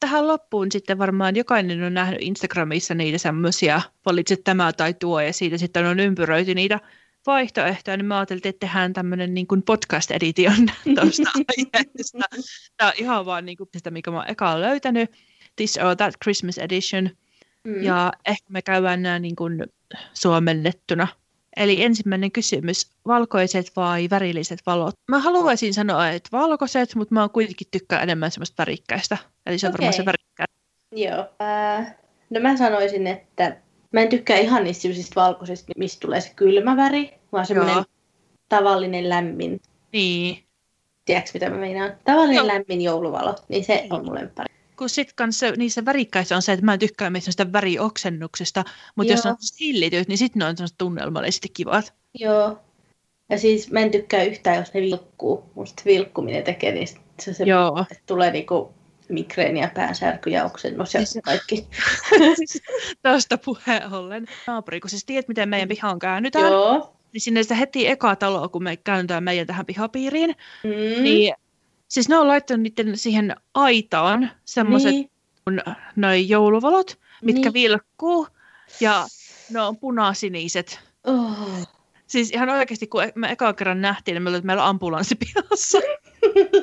Tähän 0.00 0.28
loppuun 0.28 0.72
sitten 0.72 0.98
varmaan 0.98 1.36
jokainen 1.36 1.82
on 1.82 1.94
nähnyt 1.94 2.22
Instagramissa 2.22 2.94
niitä 2.94 3.18
semmoisia, 3.18 3.80
valitset 4.06 4.44
tämä 4.44 4.72
tai 4.72 4.94
tuo, 4.94 5.20
ja 5.20 5.32
siitä 5.32 5.58
sitten 5.58 5.86
on 5.86 6.00
ympyröity 6.00 6.54
niitä 6.54 6.80
vaihtoehtoja, 7.26 7.96
niin 7.96 8.06
mä 8.06 8.18
ajattelin, 8.18 8.42
että 8.44 8.66
tehdään 8.66 8.92
tämmöinen 8.92 9.34
niin 9.34 9.46
kuin 9.46 9.62
podcast-edition 9.62 10.66
tuosta 11.00 11.30
aiheesta. 11.48 12.18
Tämä 12.76 12.88
on 12.88 12.94
ihan 12.96 13.26
vaan 13.26 13.46
niin 13.46 13.56
kuin 13.56 13.68
sitä, 13.76 13.90
mikä 13.90 14.10
mä 14.10 14.16
oon 14.16 14.30
eka 14.30 14.60
löytänyt. 14.60 15.10
This 15.56 15.78
or 15.78 15.96
That 15.96 16.14
Christmas 16.24 16.58
Edition. 16.58 17.10
Mm. 17.64 17.82
Ja 17.82 18.12
ehkä 18.26 18.46
me 18.48 18.62
käydään 18.62 19.02
nämä 19.02 19.18
niin 19.18 19.36
kuin 19.36 19.66
suomennettuna. 20.14 21.08
Eli 21.56 21.82
ensimmäinen 21.82 22.32
kysymys, 22.32 22.90
valkoiset 23.06 23.72
vai 23.76 24.08
värilliset 24.10 24.58
valot? 24.66 24.94
Mä 25.08 25.18
haluaisin 25.18 25.74
sanoa, 25.74 26.08
että 26.08 26.28
valkoiset, 26.32 26.94
mutta 26.94 27.14
mä 27.14 27.28
kuitenkin 27.28 27.66
tykkään 27.70 28.02
enemmän 28.02 28.30
semmoista 28.30 28.54
värikkäistä. 28.62 29.18
Eli 29.46 29.58
se 29.58 29.66
on 29.66 29.70
okay. 29.70 29.78
varmaan 29.78 29.92
se 29.92 30.04
värikkäistä. 30.04 30.56
Joo. 30.92 31.26
Äh, 31.42 31.94
no 32.30 32.40
mä 32.40 32.56
sanoisin, 32.56 33.06
että 33.06 33.56
mä 33.92 34.00
en 34.00 34.08
tykkää 34.08 34.36
ihan 34.36 34.64
niistä 34.64 34.88
valkoisista, 35.16 35.72
mistä 35.76 36.00
tulee 36.00 36.20
se 36.20 36.32
kylmä 36.36 36.76
väri, 36.76 37.14
vaan 37.32 37.46
semmoinen 37.46 37.84
tavallinen 38.48 39.08
lämmin. 39.08 39.60
Niin. 39.92 40.44
Tiedätkö 41.04 41.30
mitä 41.34 41.50
mä 41.50 41.56
meinaan? 41.56 41.92
Tavallinen 42.04 42.36
Joo. 42.36 42.46
lämmin 42.46 42.80
jouluvalo, 42.80 43.34
niin 43.48 43.64
se 43.64 43.86
on 43.90 44.04
mulle 44.04 44.20
lemppari 44.20 44.59
kun 44.80 44.88
sit 44.88 45.12
kanssa 45.12 45.46
niissä 45.56 45.84
värikkäissä 45.84 46.36
on 46.36 46.42
se, 46.42 46.52
että 46.52 46.64
mä 46.64 46.72
en 46.72 46.78
tykkää 46.78 47.10
mistä 47.10 47.30
sitä 47.30 47.52
värioksennuksesta, 47.52 48.64
mutta 48.96 49.12
Joo. 49.12 49.16
jos 49.16 49.26
on 49.26 49.36
hillityt, 49.60 50.08
niin 50.08 50.18
sitten 50.18 50.40
ne 50.40 50.46
on 50.46 50.56
tunnelmallisesti 50.78 51.48
kivat. 51.48 51.94
Joo. 52.18 52.58
Ja 53.28 53.38
siis 53.38 53.70
mä 53.70 53.80
en 53.80 53.90
tykkää 53.90 54.22
yhtään, 54.22 54.56
jos 54.56 54.74
ne 54.74 54.80
vilkkuu. 54.80 55.44
Musta 55.54 55.82
vilkkuminen 55.86 56.42
tekee 56.42 56.72
niin 56.72 56.88
se, 57.20 57.32
se 57.34 57.44
Joo. 57.44 57.86
Että 57.90 58.04
tulee 58.06 58.30
niinku 58.30 58.74
migreeniä, 59.08 59.70
päänsärky 59.74 60.30
ja 60.30 60.44
oksennus 60.44 60.94
ja 60.94 61.06
siis, 61.06 61.24
kaikki. 61.24 61.66
Tuosta 63.02 63.38
puheen 63.38 63.92
ollen. 63.92 64.26
Naapuri, 64.46 64.80
kun 64.80 64.90
siis 64.90 65.04
tiedät, 65.04 65.28
miten 65.28 65.48
meidän 65.48 65.68
pihaan 65.68 65.98
käännytään, 65.98 66.52
Joo. 66.52 66.96
niin 67.12 67.20
sinne 67.20 67.42
sitä 67.42 67.54
heti 67.54 67.88
eka 67.88 68.16
taloa, 68.16 68.48
kun 68.48 68.62
me 68.62 68.76
käännytään 68.76 69.24
meidän 69.24 69.46
tähän 69.46 69.66
pihapiiriin, 69.66 70.36
mm. 70.64 71.02
niin 71.02 71.34
Siis 71.90 72.08
ne 72.08 72.18
on 72.18 72.28
laittanut 72.28 72.62
niiden 72.62 72.98
siihen 72.98 73.36
aitaan 73.54 74.30
semmoiset 74.44 74.92
niin. 74.92 75.10
noin 75.96 76.28
jouluvalot, 76.28 76.98
mitkä 77.22 77.42
niin. 77.42 77.52
vilkkuu. 77.52 78.26
Ja 78.80 79.06
ne 79.50 79.60
on 79.60 79.76
punasiniset. 79.76 80.80
Oh. 81.04 81.68
Siis 82.06 82.30
ihan 82.30 82.48
oikeasti, 82.48 82.86
kun 82.86 83.02
me 83.14 83.30
ekaan 83.30 83.56
kerran 83.56 83.80
nähtiin, 83.80 84.14
niin 84.14 84.22
me 84.22 84.30
että 84.30 84.46
meillä 84.46 84.62
on 84.62 84.68
ambulanssi 84.68 85.14
pihassa. 85.14 85.78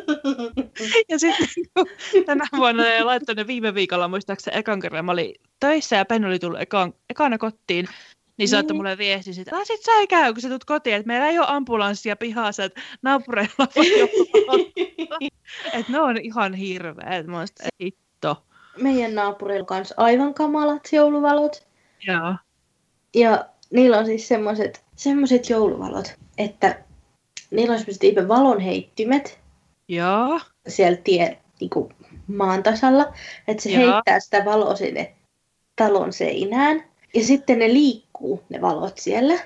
ja 1.10 1.20
sitten 1.20 1.48
kun 1.74 1.88
tänä 2.26 2.46
vuonna 2.58 2.84
ne 2.84 3.04
laittoi 3.04 3.36
ne 3.36 3.48
viime 3.48 3.74
viikolla, 3.74 4.08
muistaakseni 4.08 4.58
ekan 4.58 4.80
kerran 4.80 5.06
mä 5.06 5.12
olin 5.12 5.36
töissä 5.60 5.96
ja 5.96 6.06
Penny 6.06 6.28
oli 6.28 6.40
tullut 6.40 6.62
ekaan, 6.62 6.94
ekana 7.10 7.38
kotiin, 7.38 7.88
niin 8.38 8.50
se 8.50 8.62
niin. 8.62 8.76
mulle 8.76 8.98
viesti 8.98 9.32
että 9.42 9.66
sit 9.66 9.84
sä 9.84 9.92
ei 9.92 10.08
käy, 10.08 10.34
kun 10.34 10.42
sä 10.42 10.48
tulet 10.48 10.66
kotiin, 10.66 10.96
että 10.96 11.08
meillä 11.08 11.28
ei 11.28 11.40
ole 11.40 11.48
ambulanssia 11.50 12.16
pihassa, 12.16 12.64
että 12.64 12.82
naapureilla 13.02 13.68
voi 13.76 13.86
Että 15.74 15.92
ne 15.92 16.00
on 16.00 16.18
ihan 16.18 16.54
hirveet. 16.54 17.28
Mä 17.28 17.44
että 17.44 17.70
hitto. 17.84 18.44
Meidän 18.82 19.16
naapureilla 19.16 19.64
on 19.64 19.68
kanssa 19.68 19.96
aivan 19.98 20.34
kamalat 20.34 20.90
jouluvalot. 20.92 21.68
Joo. 22.08 22.36
Ja 23.16 23.46
niillä 23.72 23.98
on 23.98 24.06
siis 24.06 24.28
semmoiset 24.28 24.84
semmoiset 24.98 25.50
jouluvalot, 25.50 26.16
että 26.38 26.80
niillä 27.52 27.74
on 27.74 27.80
semmoiset 27.80 28.04
ihme 28.04 28.28
valonheittimet. 28.28 29.40
Joo. 29.88 30.40
Siellä 30.68 30.98
tie, 31.04 31.38
niin 31.60 31.70
kuin 31.70 31.94
maan 32.28 32.64
tasalla, 32.64 33.14
että 33.48 33.64
se 33.64 33.72
Joo. 33.72 33.94
heittää 33.94 34.20
sitä 34.20 34.46
valoa 34.46 34.76
sinne 34.76 35.16
talon 35.76 36.14
seinään. 36.14 36.84
Ja 37.14 37.24
sitten 37.24 37.60
ne 37.60 37.74
liikkuu, 37.74 38.44
ne 38.50 38.62
valot 38.62 38.98
siellä. 38.98 39.40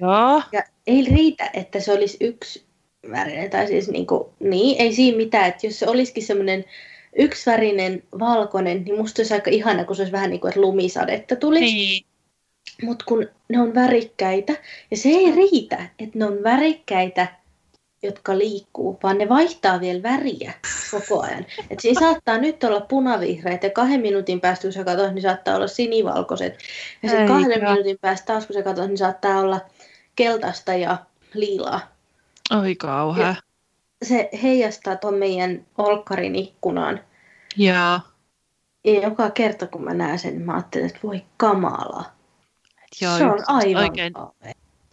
Joo. 0.00 0.42
Ja 0.52 0.62
ei 0.86 1.04
riitä, 1.04 1.50
että 1.54 1.80
se 1.80 1.92
olisi 1.92 2.16
yksi 2.20 2.64
värinen, 3.10 3.50
tai 3.50 3.66
siis 3.66 3.88
niin, 3.88 4.06
kuin, 4.06 4.24
niin 4.40 4.80
ei 4.80 4.94
siinä 4.94 5.16
mitään, 5.16 5.48
että 5.48 5.66
jos 5.66 5.78
se 5.78 5.88
olisikin 5.88 6.22
semmoinen 6.22 6.64
yksivärinen 7.18 8.02
valkoinen, 8.18 8.84
niin 8.84 8.98
musta 8.98 9.20
olisi 9.22 9.34
aika 9.34 9.50
ihana, 9.50 9.84
kun 9.84 9.96
se 9.96 10.02
olisi 10.02 10.12
vähän 10.12 10.30
niin 10.30 10.40
kuin, 10.40 10.48
että 10.48 10.60
lumisadetta 10.60 11.36
tulisi. 11.36 11.64
Niin. 11.64 12.04
Mutta 12.82 13.04
kun 13.04 13.28
ne 13.48 13.60
on 13.60 13.74
värikkäitä, 13.74 14.52
ja 14.90 14.96
se 14.96 15.08
ei 15.08 15.32
riitä, 15.32 15.88
että 15.98 16.18
ne 16.18 16.24
on 16.24 16.42
värikkäitä, 16.42 17.26
jotka 18.02 18.38
liikkuu, 18.38 18.98
vaan 19.02 19.18
ne 19.18 19.28
vaihtaa 19.28 19.80
vielä 19.80 20.02
väriä 20.02 20.52
koko 20.90 21.22
ajan. 21.22 21.46
Et 21.70 21.80
siinä 21.80 22.00
saattaa 22.00 22.38
nyt 22.38 22.64
olla 22.64 22.80
punavihreät 22.80 23.62
ja 23.62 23.70
kahden 23.70 24.00
minuutin 24.00 24.40
päästä, 24.40 24.62
kun 24.62 24.72
sä 24.72 24.84
katsot, 24.84 25.14
niin 25.14 25.22
saattaa 25.22 25.56
olla 25.56 25.66
sinivalkoiset. 25.66 26.58
Ja 27.02 27.08
sitten 27.08 27.28
kahden 27.28 27.64
minuutin 27.64 27.98
päästä 28.00 28.26
taas, 28.26 28.46
kun 28.46 28.54
sä 28.54 28.62
katsot, 28.62 28.86
niin 28.86 28.98
saattaa 28.98 29.40
olla 29.40 29.60
keltaista 30.16 30.74
ja 30.74 30.98
liilaa. 31.34 31.80
Oi 32.60 32.74
kauhea. 32.74 33.34
se 34.02 34.28
heijastaa 34.42 34.96
tuon 34.96 35.14
meidän 35.14 35.66
olkkarin 35.78 36.36
ikkunaan. 36.36 37.00
Ja. 37.56 38.00
ja 38.84 39.00
joka 39.00 39.30
kerta, 39.30 39.66
kun 39.66 39.84
mä 39.84 39.94
näen 39.94 40.18
sen, 40.18 40.42
mä 40.42 40.54
ajattelen, 40.54 40.86
että 40.86 41.00
voi 41.02 41.24
kamala. 41.36 42.04
Joo, 43.02 43.18
se 43.18 43.24
on 43.24 43.44
aivan 43.46 43.82
oikein, 43.82 44.12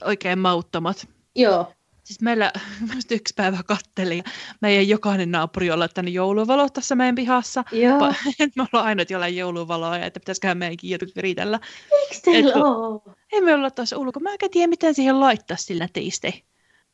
oikein 0.04 0.40
mauttomat. 0.40 1.08
Joo. 1.36 1.72
Siis 2.06 2.22
meillä 2.22 2.52
yksi 3.12 3.34
päivä 3.36 3.60
katteli, 3.66 4.22
meidän 4.62 4.88
jokainen 4.88 5.32
naapuri 5.32 5.72
on 5.72 5.80
laittanut 5.80 6.14
jouluvalot 6.14 6.74
tässä 6.74 6.96
meidän 6.96 7.16
pihassa. 7.16 7.64
Joo. 7.72 8.00
me 8.56 8.66
ollaan 8.74 8.88
ainoat 8.88 9.10
jollain 9.10 9.38
jouluvaloja, 9.38 10.06
että 10.06 10.20
pitäisiköhän 10.20 10.58
meidänkin 10.58 10.90
jotenkin 10.90 11.24
riitellä. 11.24 11.60
Eikö 11.92 12.16
teillä 12.24 12.52
Et, 12.52 12.56
ole? 12.56 13.16
Ei 13.32 13.42
me 13.42 13.54
olla 13.54 13.72
taas 13.72 13.94
ulko. 13.94 14.20
Mä 14.20 14.30
en 14.32 14.52
tiedä, 14.52 14.68
miten 14.68 14.94
siihen 14.94 15.20
laittaa 15.20 15.58
sillä 15.58 15.88
tiiste. 15.94 16.34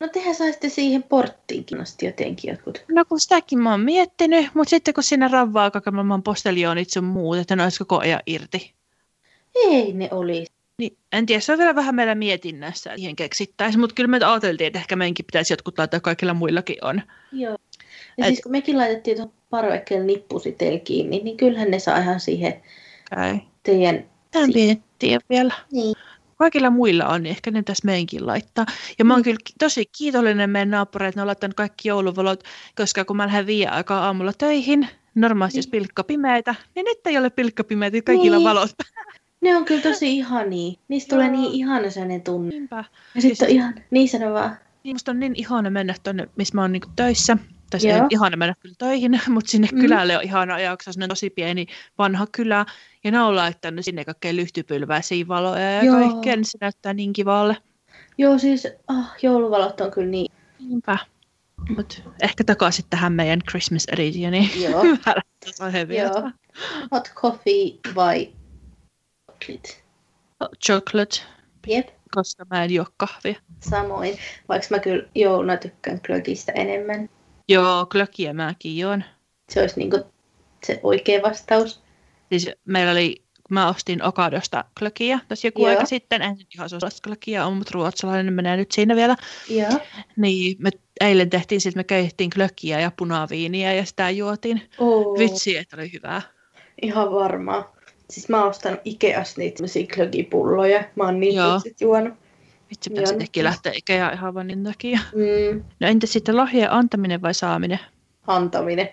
No 0.00 0.08
tehän 0.08 0.34
saisitte 0.34 0.68
siihen 0.68 1.02
porttiinkin 1.02 1.80
asti 1.80 2.06
jotenkin 2.06 2.50
jotkut. 2.50 2.84
No 2.88 3.04
kun 3.04 3.20
sitäkin 3.20 3.58
mä 3.58 3.70
oon 3.70 3.80
miettinyt, 3.80 4.54
mutta 4.54 4.70
sitten 4.70 4.94
kun 4.94 5.04
siinä 5.04 5.28
ravaa 5.28 5.70
koko 5.70 5.90
maailman 5.90 6.22
postelioonit 6.22 6.90
sun 6.90 7.04
muut, 7.04 7.38
että 7.38 7.56
ne 7.56 7.62
olisi 7.62 7.78
koko 7.78 7.98
ajan 7.98 8.20
irti. 8.26 8.74
Ei 9.54 9.92
ne 9.92 10.08
olisi. 10.10 10.52
Niin, 10.82 10.98
en 11.12 11.26
tiedä, 11.26 11.40
se 11.40 11.52
on 11.52 11.58
vielä 11.58 11.74
vähän 11.74 11.94
meillä 11.94 12.14
mietinnässä, 12.14 12.90
että 12.90 12.98
siihen 12.98 13.16
keksittäisiin, 13.16 13.80
mutta 13.80 13.94
kyllä 13.94 14.08
me 14.08 14.18
ajateltiin, 14.26 14.66
että 14.66 14.78
ehkä 14.78 14.96
meidänkin 14.96 15.26
pitäisi 15.26 15.52
jotkut 15.52 15.78
laittaa, 15.78 16.00
kaikilla 16.00 16.34
muillakin 16.34 16.76
on. 16.82 17.02
Joo. 17.32 17.56
Ja 18.18 18.26
Et... 18.26 18.26
siis 18.26 18.40
kun 18.42 18.52
mekin 18.52 18.78
laitettiin 18.78 19.16
tuon 19.16 19.32
parvekkeelle 19.50 20.06
nippusitellä 20.06 20.78
kiinni, 20.78 21.20
niin 21.24 21.36
kyllähän 21.36 21.70
ne 21.70 21.78
saa 21.78 21.98
ihan 21.98 22.20
siihen 22.20 22.62
okay. 23.12 23.38
teidän... 23.62 24.04
Tämän 24.30 24.50
miettiä 24.54 25.18
vielä. 25.30 25.54
Niin. 25.72 25.94
Kaikilla 26.36 26.70
muilla 26.70 27.08
on, 27.08 27.22
niin 27.22 27.30
ehkä 27.30 27.50
ne 27.50 27.62
tässä 27.62 27.86
meidänkin 27.86 28.26
laittaa. 28.26 28.66
Ja 28.98 29.04
mä 29.04 29.14
oon 29.14 29.22
kyllä 29.22 29.38
tosi 29.58 29.86
kiitollinen 29.98 30.50
meidän 30.50 30.70
naapureille, 30.70 31.08
että 31.08 31.18
ne 31.18 31.22
on 31.22 31.26
laittanut 31.26 31.56
kaikki 31.56 31.88
jouluvalot, 31.88 32.44
koska 32.76 33.04
kun 33.04 33.16
mä 33.16 33.26
lähden 33.26 33.46
viiden 33.46 33.72
aikaa 33.72 34.04
aamulla 34.04 34.32
töihin, 34.38 34.88
normaalisti 35.14 35.56
niin. 35.58 35.64
jos 35.64 35.70
pilkka 35.70 36.04
pimeitä, 36.04 36.54
niin 36.74 36.84
nyt 36.84 37.06
ei 37.06 37.18
ole 37.18 37.30
pilkka 37.30 37.64
pimeitä, 37.64 38.02
kaikilla 38.02 38.36
niin. 38.36 38.48
valot 38.48 38.70
ne 39.42 39.56
on 39.56 39.64
kyllä 39.64 39.82
tosi 39.82 40.16
ihania. 40.16 40.72
Niistä 40.88 41.16
tulee 41.16 41.30
niin 41.30 41.52
ihana 41.52 41.90
sellainen 41.90 42.22
tunne. 42.22 42.50
Niinpä. 42.50 42.84
Ja 43.14 43.20
sitten 43.22 43.36
siis... 43.36 43.42
on 43.42 43.48
ihan, 43.48 43.74
niin 43.90 44.08
sano 44.08 44.32
vaan. 44.32 44.56
Niin, 44.84 44.94
musta 44.94 45.10
on 45.10 45.20
niin 45.20 45.34
ihana 45.36 45.70
mennä 45.70 45.94
tuonne, 46.02 46.28
missä 46.36 46.54
mä 46.54 46.60
oon 46.60 46.72
niinku 46.72 46.88
töissä. 46.96 47.36
Tai 47.70 47.80
se 47.80 48.02
on 48.02 48.06
ihana 48.10 48.36
mennä 48.36 48.54
kyllä 48.60 48.74
töihin, 48.78 49.20
mutta 49.28 49.50
sinne 49.50 49.68
mm. 49.72 49.80
kylälle 49.80 50.16
on 50.16 50.22
ihana 50.22 50.54
ajaa, 50.54 50.76
koska 50.76 50.92
se 50.92 51.02
on 51.02 51.08
tosi 51.08 51.30
pieni 51.30 51.66
vanha 51.98 52.26
kylä. 52.32 52.66
Ja 53.04 53.10
ne 53.10 53.20
on 53.20 53.36
laittanut 53.36 53.84
sinne 53.84 54.04
kaikkea 54.04 54.36
lyhtypylväisiä 54.36 55.28
valoja 55.28 55.70
ja 55.70 55.84
Joo. 55.84 55.96
kaikkea, 55.96 56.36
niin 56.36 56.44
se 56.44 56.58
näyttää 56.60 56.94
niin 56.94 57.12
kivalle. 57.12 57.56
Joo, 58.18 58.38
siis 58.38 58.68
oh, 58.88 59.04
jouluvalot 59.22 59.80
on 59.80 59.90
kyllä 59.90 60.08
niin. 60.08 60.32
Niinpä. 60.58 60.98
Mut 61.76 62.02
ehkä 62.22 62.44
takaisin 62.44 62.84
tähän 62.90 63.12
meidän 63.12 63.40
Christmas 63.50 63.84
editioniin. 63.92 64.62
Joo. 64.62 64.84
Joo. 66.02 66.30
Hot 66.92 67.12
coffee 67.14 67.94
vai 67.94 68.32
chocolate. 69.42 69.82
Chocolate. 70.66 71.20
Jep. 71.66 71.88
Koska 72.14 72.46
mä 72.50 72.64
en 72.64 72.74
juo 72.74 72.86
kahvia. 72.96 73.34
Samoin, 73.60 74.18
vaikka 74.48 74.68
mä 74.70 74.78
kyllä 74.78 75.08
jouluna 75.14 75.56
tykkään 75.56 76.00
glögistä 76.06 76.52
enemmän. 76.52 77.08
Joo, 77.48 77.86
glögiä 77.86 78.32
mäkin 78.32 78.78
juon. 78.78 79.04
Se 79.48 79.60
olisi 79.60 79.78
niinku 79.78 80.00
se 80.66 80.80
oikea 80.82 81.22
vastaus. 81.22 81.82
Siis 82.28 82.50
meillä 82.64 82.92
oli, 82.92 83.22
kun 83.34 83.54
mä 83.54 83.68
ostin 83.68 84.02
Okadosta 84.02 84.64
glögiä 84.78 85.20
tässä 85.28 85.48
joku 85.48 85.60
Joo. 85.60 85.70
aika 85.70 85.86
sitten, 85.86 86.22
en 86.22 86.36
ihan 86.54 86.68
sellaista 86.68 87.08
glögiä 87.08 87.46
on, 87.46 87.56
mutta 87.56 87.70
ruotsalainen 87.74 88.34
menee 88.34 88.56
nyt 88.56 88.72
siinä 88.72 88.96
vielä. 88.96 89.16
Joo. 89.48 89.80
Niin 90.16 90.56
me 90.58 90.70
eilen 91.00 91.30
tehtiin, 91.30 91.60
sitten 91.60 91.80
me 91.80 91.84
keitettiin 91.84 92.30
glögiä 92.34 92.80
ja 92.80 92.92
punaviiniä 92.96 93.72
ja 93.72 93.84
sitä 93.84 94.10
juotiin. 94.10 94.62
Oh. 94.78 95.18
Vitsi, 95.18 95.56
että 95.56 95.76
oli 95.76 95.92
hyvää. 95.92 96.22
Ihan 96.82 97.12
varmaa. 97.12 97.76
Siis 98.12 98.28
mä 98.28 98.44
ostan 98.44 98.78
Ikeasta 98.84 99.40
niitä 99.40 99.56
semmosia 99.58 99.86
glögipulloja. 99.86 100.84
Mä 100.96 101.04
oon 101.04 101.20
niitä 101.20 101.58
sit 101.62 101.80
juonut. 101.80 102.14
Vitsi, 102.70 102.90
pitäisi 102.90 103.14
ehkä 103.20 103.44
lähteä 103.44 103.72
Ikea 103.76 104.12
ihan 104.12 104.34
vaan 104.34 104.46
niin 104.46 104.64
takia. 104.64 104.98
Mm. 105.14 105.64
No 105.80 105.88
entä 105.88 106.06
sitten 106.06 106.36
lahjeen 106.36 106.70
antaminen 106.70 107.22
vai 107.22 107.34
saaminen? 107.34 107.78
Antaminen. 108.26 108.88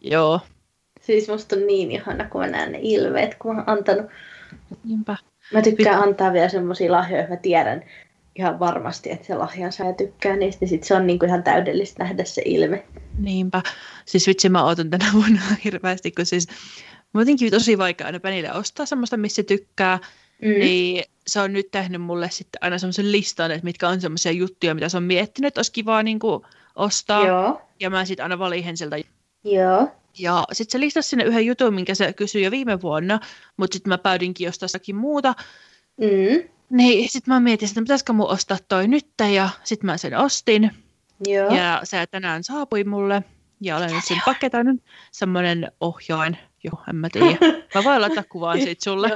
Joo. 0.00 0.40
Siis 1.00 1.28
musta 1.28 1.56
on 1.56 1.66
niin 1.66 1.90
ihana, 1.90 2.28
kun 2.28 2.40
mä 2.40 2.46
näen 2.46 2.72
ne 2.72 2.78
ilveet, 2.82 3.34
kun 3.34 3.54
mä 3.54 3.60
oon 3.60 3.78
antanut. 3.78 4.06
Niinpä. 4.84 5.16
Mä 5.52 5.62
tykkään 5.62 6.00
Pit- 6.00 6.08
antaa 6.08 6.32
vielä 6.32 6.48
semmosia 6.48 6.92
lahjoja, 6.92 7.28
mä 7.28 7.36
tiedän 7.36 7.84
ihan 8.36 8.58
varmasti, 8.58 9.12
että 9.12 9.26
se 9.26 9.34
lahjan 9.34 9.72
saa 9.72 9.92
tykkää 9.92 10.36
niistä, 10.36 10.58
niin 10.60 10.68
sit 10.68 10.84
se 10.84 10.94
on 10.94 11.06
niinku 11.06 11.26
ihan 11.26 11.42
täydellistä 11.42 12.04
nähdä 12.04 12.24
se 12.24 12.42
ilme. 12.44 12.84
Niinpä. 13.18 13.62
Siis 14.04 14.26
vitsi, 14.26 14.48
mä 14.48 14.64
ootan 14.64 14.90
tänä 14.90 15.04
vuonna 15.12 15.40
hirveästi, 15.64 16.10
kun 16.10 16.26
siis 16.26 16.46
Mä 17.14 17.20
jotenkin 17.20 17.50
tosi 17.50 17.78
vaikea 17.78 18.06
aina 18.06 18.20
Penille 18.20 18.52
ostaa 18.52 18.86
semmoista, 18.86 19.16
missä 19.16 19.42
tykkää. 19.42 19.98
Mm. 20.42 20.48
Niin 20.48 21.04
se 21.26 21.40
on 21.40 21.52
nyt 21.52 21.70
tehnyt 21.70 22.02
mulle 22.02 22.30
sitten 22.30 22.58
aina 22.60 22.78
semmoisen 22.78 23.12
listan, 23.12 23.50
että 23.50 23.64
mitkä 23.64 23.88
on 23.88 24.00
semmoisia 24.00 24.32
juttuja, 24.32 24.74
mitä 24.74 24.88
se 24.88 24.96
on 24.96 25.02
miettinyt, 25.02 25.48
että 25.48 25.58
olisi 25.58 25.72
kivaa 25.72 26.02
niin 26.02 26.18
kuin 26.18 26.42
ostaa. 26.76 27.26
Joo. 27.26 27.62
Ja 27.80 27.90
mä 27.90 28.04
sitten 28.04 28.22
aina 28.24 28.38
valihen 28.38 28.76
sieltä. 28.76 28.96
Joo. 29.44 29.88
Ja 30.18 30.44
sitten 30.52 30.72
se 30.72 30.80
listasi 30.80 31.08
sinne 31.08 31.24
yhden 31.24 31.46
jutun, 31.46 31.74
minkä 31.74 31.94
se 31.94 32.12
kysyi 32.12 32.42
jo 32.42 32.50
viime 32.50 32.82
vuonna, 32.82 33.20
mutta 33.56 33.74
sitten 33.74 33.88
mä 33.88 33.98
päädinkin 33.98 34.44
jostakin 34.44 34.96
muuta. 34.96 35.34
Mm. 35.96 36.48
Niin 36.70 37.10
sitten 37.10 37.34
mä 37.34 37.40
mietin, 37.40 37.68
että 37.68 37.80
pitäisikö 37.80 38.12
mun 38.12 38.30
ostaa 38.30 38.58
toi 38.68 38.88
nyt, 38.88 39.06
ja 39.34 39.48
sitten 39.64 39.86
mä 39.86 39.96
sen 39.96 40.18
ostin. 40.18 40.70
Joo. 41.26 41.54
Ja 41.54 41.80
se 41.84 42.06
tänään 42.06 42.44
saapui 42.44 42.84
mulle, 42.84 43.22
ja 43.60 43.76
olen 43.76 43.90
nyt 43.92 44.04
sen 44.04 44.20
paketoinut. 44.24 44.82
Semmoinen 45.12 45.72
ohjain, 45.80 46.38
Joo, 46.64 46.82
en 46.88 46.96
mä 46.96 47.08
tiedä. 47.12 47.38
Mä 47.74 47.84
voin 47.84 48.00
laittaa 48.00 48.24
kuvan 48.28 48.60
siitä 48.60 48.84
sulle. 48.84 49.08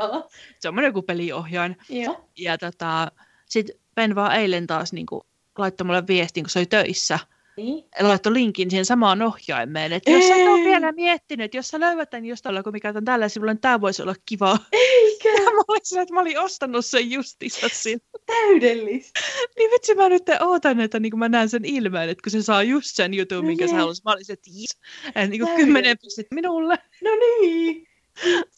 Se 0.60 0.68
on 0.68 0.84
joku 0.84 1.02
peliohjaaja. 1.02 1.74
Joo. 1.88 2.28
Ja 2.36 2.58
tota, 2.58 3.12
sit 3.46 3.70
Ben 3.94 4.14
vaan 4.14 4.36
eilen 4.36 4.66
taas 4.66 4.92
niin 4.92 5.06
kuin, 5.06 5.22
laittoi 5.58 5.84
mulle 5.84 6.06
viestin, 6.06 6.44
kun 6.44 6.50
se 6.50 6.58
oli 6.58 6.66
töissä. 6.66 7.18
Niin? 7.56 7.84
Laittoi 8.00 8.32
linkin 8.32 8.70
siihen 8.70 8.84
samaan 8.84 9.22
ohjaimeen, 9.22 9.92
että 9.92 10.10
jos 10.10 10.28
sä 10.28 10.34
ole 10.34 10.64
vielä 10.64 10.92
miettinyt, 10.92 11.44
että 11.44 11.56
jos 11.56 11.68
sä 11.68 11.80
löydät 11.80 12.10
tämän 12.10 12.24
jostain, 12.24 12.64
kun 12.64 12.72
mikä 12.72 12.92
on 12.96 13.04
tällä 13.04 13.28
sivulla, 13.28 13.52
niin 13.52 13.60
tämä 13.60 13.80
voisi 13.80 14.02
olla 14.02 14.14
kiva. 14.26 14.58
Eikä! 14.72 15.28
Ja 15.28 15.50
mä 15.50 15.62
olin 15.68 16.02
että 16.02 16.14
mä 16.14 16.20
olin 16.20 16.38
ostanut 16.38 16.86
sen 16.86 17.10
justissa 17.10 17.68
siinä. 17.72 18.00
Täydellistä. 18.26 19.20
niin 19.56 19.70
vitsi, 19.70 19.94
mä 19.94 20.08
nyt 20.08 20.22
ootan, 20.40 20.80
että 20.80 21.00
niin 21.00 21.18
mä 21.18 21.28
näen 21.28 21.48
sen 21.48 21.64
ilmeen, 21.64 22.08
että 22.08 22.22
kun 22.22 22.30
se 22.30 22.42
saa 22.42 22.62
just 22.62 22.96
sen 22.96 23.14
jutun, 23.14 23.38
no 23.38 23.42
minkä 23.42 23.64
niin. 23.64 23.70
sä 23.70 23.76
haluaisit. 23.76 24.04
Mä 24.04 24.12
olin 24.12 24.24
että 24.28 24.50
yes. 24.50 24.78
Et 25.14 25.30
niin 25.30 25.56
kymmenen 25.56 25.96
pistet 26.02 26.26
minulle. 26.30 26.78
No 27.02 27.10
niin. 27.14 27.86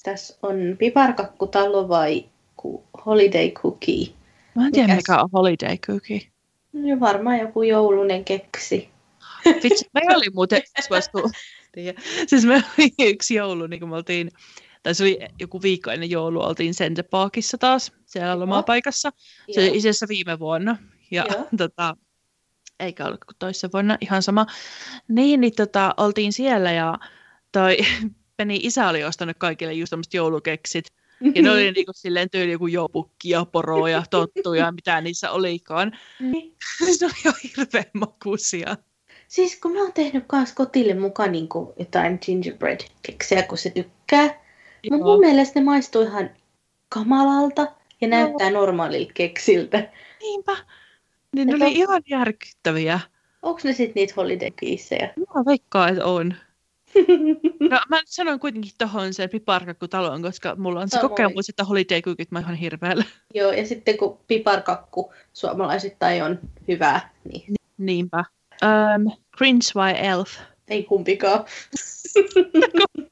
Tässä 0.02 0.38
on 0.42 0.76
piparkakkutalo 0.78 1.88
vai 1.88 2.24
holiday 3.06 3.50
cookie? 3.50 4.06
Mä 4.54 4.66
en 4.66 4.72
tiedä, 4.72 4.86
Mikäs? 4.86 4.96
mikä 4.96 5.22
on 5.22 5.28
holiday 5.32 5.76
cookie. 5.76 6.35
No 6.76 7.00
varmaan 7.00 7.38
joku 7.38 7.62
joulunen 7.62 8.24
keksi. 8.24 8.88
Vitsi, 9.62 9.86
me 9.94 10.00
oli 10.16 10.26
muuten, 10.34 10.62
siis 12.26 12.44
me 12.44 12.54
oli 12.54 12.90
yksi 12.98 13.34
joulu, 13.34 13.66
niin 13.66 13.80
kuin 13.80 13.90
me 13.90 13.96
oltiin, 13.96 14.30
tai 14.82 14.94
se 14.94 15.02
oli 15.02 15.18
joku 15.38 15.62
viikko 15.62 15.90
ennen 15.90 16.10
joulua, 16.10 16.46
oltiin 16.46 16.72
Centre 16.72 17.02
Parkissa 17.02 17.58
taas, 17.58 17.92
siellä 18.06 18.40
lomapaikassa. 18.40 19.12
Se 19.54 19.60
oli 19.60 19.66
itse 19.66 19.78
asiassa 19.78 20.08
viime 20.08 20.38
vuonna. 20.38 20.76
Ja 21.10 21.24
tota, 21.58 21.96
eikä 22.80 23.06
ollut 23.06 23.24
kuin 23.24 23.36
toissa 23.38 23.68
vuonna, 23.72 23.98
ihan 24.00 24.22
sama. 24.22 24.46
Niin, 25.08 25.40
niin 25.40 25.54
tota, 25.56 25.94
oltiin 25.96 26.32
siellä 26.32 26.72
ja 26.72 26.98
toi 27.52 27.76
Peni 28.36 28.60
isä 28.62 28.88
oli 28.88 29.04
ostanut 29.04 29.36
kaikille 29.38 29.72
just 29.72 29.90
tämmöiset 29.90 30.14
joulukeksit. 30.14 30.84
Ja 31.20 31.42
ne 31.42 31.50
oli 31.50 31.72
niinku 31.72 31.92
silleen 31.94 32.30
tyyli 32.30 32.52
joku 32.52 32.66
joupukki 32.66 33.30
ja 33.30 33.44
poro 33.44 33.86
ja 33.86 34.02
tottu 34.10 34.54
ja 34.54 34.72
mitä 34.72 35.00
niissä 35.00 35.30
olikaan. 35.30 35.92
Niin. 36.20 36.56
se 36.98 37.04
oli 37.06 37.14
jo 37.24 37.32
hirveän 37.42 37.90
makuisia. 37.94 38.76
Siis 39.28 39.60
kun 39.60 39.72
mä 39.72 39.82
oon 39.82 39.92
tehnyt 39.92 40.24
kans 40.26 40.52
kotille 40.52 40.94
mukaan 40.94 41.32
niin 41.32 41.48
jotain 41.78 42.18
gingerbread 42.26 42.80
keksejä, 43.02 43.42
kun 43.42 43.58
se 43.58 43.70
tykkää. 43.70 44.46
Mutta 44.90 45.04
mun 45.04 45.20
mielestä 45.20 45.60
ne 45.60 45.64
maistuu 45.64 46.02
ihan 46.02 46.30
kamalalta 46.88 47.66
ja 48.00 48.08
näyttää 48.08 48.50
no. 48.50 48.58
normaalilta 48.58 49.12
keksiltä. 49.14 49.92
Niinpä. 50.20 50.56
Niin 51.36 51.48
ne 51.48 51.54
oli 51.54 51.64
on... 51.64 51.70
ihan 51.70 52.02
järkyttäviä. 52.10 53.00
Onko 53.42 53.60
ne 53.64 53.72
sitten 53.72 53.94
niitä 53.94 54.14
holiday 54.16 54.50
kiissejä? 54.50 55.12
Mä 55.16 55.44
veikkaan, 55.46 55.88
että 55.88 56.04
on. 56.04 56.34
No 57.70 57.80
mä 57.88 58.00
sanoin 58.06 58.40
kuitenkin 58.40 58.72
tohon 58.78 59.14
se 59.14 59.28
piparkakkutaloon, 59.28 60.22
koska 60.22 60.54
mulla 60.56 60.80
on 60.80 60.88
se 60.88 60.96
Samoin. 60.96 61.08
kokemus, 61.08 61.48
että 61.48 61.64
holiday 61.64 62.02
cookit 62.02 62.30
mä 62.30 62.40
ihan 62.40 62.54
hirveällä. 62.54 63.04
Joo, 63.34 63.52
ja 63.52 63.66
sitten 63.66 63.98
kun 63.98 64.18
piparkakku 64.26 65.12
suomalaisittain 65.32 66.22
on 66.22 66.38
hyvää, 66.68 67.10
niin... 67.32 67.54
Niinpä. 67.78 68.24
Um, 68.62 69.12
Grinch 69.38 69.74
vai 69.74 69.94
Elf? 70.06 70.38
Ei 70.68 70.84
kumpikaan. 70.84 71.44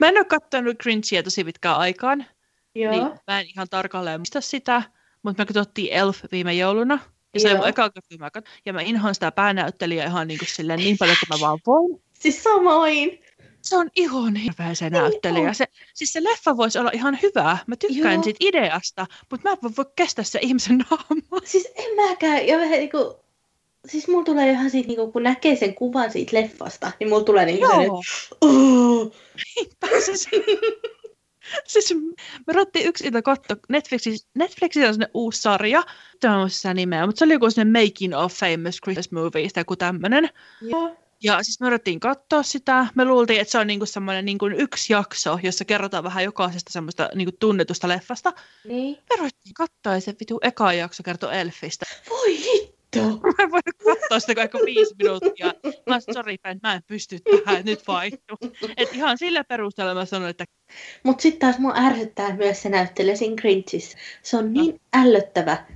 mä 0.00 0.08
en 0.08 0.16
ole 0.16 0.24
katsonut 0.24 0.78
Grinchia 0.78 1.22
tosi 1.22 1.44
pitkään 1.44 1.76
aikaan. 1.76 2.26
Joo. 2.74 2.92
Niin 2.92 3.02
mä 3.26 3.40
en 3.40 3.46
ihan 3.46 3.68
tarkalleen 3.70 4.20
muista 4.20 4.40
sitä, 4.40 4.82
mutta 5.22 5.42
me 5.42 5.46
katsottiin 5.46 5.92
Elf 5.92 6.24
viime 6.32 6.54
jouluna. 6.54 6.98
Ja 7.34 7.40
se 7.40 7.48
oli 7.48 7.56
mun 7.56 7.68
eka 7.68 7.90
kerta, 7.90 8.18
mä. 8.18 8.30
Ja 8.66 8.72
mä 8.72 8.80
inhoan 8.80 9.14
sitä 9.14 9.32
päänäyttelijää 9.32 10.06
ihan 10.06 10.28
niin, 10.28 10.38
kuin 10.38 10.48
silleen 10.48 10.78
niin 10.78 10.98
paljon 10.98 11.16
kuin 11.20 11.38
mä 11.40 11.46
vaan 11.46 11.58
voin. 11.66 12.02
Siis 12.12 12.42
samoin. 12.42 13.20
Se 13.62 13.76
on 13.76 13.90
ihan 13.96 14.36
hirveä 14.36 14.74
se 14.74 14.90
näyttelijä. 14.90 15.52
Se, 15.52 15.64
siis 15.94 16.12
se 16.12 16.24
leffa 16.24 16.56
voisi 16.56 16.78
olla 16.78 16.90
ihan 16.94 17.18
hyvä. 17.22 17.58
Mä 17.66 17.76
tykkään 17.76 18.14
Joo. 18.14 18.22
siitä 18.22 18.38
ideasta, 18.40 19.06
mutta 19.30 19.48
mä 19.48 19.56
en 19.62 19.72
voi 19.76 19.84
kestää 19.96 20.24
se 20.24 20.38
ihmisen 20.42 20.78
naama. 20.78 21.40
Siis 21.44 21.68
en 21.76 21.96
mäkään. 21.96 22.46
Ja 22.46 22.58
vähän 22.58 22.70
niinku, 22.70 23.24
siis 23.86 24.08
mulla 24.08 24.24
tulee 24.24 24.50
ihan 24.50 24.70
siitä, 24.70 24.88
niinku, 24.88 25.12
kun 25.12 25.22
näkee 25.22 25.56
sen 25.56 25.74
kuvan 25.74 26.12
siitä 26.12 26.36
leffasta, 26.36 26.92
niin 27.00 27.08
mulla 27.08 27.24
tulee 27.24 27.44
niinku 27.44 27.66
Joo. 27.66 28.02
se, 28.02 28.36
oh. 28.40 29.12
siis 31.66 31.94
me 32.46 32.52
ruvettiin 32.52 32.86
yksi 32.86 33.06
ilta 33.06 33.22
katsoa, 33.22 33.56
Netflixissä, 33.68 34.28
Netflixissä 34.34 34.88
on 34.88 34.94
sellainen 34.94 35.14
uusi 35.14 35.42
sarja, 35.42 35.82
tämä 36.20 36.40
on 36.40 36.50
sitä 36.50 36.74
nimeä, 36.74 37.06
mutta 37.06 37.18
se 37.18 37.24
oli 37.24 37.32
joku 37.32 37.50
sellainen 37.50 37.84
Making 37.84 38.16
of 38.16 38.32
Famous 38.32 38.80
Christmas 38.82 39.10
Movies 39.10 39.52
tai 39.52 39.60
joku 39.60 39.76
tämmöinen. 39.76 40.30
Joo. 40.60 40.96
Ja 41.22 41.42
siis 41.42 41.60
me 41.60 41.66
ruvettiin 41.66 42.00
katsoa 42.00 42.42
sitä. 42.42 42.86
Me 42.94 43.04
luultiin, 43.04 43.40
että 43.40 43.52
se 43.52 43.58
on 43.58 43.66
niinku 43.66 43.86
semmoinen 43.86 44.24
niinku 44.24 44.46
yksi 44.46 44.92
jakso, 44.92 45.38
jossa 45.42 45.64
kerrotaan 45.64 46.04
vähän 46.04 46.24
jokaisesta 46.24 46.72
semmoista 46.72 47.10
niinku 47.14 47.36
tunnetusta 47.40 47.88
leffasta. 47.88 48.32
Niin. 48.64 48.98
Me 49.10 49.16
ruvettiin 49.16 49.54
katsoa 49.54 49.94
ja 49.94 50.00
se 50.00 50.14
vitu 50.20 50.38
eka 50.42 50.72
jakso 50.72 51.02
kertoo 51.02 51.30
Elfistä. 51.30 51.86
Voi 52.10 52.73
hitto! 52.94 53.20
Mä 53.26 53.32
en 53.38 53.50
voinut 53.50 54.00
katsoa 54.00 54.20
sitä 54.20 54.48
kuin 54.48 54.64
viisi 54.64 54.94
minuuttia. 55.02 55.46
Mä 55.86 56.00
sanoin, 56.00 56.14
sorry 56.14 56.36
fan, 56.42 56.60
mä 56.62 56.74
en 56.74 56.82
pysty 56.86 57.18
tähän, 57.18 57.64
nyt 57.64 57.88
vaihtuu. 57.88 58.36
Et 58.76 58.88
ihan 58.92 59.18
sillä 59.18 59.44
perusteella 59.44 59.94
mä 59.94 60.04
sanoin, 60.04 60.30
että... 60.30 60.44
Mut 61.02 61.20
sitten 61.20 61.40
taas 61.40 61.58
mua 61.58 61.74
ärsyttää 61.76 62.36
myös 62.36 62.62
se 62.62 62.68
näyttelijä 62.68 63.16
siinä 63.16 63.36
Grinchissä. 63.36 63.98
Se 64.22 64.36
on 64.36 64.52
niin 64.52 64.72
no. 64.72 65.02
ällöttävä, 65.02 65.66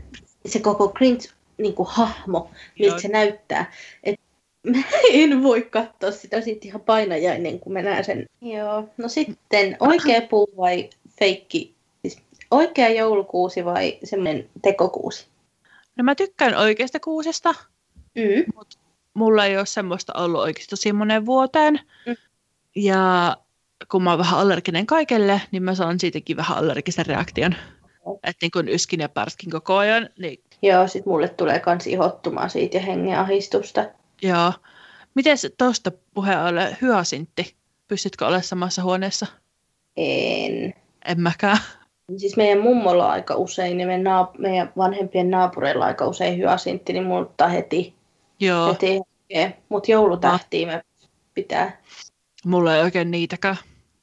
se 0.47 0.59
koko 0.59 0.89
Grinch 0.89 1.33
niin 1.59 1.75
kuin 1.75 1.89
hahmo, 1.91 2.51
miltä 2.79 3.01
se 3.01 3.09
näyttää. 3.09 3.73
Et 4.05 4.21
mä 4.67 4.79
en 5.13 5.43
voi 5.43 5.63
katsoa 5.63 6.11
sitä 6.11 6.41
sitten 6.41 6.69
ihan 6.69 6.81
painajainen, 6.81 7.61
kun 7.61 7.73
mä 7.73 7.83
näen 7.83 8.05
sen. 8.05 8.27
Joo. 8.41 8.89
No 8.97 9.09
sitten 9.09 9.77
oikea 9.81 10.23
puu 10.23 10.49
vai 10.57 10.91
feikki? 11.19 11.75
Siis 12.03 12.19
oikea 12.51 12.89
joulukuusi 12.89 13.65
vai 13.65 13.99
semmoinen 14.05 14.49
tekokuusi? 14.63 15.27
No 15.99 16.05
mä 16.05 16.15
tykkään 16.15 16.57
oikeasta 16.57 17.01
kuusesta, 17.01 17.55
mm. 18.15 18.53
mutta 18.55 18.79
mulla 19.15 19.45
ei 19.45 19.57
ole 19.57 19.67
semmoista 19.67 20.13
ollut 20.17 20.41
oikeasti 20.41 20.71
tosi 20.71 20.93
monen 20.93 21.27
vuoteen. 21.27 21.81
Mm. 22.07 22.17
Ja 22.77 23.37
kun 23.91 24.03
mä 24.03 24.11
oon 24.11 24.19
vähän 24.19 24.39
allerginen 24.39 24.87
kaikelle, 24.87 25.41
niin 25.51 25.63
mä 25.63 25.75
saan 25.75 26.01
siitäkin 26.01 26.37
vähän 26.37 26.59
allergisen 26.59 27.07
reaktion. 27.07 27.55
Okay. 28.05 28.21
Että 28.23 28.39
niin 28.43 28.51
kun 28.51 28.69
yskin 28.69 29.01
ja 29.01 29.09
pärskin 29.09 29.51
koko 29.51 29.77
ajan. 29.77 30.09
Niin... 30.19 30.43
Joo, 30.63 30.89
sit 30.89 31.07
mulle 31.07 31.29
tulee 31.29 31.61
kans 31.61 31.87
ihottumaan 31.87 32.51
siitä 32.51 32.77
ja 32.77 32.83
hengenahistusta. 32.83 33.85
Joo. 34.23 34.53
Miten 35.15 35.37
tuosta 35.59 35.93
puheen 36.15 36.43
ole 36.43 36.77
hyasintti? 36.83 37.57
Pystytkö 37.89 38.27
olemaan 38.27 38.43
samassa 38.43 38.83
huoneessa? 38.83 39.27
En. 39.97 40.75
En 41.05 41.21
mäkään. 41.21 41.59
Siis 42.17 42.37
meidän 42.37 42.59
mummolla 42.59 43.11
aika 43.11 43.35
usein 43.35 43.81
ja 43.81 43.87
meidän, 43.87 44.07
naap- 44.07 44.39
meidän 44.39 44.73
vanhempien 44.77 45.31
naapureilla 45.31 45.85
aika 45.85 46.07
usein 46.07 46.39
hyasintti, 46.39 46.93
niin 46.93 47.05
muuttaa 47.05 47.49
heti. 47.49 47.95
Joo. 48.41 48.73
Heti 48.73 49.01
Mutta 49.69 49.91
joulutähtiä 49.91 50.67
me 50.67 50.83
pitää. 51.35 51.83
Mulla 52.45 52.77
ei 52.77 52.83
oikein 52.83 53.11
niitäkään. 53.11 53.57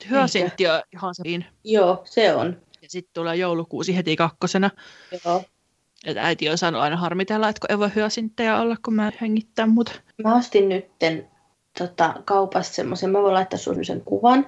Hyasintti 0.10 0.68
on 0.68 0.82
ihan 0.94 1.16
se. 1.16 1.24
Joo, 1.64 2.02
se 2.06 2.36
on. 2.36 2.58
Ja 2.82 2.90
sitten 2.90 3.14
tulee 3.14 3.36
joulukuusi 3.36 3.98
heti 3.98 4.16
kakkosena. 4.16 4.70
Joo. 5.26 5.44
Et 6.06 6.18
äiti 6.18 6.50
on 6.50 6.58
saanut 6.58 6.82
aina 6.82 6.98
harmitella, 6.98 7.50
että 7.50 7.60
kun 7.60 7.72
ei 7.72 7.80
voi 7.80 7.90
hyösinttejä 7.96 8.60
olla, 8.60 8.76
kun 8.86 8.94
mä 8.94 9.12
hengittää 9.22 9.66
mut. 9.66 10.02
Mä 10.24 10.36
ostin 10.36 10.70
nytten 10.70 11.28
tota, 11.80 12.14
kaupasta 12.26 12.76
semmoisen, 12.76 13.10
mä 13.10 13.22
voin 13.22 13.34
laittaa 13.34 13.60
sun 13.60 13.86
sen 13.86 14.02
kuvan. 14.02 14.48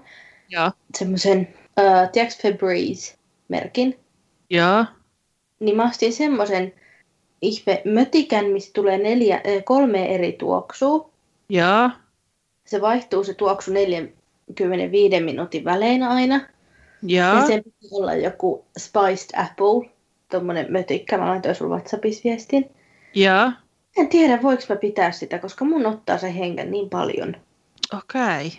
Joo. 0.50 0.72
Semmoisen, 0.98 1.54
uh, 1.80 2.12
tiedätkö 2.12 2.58
Febreze-merkin? 3.48 4.00
Joo. 4.50 4.86
Niin 5.60 5.76
mä 5.76 5.90
ostin 5.90 6.14
semmoisen 6.14 6.74
ihme 7.42 7.82
mötikän, 7.86 8.46
mistä 8.46 8.72
tulee 8.74 8.98
neljä, 8.98 9.42
kolme 9.66 10.16
eri 10.16 10.32
tuoksua. 10.32 11.10
Joo. 11.50 11.90
Se 12.66 12.82
vaihtuu 12.82 13.24
se 13.24 13.34
tuoksu 13.34 13.72
45 13.72 15.20
minuutin 15.20 15.66
välein 15.66 16.04
aina. 16.04 16.42
Joo. 17.04 17.36
Ja 17.36 17.48
sen 17.48 17.64
pitää 17.64 17.98
olla 17.98 18.14
joku 18.14 18.66
spiced 18.80 19.40
apple 19.42 19.90
tuommoinen 20.32 20.66
mötikkä, 20.70 21.18
mä 21.18 21.28
laitoin 21.28 21.56
sulle 21.56 21.76
WhatsAppissa 21.76 22.22
viestin. 22.24 22.70
Joo. 23.14 23.52
En 23.98 24.08
tiedä, 24.08 24.42
voiko 24.42 24.64
mä 24.70 24.76
pitää 24.76 25.12
sitä, 25.12 25.40
koska 25.40 25.66
mun 25.66 25.86
ottaa 25.86 26.18
se 26.18 26.34
hengen 26.34 26.72
niin 26.72 26.90
paljon. 26.90 27.36
Okei. 27.94 28.48
Okay. 28.48 28.50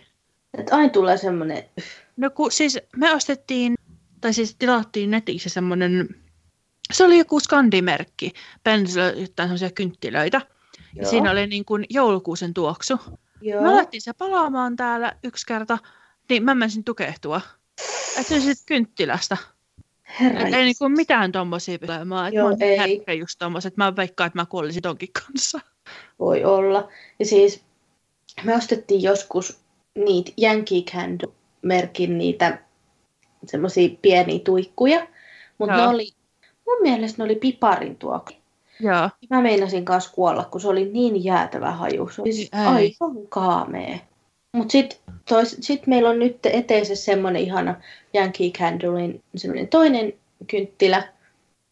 Että 0.59 0.77
aina 0.77 0.89
tulee 0.89 1.17
semmoinen... 1.17 1.65
No 2.17 2.31
kun 2.31 2.53
siis 2.53 2.79
me 2.97 3.15
ostettiin, 3.15 3.75
siis 4.31 4.57
tilattiin 4.59 5.11
netissä 5.11 5.49
semmoinen, 5.49 6.09
se 6.93 7.05
oli 7.05 7.19
joku 7.19 7.41
skandimerkki, 7.41 8.33
pensillä 8.65 9.07
jotain 9.07 9.49
semmoisia 9.49 9.71
kynttilöitä. 9.71 10.41
Joo. 10.95 11.03
Ja 11.03 11.09
siinä 11.09 11.31
oli 11.31 11.47
niin 11.47 11.65
kuin 11.65 11.87
joulukuusen 11.91 12.55
tuoksu. 12.55 13.01
Joo. 13.41 13.63
Me 13.63 13.69
alettiin 13.69 14.01
se 14.03 14.13
palaamaan 14.13 14.77
täällä 14.77 15.13
yksi 15.25 15.47
kerta, 15.47 15.79
niin 16.29 16.45
mä 16.45 16.55
menisin 16.55 16.85
tukehtua. 16.85 17.41
Että 18.19 18.29
se 18.29 18.35
oli 18.35 18.55
kynttilästä. 18.67 19.37
Herra 20.21 20.47
ei 20.47 20.65
niinku 20.65 20.89
mitään 20.89 21.33
tommosia 21.33 21.79
tulemaan. 21.79 22.33
Joo, 22.33 22.49
mä 22.49 22.57
ei. 22.61 22.79
herkkä 22.79 23.13
just 23.13 23.39
tommoset. 23.39 23.77
Mä 23.77 23.97
veikkaan, 23.97 24.27
että 24.27 24.39
mä 24.39 24.47
kuolisin 24.47 24.83
tonkin 24.83 25.09
kanssa. 25.13 25.61
Voi 26.19 26.45
olla. 26.45 26.89
Ja 27.19 27.27
siis 27.27 27.63
me 28.45 28.55
ostettiin 28.55 29.03
joskus 29.03 29.59
niitä 29.95 30.33
Yankee 30.43 30.81
Candle-merkin 30.81 32.19
niitä 32.19 32.59
semmosia 33.47 33.89
pieniä 34.03 34.39
tuikkuja. 34.39 35.07
Mutta 35.59 35.77
ne 35.77 35.89
oli, 35.89 36.13
mun 36.67 36.83
mielestä 36.83 37.19
ne 37.19 37.25
oli 37.25 37.35
piparin 37.35 37.97
tuoksu. 37.97 38.37
Joo. 38.81 39.11
Mä 39.31 39.43
meinasin 39.43 39.85
kanssa 39.85 40.13
kuolla, 40.15 40.45
kun 40.45 40.61
se 40.61 40.69
oli 40.69 40.85
niin 40.85 41.25
jäätävä 41.25 41.71
haju. 41.71 42.09
Se 42.09 42.23
oli 42.23 42.33
siis 42.33 42.51
aivan 42.53 43.27
kaamea. 43.29 43.99
Mutta 44.53 44.73
sitten 44.73 44.99
sit 45.61 45.87
meillä 45.87 46.11
on 46.11 46.19
nyt 46.19 46.47
eteisessä 46.47 47.05
semmoinen 47.05 47.43
ihana 47.43 47.75
Yankee 48.15 48.51
Candlein 48.51 49.23
semmoinen 49.37 49.69
toinen 49.69 50.13
kynttilä. 50.47 51.03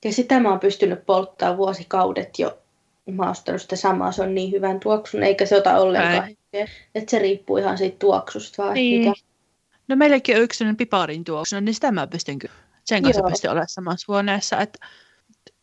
Ja 0.04 0.12
sitä 0.12 0.40
mä 0.40 0.50
oon 0.50 0.60
pystynyt 0.60 1.06
polttaa 1.06 1.56
vuosikaudet 1.56 2.38
jo. 2.38 2.58
Mä 3.06 3.22
oon 3.22 3.30
ostanut 3.30 3.62
sitä 3.62 3.76
samaa, 3.76 4.12
se 4.12 4.22
on 4.22 4.34
niin 4.34 4.52
hyvän 4.52 4.80
tuoksun, 4.80 5.22
eikä 5.22 5.46
se 5.46 5.56
ota 5.56 5.78
ollenkaan. 5.78 6.36
Että 6.94 7.10
se 7.10 7.18
riippuu 7.18 7.56
ihan 7.56 7.78
siitä 7.78 7.96
tuoksusta 7.98 8.62
vaan. 8.62 8.74
Niin. 8.74 9.08
Mikä... 9.08 9.12
No 9.88 9.96
meilläkin 9.96 10.36
on 10.36 10.42
yksi 10.42 10.64
piparin 10.78 11.24
tuoksu, 11.24 11.60
niin 11.60 11.74
sitä 11.74 11.92
mä 11.92 12.06
pystyn 12.06 12.38
kyllä. 12.38 12.54
Sen 12.84 13.02
kanssa 13.02 13.20
Joo. 13.20 13.30
pystyn 13.30 13.50
olemaan 13.50 13.68
samassa 13.68 14.04
huoneessa, 14.08 14.60
että 14.60 14.86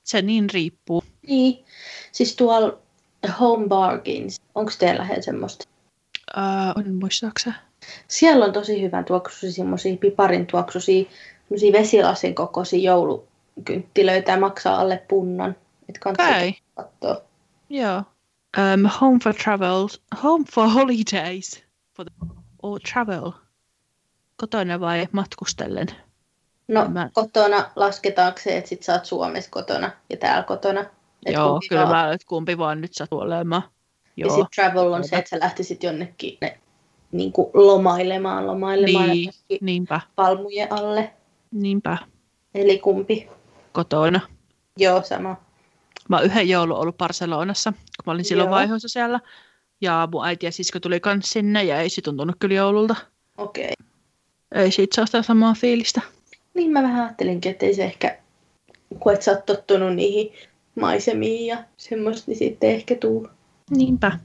se 0.03 0.21
niin 0.21 0.49
riippuu. 0.49 1.03
Niin, 1.27 1.65
siis 2.11 2.35
tuolla 2.35 2.77
Home 3.39 3.67
Bargains, 3.67 4.41
onko 4.55 4.71
teillä 4.79 5.01
lähellä 5.01 5.21
semmoista? 5.21 5.65
Uh, 6.37 6.85
on 6.85 6.95
muistaakseni. 6.95 7.55
Siellä 8.07 8.45
on 8.45 8.53
tosi 8.53 8.81
hyvä 8.81 9.03
tuoksusi, 9.03 9.51
semmoisia 9.51 9.97
piparin 9.97 10.47
tuoksusia, 10.47 11.05
semmoisia 11.43 11.73
vesilasin 11.73 12.35
kokoisia 12.35 12.79
joulukynttilöitä 12.91 14.31
ja 14.31 14.39
maksaa 14.39 14.79
alle 14.79 15.03
punnan. 15.07 15.55
Että 15.89 16.09
okay. 16.09 16.53
katsoa. 16.75 17.21
Joo. 17.69 18.03
Um, 18.57 18.89
home 19.01 19.19
for 19.23 19.33
travel, 19.43 19.87
home 20.23 20.45
for 20.53 20.69
holidays, 20.69 21.63
for 21.97 22.05
the, 22.05 22.27
or 22.63 22.79
travel. 22.93 23.31
Kotona 24.37 24.79
vai 24.79 25.07
matkustellen? 25.11 25.87
No 26.67 26.89
mä... 26.89 27.09
kotona 27.13 27.71
lasketaanko 27.75 28.39
se, 28.39 28.57
että 28.57 28.69
sit 28.69 28.83
sä 28.83 28.93
oot 28.93 29.05
Suomessa 29.05 29.51
kotona 29.51 29.91
ja 30.09 30.17
täällä 30.17 30.43
kotona? 30.43 30.85
Et 31.25 31.33
Joo, 31.33 31.59
kyllä 31.69 31.81
vaan... 31.81 32.07
mä, 32.07 32.13
että 32.13 32.27
kumpi 32.27 32.57
vaan 32.57 32.81
nyt 32.81 32.93
sattuu 32.93 33.19
olemaan. 33.19 33.61
Joo. 34.17 34.27
Ja 34.27 34.35
sitten 34.35 34.55
travel 34.55 34.93
on 34.93 35.03
se, 35.03 35.15
että 35.15 35.29
sä 35.29 35.39
lähtisit 35.39 35.83
jonnekin 35.83 36.37
ne, 36.41 36.59
niin 37.11 37.31
kuin 37.31 37.49
lomailemaan, 37.53 38.47
lomailemaan 38.47 39.09
niin, 39.09 39.31
niinpä. 39.61 40.01
palmujen 40.15 40.71
alle. 40.71 41.13
Niinpä. 41.51 41.97
Eli 42.55 42.79
kumpi? 42.79 43.29
Kotona. 43.71 44.19
Joo, 44.77 45.01
sama. 45.01 45.35
Mä 46.09 46.15
oon 46.15 46.25
yhden 46.25 46.49
joulun 46.49 46.77
ollut 46.77 46.97
Barcelonassa, 46.97 47.71
kun 47.71 48.03
mä 48.05 48.11
olin 48.11 48.25
silloin 48.25 48.47
Joo. 48.47 48.55
vaiheessa 48.55 48.87
siellä. 48.87 49.19
Ja 49.81 50.07
mun 50.11 50.25
äiti 50.25 50.45
ja 50.45 50.51
sisko 50.51 50.79
tuli 50.79 50.99
kans 50.99 51.29
sinne 51.31 51.63
ja 51.63 51.81
ei 51.81 51.89
se 51.89 52.01
tuntunut 52.01 52.35
kyllä 52.39 52.55
joululta. 52.55 52.95
Okei. 53.37 53.73
Okay. 53.79 53.92
Ei 54.53 54.71
siitä 54.71 54.95
saa 54.95 55.05
sitä 55.05 55.21
samaa 55.21 55.53
fiilistä. 55.53 56.01
Niin 56.53 56.71
mä 56.71 56.83
vähän 56.83 57.03
ajattelinkin, 57.03 57.51
että 57.51 57.65
ei 57.65 57.73
se 57.73 57.83
ehkä, 57.83 58.17
kun 58.99 59.13
et 59.13 59.21
sä 59.21 59.31
oot 59.31 59.45
tottunut 59.45 59.95
niihin 59.95 60.33
maisemiin 60.75 61.45
ja 61.45 61.63
semmoista, 61.77 62.31
niin 62.31 62.37
sitten 62.37 62.69
ehkä 62.69 62.95
tuu. 62.95 63.27
Niinpä. 63.69 64.19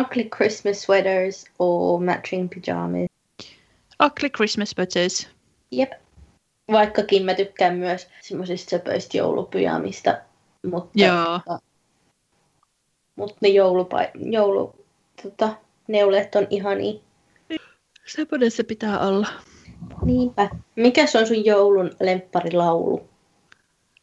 Ugly 0.00 0.24
Christmas 0.24 0.82
sweaters 0.82 1.46
or 1.58 2.04
matching 2.04 2.48
pajamas. 2.54 3.08
Ugly 4.02 4.30
Christmas 4.30 4.70
sweaters. 4.70 5.28
Jep. 5.70 5.92
Vaikkakin 6.72 7.24
mä 7.24 7.34
tykkään 7.34 7.76
myös 7.76 8.08
semmoisista 8.20 8.70
söpöistä 8.70 9.16
joulupyjamista, 9.16 10.18
mutta, 10.70 10.90
Joo. 10.94 11.32
Mutta, 11.32 11.58
mutta 13.16 13.36
ne 13.40 13.48
joulupa- 13.48 14.10
joulu, 14.14 14.84
tota, 15.22 15.56
neuleet 15.88 16.34
on 16.34 16.46
ihania. 16.50 17.00
Semmoinen 18.06 18.50
se 18.50 18.62
pitää 18.62 19.00
olla. 19.00 19.28
Niinpä. 20.04 20.50
Mikäs 20.76 21.16
on 21.16 21.26
sun 21.26 21.44
joulun 21.44 21.90
lempparilaulu? 22.00 22.96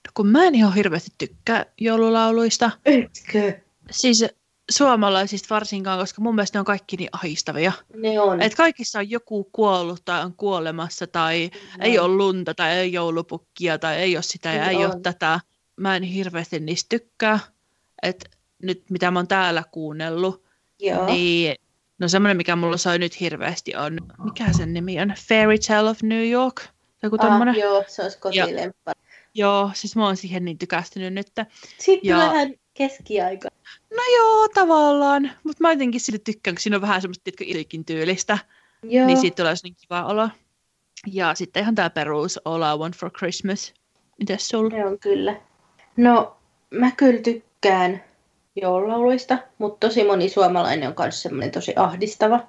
No 0.05 0.11
kun 0.13 0.27
mä 0.27 0.43
en 0.43 0.55
ihan 0.55 0.73
hirveästi 0.73 1.11
tykkää 1.17 1.65
joululauluista. 1.81 2.71
Etkö? 2.85 3.59
Siis 3.91 4.25
suomalaisista 4.71 5.55
varsinkaan, 5.55 5.99
koska 5.99 6.21
mun 6.21 6.35
mielestä 6.35 6.57
ne 6.57 6.59
on 6.59 6.65
kaikki 6.65 6.97
niin 6.97 7.09
ahistavia. 7.11 7.71
Ne 7.95 8.19
on. 8.19 8.41
Et 8.41 8.55
kaikissa 8.55 8.99
on 8.99 9.09
joku 9.09 9.49
kuollut 9.51 10.01
tai 10.05 10.25
on 10.25 10.33
kuolemassa 10.33 11.07
tai 11.07 11.49
no. 11.77 11.85
ei 11.85 11.99
ole 11.99 12.15
lunta 12.15 12.53
tai 12.53 12.71
ei 12.71 12.93
joulupukkia 12.93 13.79
tai 13.79 13.95
ei 13.95 14.17
ole 14.17 14.23
sitä 14.23 14.53
ja 14.53 14.69
ei 14.69 14.75
on. 14.75 14.85
ole 14.85 15.01
tätä. 15.01 15.39
Mä 15.75 15.95
en 15.95 16.03
hirveästi 16.03 16.59
niistä 16.59 16.89
tykkää. 16.89 17.39
Et 18.03 18.29
nyt 18.63 18.83
mitä 18.89 19.11
mä 19.11 19.19
oon 19.19 19.27
täällä 19.27 19.63
kuunnellut, 19.71 20.43
Joo. 20.79 21.05
niin 21.05 21.55
No 21.99 22.07
semmoinen, 22.07 22.37
mikä 22.37 22.55
mulla 22.55 22.77
soi 22.77 22.99
nyt 22.99 23.19
hirveästi 23.19 23.75
on, 23.75 23.97
mikä 24.23 24.53
sen 24.53 24.73
nimi 24.73 25.01
on? 25.01 25.13
Fairy 25.29 25.57
Tale 25.67 25.89
of 25.89 26.01
New 26.03 26.29
York. 26.29 26.61
Joku 27.03 27.17
ah, 27.19 27.57
joo, 27.57 27.83
se 27.87 28.03
olisi 28.03 28.19
kotilempari. 28.19 29.01
Joo, 29.33 29.71
siis 29.73 29.95
mä 29.95 30.05
oon 30.05 30.17
siihen 30.17 30.45
niin 30.45 30.57
tykästynyt 30.57 31.13
nyt. 31.13 31.27
Sitten 31.77 32.09
ja... 32.09 32.17
vähän 32.17 32.53
keskiaika. 32.73 33.49
No 33.91 34.03
joo, 34.17 34.47
tavallaan. 34.53 35.31
Mutta 35.43 35.63
mä 35.63 35.71
jotenkin 35.71 36.01
sille 36.01 36.19
tykkään, 36.19 36.55
kun 36.55 36.61
siinä 36.61 36.77
on 36.77 36.81
vähän 36.81 37.01
semmoista 37.01 37.23
tietkö 37.23 37.45
tyylistä. 37.85 38.37
Joo. 38.83 39.07
Niin 39.07 39.17
siitä 39.17 39.35
tulee 39.35 39.53
niin 39.63 39.75
kiva 39.75 40.05
olo. 40.05 40.29
Ja 41.07 41.35
sitten 41.35 41.61
ihan 41.61 41.75
tää 41.75 41.89
perus 41.89 42.39
All 42.45 42.61
I 42.61 42.77
Want 42.79 42.95
for 42.95 43.11
Christmas. 43.11 43.73
Mites 44.19 44.47
sulla? 44.47 44.77
Joo, 44.77 44.97
kyllä. 44.97 45.35
No, 45.97 46.37
mä 46.71 46.91
kyllä 46.91 47.21
tykkään 47.21 48.03
joululauluista, 48.55 49.37
mutta 49.57 49.87
tosi 49.87 50.03
moni 50.03 50.29
suomalainen 50.29 50.89
on 50.89 50.95
myös 50.99 51.21
semmoinen 51.21 51.51
tosi 51.51 51.73
ahdistava. 51.75 52.39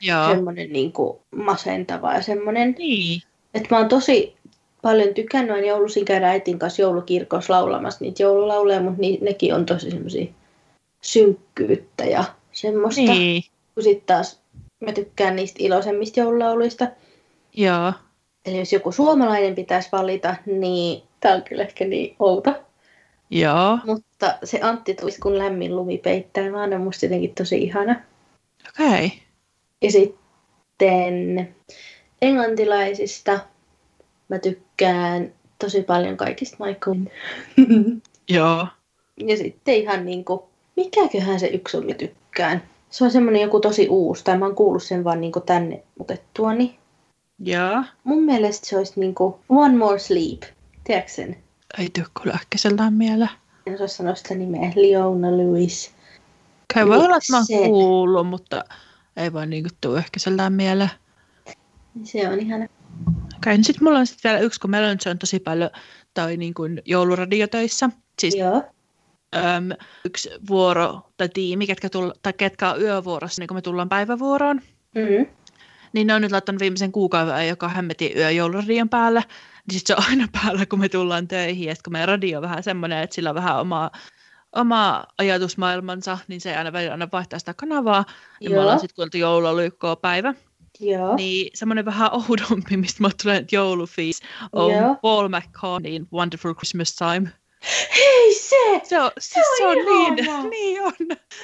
Joo. 0.00 0.28
Semmoinen 0.28 0.72
niin 0.72 0.92
kuin 0.92 1.18
masentava 1.36 2.14
ja 2.14 2.22
semmoinen. 2.22 2.74
Niin. 2.78 3.22
Että 3.54 3.68
mä 3.70 3.78
oon 3.78 3.88
tosi 3.88 4.36
paljon 4.82 5.14
tykännyt 5.14 5.56
aina 5.56 5.66
joulusin 5.66 6.04
käydä 6.04 6.28
äitin 6.28 6.58
kanssa 6.58 6.82
joulukirkossa 6.82 7.52
laulamassa 7.52 8.04
niitä 8.04 8.22
joululauleja, 8.22 8.80
mutta 8.80 9.00
ni, 9.00 9.18
nekin 9.20 9.54
on 9.54 9.66
tosi 9.66 9.90
semmoisia 9.90 10.26
synkkyyttä 11.00 12.04
ja 12.04 12.24
semmoista. 12.52 13.00
Niin. 13.00 13.42
Kun 13.74 13.82
sitten 13.82 14.06
taas 14.06 14.40
mä 14.80 14.92
tykkään 14.92 15.36
niistä 15.36 15.56
iloisemmista 15.60 16.20
joululauluista. 16.20 16.86
Joo. 17.56 17.92
Eli 18.46 18.58
jos 18.58 18.72
joku 18.72 18.92
suomalainen 18.92 19.54
pitäisi 19.54 19.88
valita, 19.92 20.36
niin 20.46 21.02
tää 21.20 21.34
on 21.34 21.42
kyllä 21.42 21.62
ehkä 21.62 21.84
niin 21.84 22.16
outo. 22.18 22.54
Joo. 23.30 23.78
Mutta 23.86 24.06
se 24.44 24.60
Antti 24.62 24.94
tulisi, 24.94 25.20
kun 25.20 25.38
lämmin 25.38 25.76
lumi 25.76 25.98
peittää, 25.98 26.52
vaan 26.52 26.72
on 26.72 26.80
musta 26.80 27.06
jotenkin 27.06 27.34
tosi 27.34 27.62
ihana. 27.62 28.00
Okei. 28.68 29.06
Okay. 29.06 29.18
Ja 29.82 29.90
sitten 29.90 31.54
englantilaisista 32.22 33.40
mä 34.28 34.38
tykkään 34.38 35.32
tosi 35.58 35.82
paljon 35.82 36.16
kaikista 36.16 36.64
Michaelin. 36.64 37.12
Joo. 38.28 38.66
Ja 39.16 39.36
sitten 39.36 39.74
ihan 39.74 40.06
niinku, 40.06 40.48
mikäköhän 40.76 41.40
se 41.40 41.46
yksi 41.46 41.76
on, 41.76 41.86
mitä 41.86 41.98
tykkään. 41.98 42.62
Se 42.90 43.04
on 43.04 43.10
semmonen 43.10 43.42
joku 43.42 43.60
tosi 43.60 43.88
uusi, 43.88 44.24
tai 44.24 44.38
mä 44.38 44.44
oon 44.44 44.54
kuullut 44.54 44.82
sen 44.82 45.04
vaan 45.04 45.20
niinku 45.20 45.40
tänne 45.40 45.82
otettuani. 46.00 46.78
Joo. 47.38 47.82
Mun 48.04 48.22
mielestä 48.22 48.66
se 48.66 48.78
olisi 48.78 49.00
niinku 49.00 49.38
One 49.48 49.76
More 49.76 49.98
Sleep. 49.98 50.42
Tiedätkö 50.84 51.12
sen? 51.12 51.36
Ei 51.78 51.88
tule 51.94 52.06
kyllä 52.22 52.34
äkkiseltään 52.34 52.94
mieleen. 52.94 53.30
En 53.66 53.74
osaa 53.74 53.88
sanoa 53.88 54.14
sitä 54.14 54.34
nimeä. 54.34 54.72
Leona 54.76 55.36
Lewis. 55.36 55.94
Kai 56.74 56.86
voi 56.86 56.96
olla, 56.96 57.16
että 57.16 57.32
mä 57.32 57.36
oon 57.36 57.68
kuullut, 57.70 58.28
mutta 58.28 58.64
ei 59.16 59.32
vaan 59.32 59.50
niinku 59.50 59.68
tuu 59.80 59.94
ehkä 59.94 60.20
sellainen 60.20 60.52
mieleen. 60.52 60.90
Se 62.04 62.28
on 62.28 62.40
ihana. 62.40 62.64
Okei, 63.36 63.54
okay, 63.54 63.64
sitten 63.64 63.84
mulla 63.84 63.98
on 63.98 64.06
sitten 64.06 64.30
vielä 64.30 64.44
yksi, 64.44 64.60
kun 64.60 64.70
meillä 64.70 64.88
on, 64.88 64.96
se 65.00 65.10
on 65.10 65.18
tosi 65.18 65.40
paljon 65.40 65.70
tai 66.14 66.36
niin 66.36 66.54
kuin 66.54 66.82
jouluradiotöissä. 66.84 67.90
Siis, 68.18 68.34
Joo. 68.34 68.62
Öm, 69.36 69.68
yksi 70.04 70.30
vuoro 70.48 71.00
tai 71.16 71.28
tiimi, 71.28 71.66
ketkä, 71.66 71.88
tulla, 71.88 72.14
tai 72.22 72.32
ketkä 72.32 72.70
on 72.72 72.82
yövuorossa, 72.82 73.42
niin 73.42 73.48
kun 73.48 73.56
me 73.56 73.62
tullaan 73.62 73.88
päivävuoroon. 73.88 74.60
Mm-hmm. 74.94 75.26
Niin 75.92 76.06
ne 76.06 76.14
on 76.14 76.22
nyt 76.22 76.32
laittanut 76.32 76.60
viimeisen 76.60 76.92
kuukauden 76.92 77.48
joka 77.48 77.68
hämmetin 77.68 78.16
yö 78.16 78.30
jouluradion 78.30 78.88
päällä. 78.88 79.22
Niin 79.68 79.78
sit 79.78 79.86
se 79.86 79.94
on 79.94 80.04
aina 80.08 80.28
päällä, 80.32 80.66
kun 80.66 80.80
me 80.80 80.88
tullaan 80.88 81.28
töihin. 81.28 81.68
Ja 81.68 81.74
kun 81.84 81.92
meidän 81.92 82.08
radio 82.08 82.38
on 82.38 82.42
vähän 82.42 82.62
semmoinen, 82.62 82.98
että 82.98 83.14
sillä 83.14 83.30
on 83.30 83.34
vähän 83.34 83.60
omaa, 83.60 83.90
oma 84.56 85.04
ajatusmaailmansa, 85.18 86.18
niin 86.28 86.40
se 86.40 86.56
aina 86.56 86.72
välillä 86.72 86.92
aina 86.92 87.08
vaihtaa 87.12 87.38
sitä 87.38 87.54
kanavaa. 87.54 88.04
Ja 88.40 88.50
me 88.50 88.60
ollaan 88.60 88.80
sitten 88.80 88.96
kuultu 88.96 89.16
joululykkoa 89.16 89.96
päivä. 89.96 90.34
Joo. 90.80 91.16
Niin 91.16 91.50
semmoinen 91.54 91.84
vähän 91.84 92.10
oudompi, 92.12 92.76
mistä 92.76 93.02
mulle 93.02 93.14
tulee 93.22 93.44
joulufiis, 93.52 94.20
on 94.52 94.72
Joo. 94.72 94.96
Paul 95.02 95.28
McCartneyn 95.28 96.06
Wonderful 96.12 96.54
Christmas 96.54 96.96
Time. 96.96 97.30
Hei 97.96 98.34
se! 98.34 98.80
Se 98.82 99.00
on, 99.00 99.10
siis 99.18 99.46
se 99.58 99.66
on, 99.66 99.76
se 99.76 99.84
on 99.84 100.04
niin, 100.16 100.50
niin 100.50 100.82
on. 100.82 100.92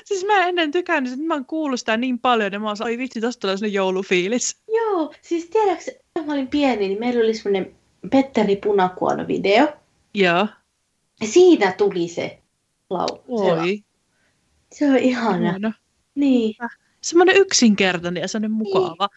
Siis 0.04 0.24
mä 0.24 0.46
ennen 0.46 0.70
tykännyt, 0.70 1.12
että 1.12 1.24
mä 1.24 1.34
oon 1.34 1.44
kuullut 1.44 1.80
sitä 1.80 1.96
niin 1.96 2.18
paljon, 2.18 2.52
ja 2.52 2.60
mä 2.60 2.66
oon 2.66 2.76
oi 2.84 2.98
vitsi, 2.98 3.20
tosta 3.20 3.40
tulee 3.40 3.56
sellainen 3.56 3.74
joulufiilis. 3.74 4.56
Joo, 4.68 5.14
siis 5.22 5.50
tiedätkö, 5.50 5.90
kun 6.14 6.26
mä 6.26 6.32
olin 6.32 6.48
pieni, 6.48 6.88
niin 6.88 7.00
meillä 7.00 7.20
oli 7.20 7.34
semmoinen 7.34 7.77
Petteri 8.11 8.57
Punakuono 8.57 9.26
video. 9.28 9.68
Joo. 10.14 10.46
Siinä 11.24 11.72
tuli 11.72 12.09
se 12.09 12.38
lau. 12.90 13.09
Oi. 13.28 13.84
Se 14.72 14.90
on 14.90 14.96
ihana. 14.96 15.49
Ihana. 15.49 15.72
Niin. 16.14 16.57
Semmoinen 17.01 17.36
yksinkertainen 17.36 18.20
ja 18.20 18.28
semmoinen 18.28 18.57
mukava. 18.57 19.09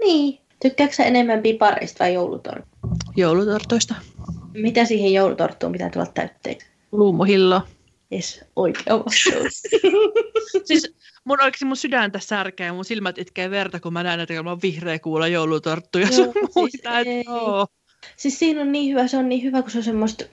Niin. 0.00 0.30
niin. 0.30 0.44
Tykkääksä 0.62 1.04
enemmän 1.04 1.42
pipareista 1.42 2.04
vai 2.04 2.14
joulutortuista? 2.14 3.12
Joulutortuista. 3.16 3.94
Mitä 4.52 4.84
siihen 4.84 5.12
joulutorttuun 5.12 5.72
pitää 5.72 5.90
tulla 5.90 6.06
täytteeksi? 6.06 6.66
Luumuhillo. 6.92 7.62
Yes, 8.12 8.44
oikea 8.56 8.98
vastaus. 8.98 9.62
siis 10.68 10.94
mun 11.24 11.42
oikeasti 11.42 11.64
mun 11.64 11.76
sydäntä 11.76 12.18
särkee 12.18 12.66
ja 12.66 12.72
mun 12.72 12.84
silmät 12.84 13.18
itkee 13.18 13.50
verta, 13.50 13.80
kun 13.80 13.92
mä 13.92 14.02
näen 14.02 14.16
näitä 14.16 14.34
ilman 14.34 14.62
vihreä 14.62 14.98
kuulla 14.98 15.28
joulutorttuja. 15.28 16.08
Joo, 16.16 16.32
siis 16.70 16.82
ei. 16.84 17.04
Siis 17.04 17.24
siinä 18.16 18.60
on 18.60 18.72
niin 18.72 18.90
hyvä, 18.90 19.06
se 19.06 19.16
on 19.16 19.28
niin 19.28 19.42
hyvä, 19.42 19.62
kun 19.62 19.70
se 19.70 19.78
on 19.78 19.84
semmoista, 19.84 20.24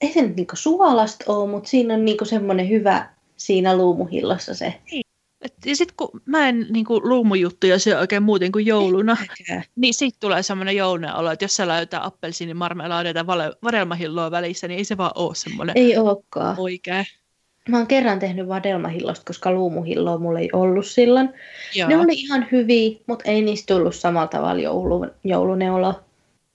ei 0.00 0.12
se 0.12 0.22
nyt 0.22 0.36
niinku 0.36 0.56
suolasta 0.56 1.24
ole, 1.32 1.50
mutta 1.50 1.68
siinä 1.68 1.94
on 1.94 2.04
niinku 2.04 2.24
semmoinen 2.24 2.68
hyvä 2.68 3.10
siinä 3.36 3.76
luumuhillossa 3.76 4.54
se. 4.54 4.74
Niin. 4.90 5.02
Et, 5.42 5.54
ja 5.66 5.76
sitten 5.76 5.96
kun 5.96 6.20
mä 6.24 6.48
en 6.48 6.66
niin 6.70 6.84
kuin, 6.84 7.08
luumujuttuja 7.08 7.78
syö 7.78 7.98
oikein 7.98 8.22
muuten 8.22 8.52
kuin 8.52 8.66
jouluna, 8.66 9.12
okay. 9.12 9.60
niin 9.76 9.94
siitä 9.94 10.16
tulee 10.20 10.42
semmoinen 10.42 10.76
joulunen 10.76 11.14
olo, 11.14 11.30
että 11.30 11.44
jos 11.44 11.56
siellä 11.56 11.74
on 11.74 11.80
jotain 11.80 12.02
appelsiinimarmelaadia 12.02 13.14
tai 13.14 13.26
vadelmahilloa 13.64 14.30
välissä, 14.30 14.68
niin 14.68 14.78
ei 14.78 14.84
se 14.84 14.96
vaan 14.96 15.12
ole 15.14 15.34
semmoinen 15.34 15.76
Ei 15.78 15.98
olekaan. 15.98 16.56
oikea. 16.58 17.04
Mä 17.68 17.76
oon 17.76 17.86
kerran 17.86 18.18
tehnyt 18.18 18.48
vadelmahillosta, 18.48 19.24
koska 19.26 19.52
luumuhilloa 19.52 20.18
mulla 20.18 20.38
ei 20.38 20.48
ollut 20.52 20.86
silloin. 20.86 21.28
Joo. 21.74 21.88
Ne 21.88 21.96
oli 21.96 22.12
ihan 22.12 22.46
hyviä, 22.52 22.98
mutta 23.06 23.30
ei 23.30 23.42
niistä 23.42 23.74
tullut 23.74 23.94
samalla 23.94 24.26
tavalla 24.26 24.62
joulu, 24.62 25.06
jouluneolo. 25.24 26.00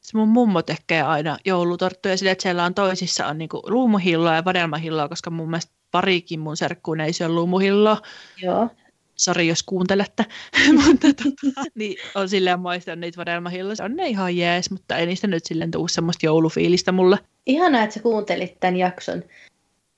Se 0.05 0.17
mun 0.17 0.27
mummo 0.27 0.61
tekee 0.61 1.01
aina 1.01 1.37
joulutorttuja 1.45 2.17
sille, 2.17 2.31
että 2.31 2.41
siellä 2.41 2.63
on 2.63 2.73
toisissa 2.73 3.27
on 3.27 3.37
niinku 3.37 3.61
luumuhilloa 3.67 4.35
ja 4.35 4.45
vadelmahilloa, 4.45 5.09
koska 5.09 5.29
mun 5.29 5.49
mielestä 5.49 5.73
parikin 5.91 6.39
mun 6.39 6.57
serkkuun 6.57 6.99
ei 6.99 7.13
syö 7.13 7.29
luumuhilloa. 7.29 8.01
Joo. 8.41 8.69
Sori, 9.15 9.47
jos 9.47 9.63
kuuntelette. 9.63 10.25
mutta 10.85 11.07
tota, 11.07 11.69
niin 11.75 11.97
on 12.15 12.29
silleen 12.29 12.59
maistanut 12.59 12.99
niitä 12.99 13.17
vadelmahilloja. 13.17 13.85
On 13.85 13.95
ne 13.95 14.07
ihan 14.07 14.37
jees, 14.37 14.71
mutta 14.71 14.97
ei 14.97 15.05
niistä 15.05 15.27
nyt 15.27 15.45
silleen 15.45 15.71
tuu 15.71 15.87
semmoista 15.87 16.25
joulufiilistä 16.25 16.91
mulle. 16.91 17.17
Ihanaa, 17.45 17.83
että 17.83 17.93
sä 17.93 17.99
kuuntelit 17.99 18.59
tämän 18.59 18.75
jakson 18.75 19.23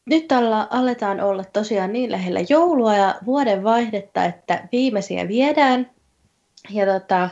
nyt 0.06 0.32
alla, 0.32 0.68
aletaan 0.70 1.22
olla 1.22 1.44
tosiaan 1.44 1.94
niin 1.94 2.12
lähellä 2.12 2.40
joulua 2.50 2.96
ja 2.96 3.16
vuoden 3.26 3.64
vaihdetta, 3.64 4.26
että 4.26 4.68
viimeisiä 4.72 5.28
viedään. 5.28 5.92
Ja 6.70 6.86
tota, 6.86 7.30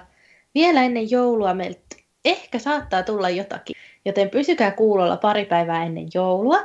vielä 0.55 0.83
ennen 0.83 1.11
joulua 1.11 1.53
meiltä 1.53 1.94
ehkä 2.25 2.59
saattaa 2.59 3.03
tulla 3.03 3.29
jotakin, 3.29 3.75
joten 4.05 4.29
pysykää 4.29 4.71
kuulolla 4.71 5.17
pari 5.17 5.45
päivää 5.45 5.85
ennen 5.85 6.07
joulua. 6.13 6.57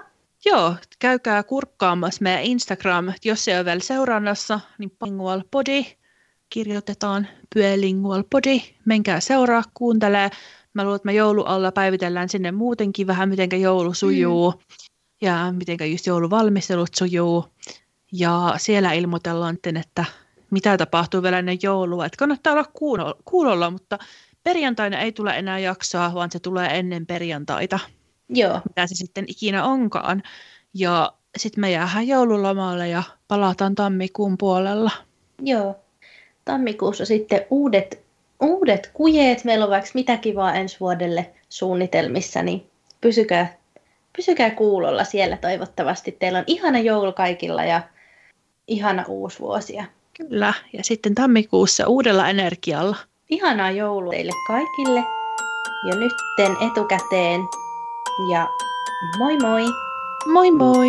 Joo, 0.45 0.75
käykää 0.99 1.43
kurkkaamassa 1.43 2.23
meidän 2.23 2.43
Instagram, 2.43 3.13
jos 3.25 3.45
se 3.45 3.59
on 3.59 3.65
vielä 3.65 3.81
seurannassa, 3.81 4.61
niin 4.79 4.93
Lingual 5.05 5.43
Body, 5.51 5.85
kirjoitetaan 6.51 7.27
Pyölingual 7.55 8.25
Body, 8.31 8.61
menkää 8.85 9.21
seuraa, 9.21 9.63
kuuntelee. 9.75 10.31
Mä 10.75 10.83
luulen, 10.83 10.97
että 10.97 11.07
me 11.07 11.13
joulu 11.13 11.43
alla 11.43 11.73
päivitellään 11.73 12.29
sinne 12.29 12.53
muutenkin 12.53 13.07
vähän, 13.07 13.29
miten 13.29 13.61
joulu 13.61 13.95
sujuu. 13.95 14.51
Mm 14.51 14.91
ja 15.21 15.55
miten 15.57 15.93
just 15.93 16.07
jouluvalmistelut 16.07 16.95
sujuu. 16.95 17.45
Ja 18.13 18.55
siellä 18.57 18.93
ilmoitellaan, 18.93 19.59
että 19.81 20.05
mitä 20.51 20.79
tapahtuu 20.79 21.23
vielä 21.23 21.39
ennen 21.39 21.59
joulua. 21.63 22.07
Että 22.07 22.17
kannattaa 22.17 22.53
olla 22.53 23.15
kuulolla, 23.25 23.71
mutta 23.71 23.99
perjantaina 24.43 25.01
ei 25.01 25.13
tule 25.13 25.31
enää 25.31 25.59
jaksoa, 25.59 26.15
vaan 26.15 26.31
se 26.31 26.39
tulee 26.41 26.79
ennen 26.79 27.07
perjantaita. 27.07 27.79
Joo. 28.29 28.61
Mitä 28.69 28.87
se 28.87 28.95
sitten 28.95 29.25
ikinä 29.29 29.65
onkaan. 29.65 30.23
Ja 30.75 31.13
sitten 31.39 31.61
me 31.61 31.71
jäähän 31.71 32.09
joululomalle 32.09 32.89
ja 32.89 33.03
palataan 33.29 33.75
tammikuun 33.75 34.39
puolella. 34.39 34.91
Joo. 35.43 35.77
Tammikuussa 36.45 37.05
sitten 37.05 37.47
uudet, 37.51 38.03
uudet 38.41 38.91
kujeet. 38.95 39.45
Meillä 39.45 39.65
on 39.65 39.71
vaikka 39.71 39.91
mitä 39.95 40.17
kivaa 40.17 40.55
ensi 40.55 40.77
vuodelle 40.81 41.31
suunnitelmissa, 41.49 42.43
niin 42.43 42.67
pysykää 43.01 43.61
pysykää 44.17 44.51
kuulolla 44.51 45.05
siellä 45.05 45.37
toivottavasti. 45.37 46.13
Teillä 46.13 46.39
on 46.39 46.45
ihana 46.47 46.79
joulu 46.79 47.13
kaikilla 47.13 47.65
ja 47.65 47.83
ihana 48.67 49.05
uusi 49.09 49.39
vuosia. 49.39 49.85
Kyllä, 50.17 50.55
ja 50.73 50.85
sitten 50.85 51.15
tammikuussa 51.15 51.89
uudella 51.89 52.29
energialla. 52.29 52.97
Ihanaa 53.31 53.71
joulua 53.71 54.13
teille 54.13 54.33
kaikille. 54.47 55.05
Ja 55.89 55.95
nytten 55.97 56.57
etukäteen. 56.67 57.49
Ja 58.31 58.49
moi 59.19 59.39
moi! 59.39 59.65
Moi 60.33 60.51
moi! 60.51 60.89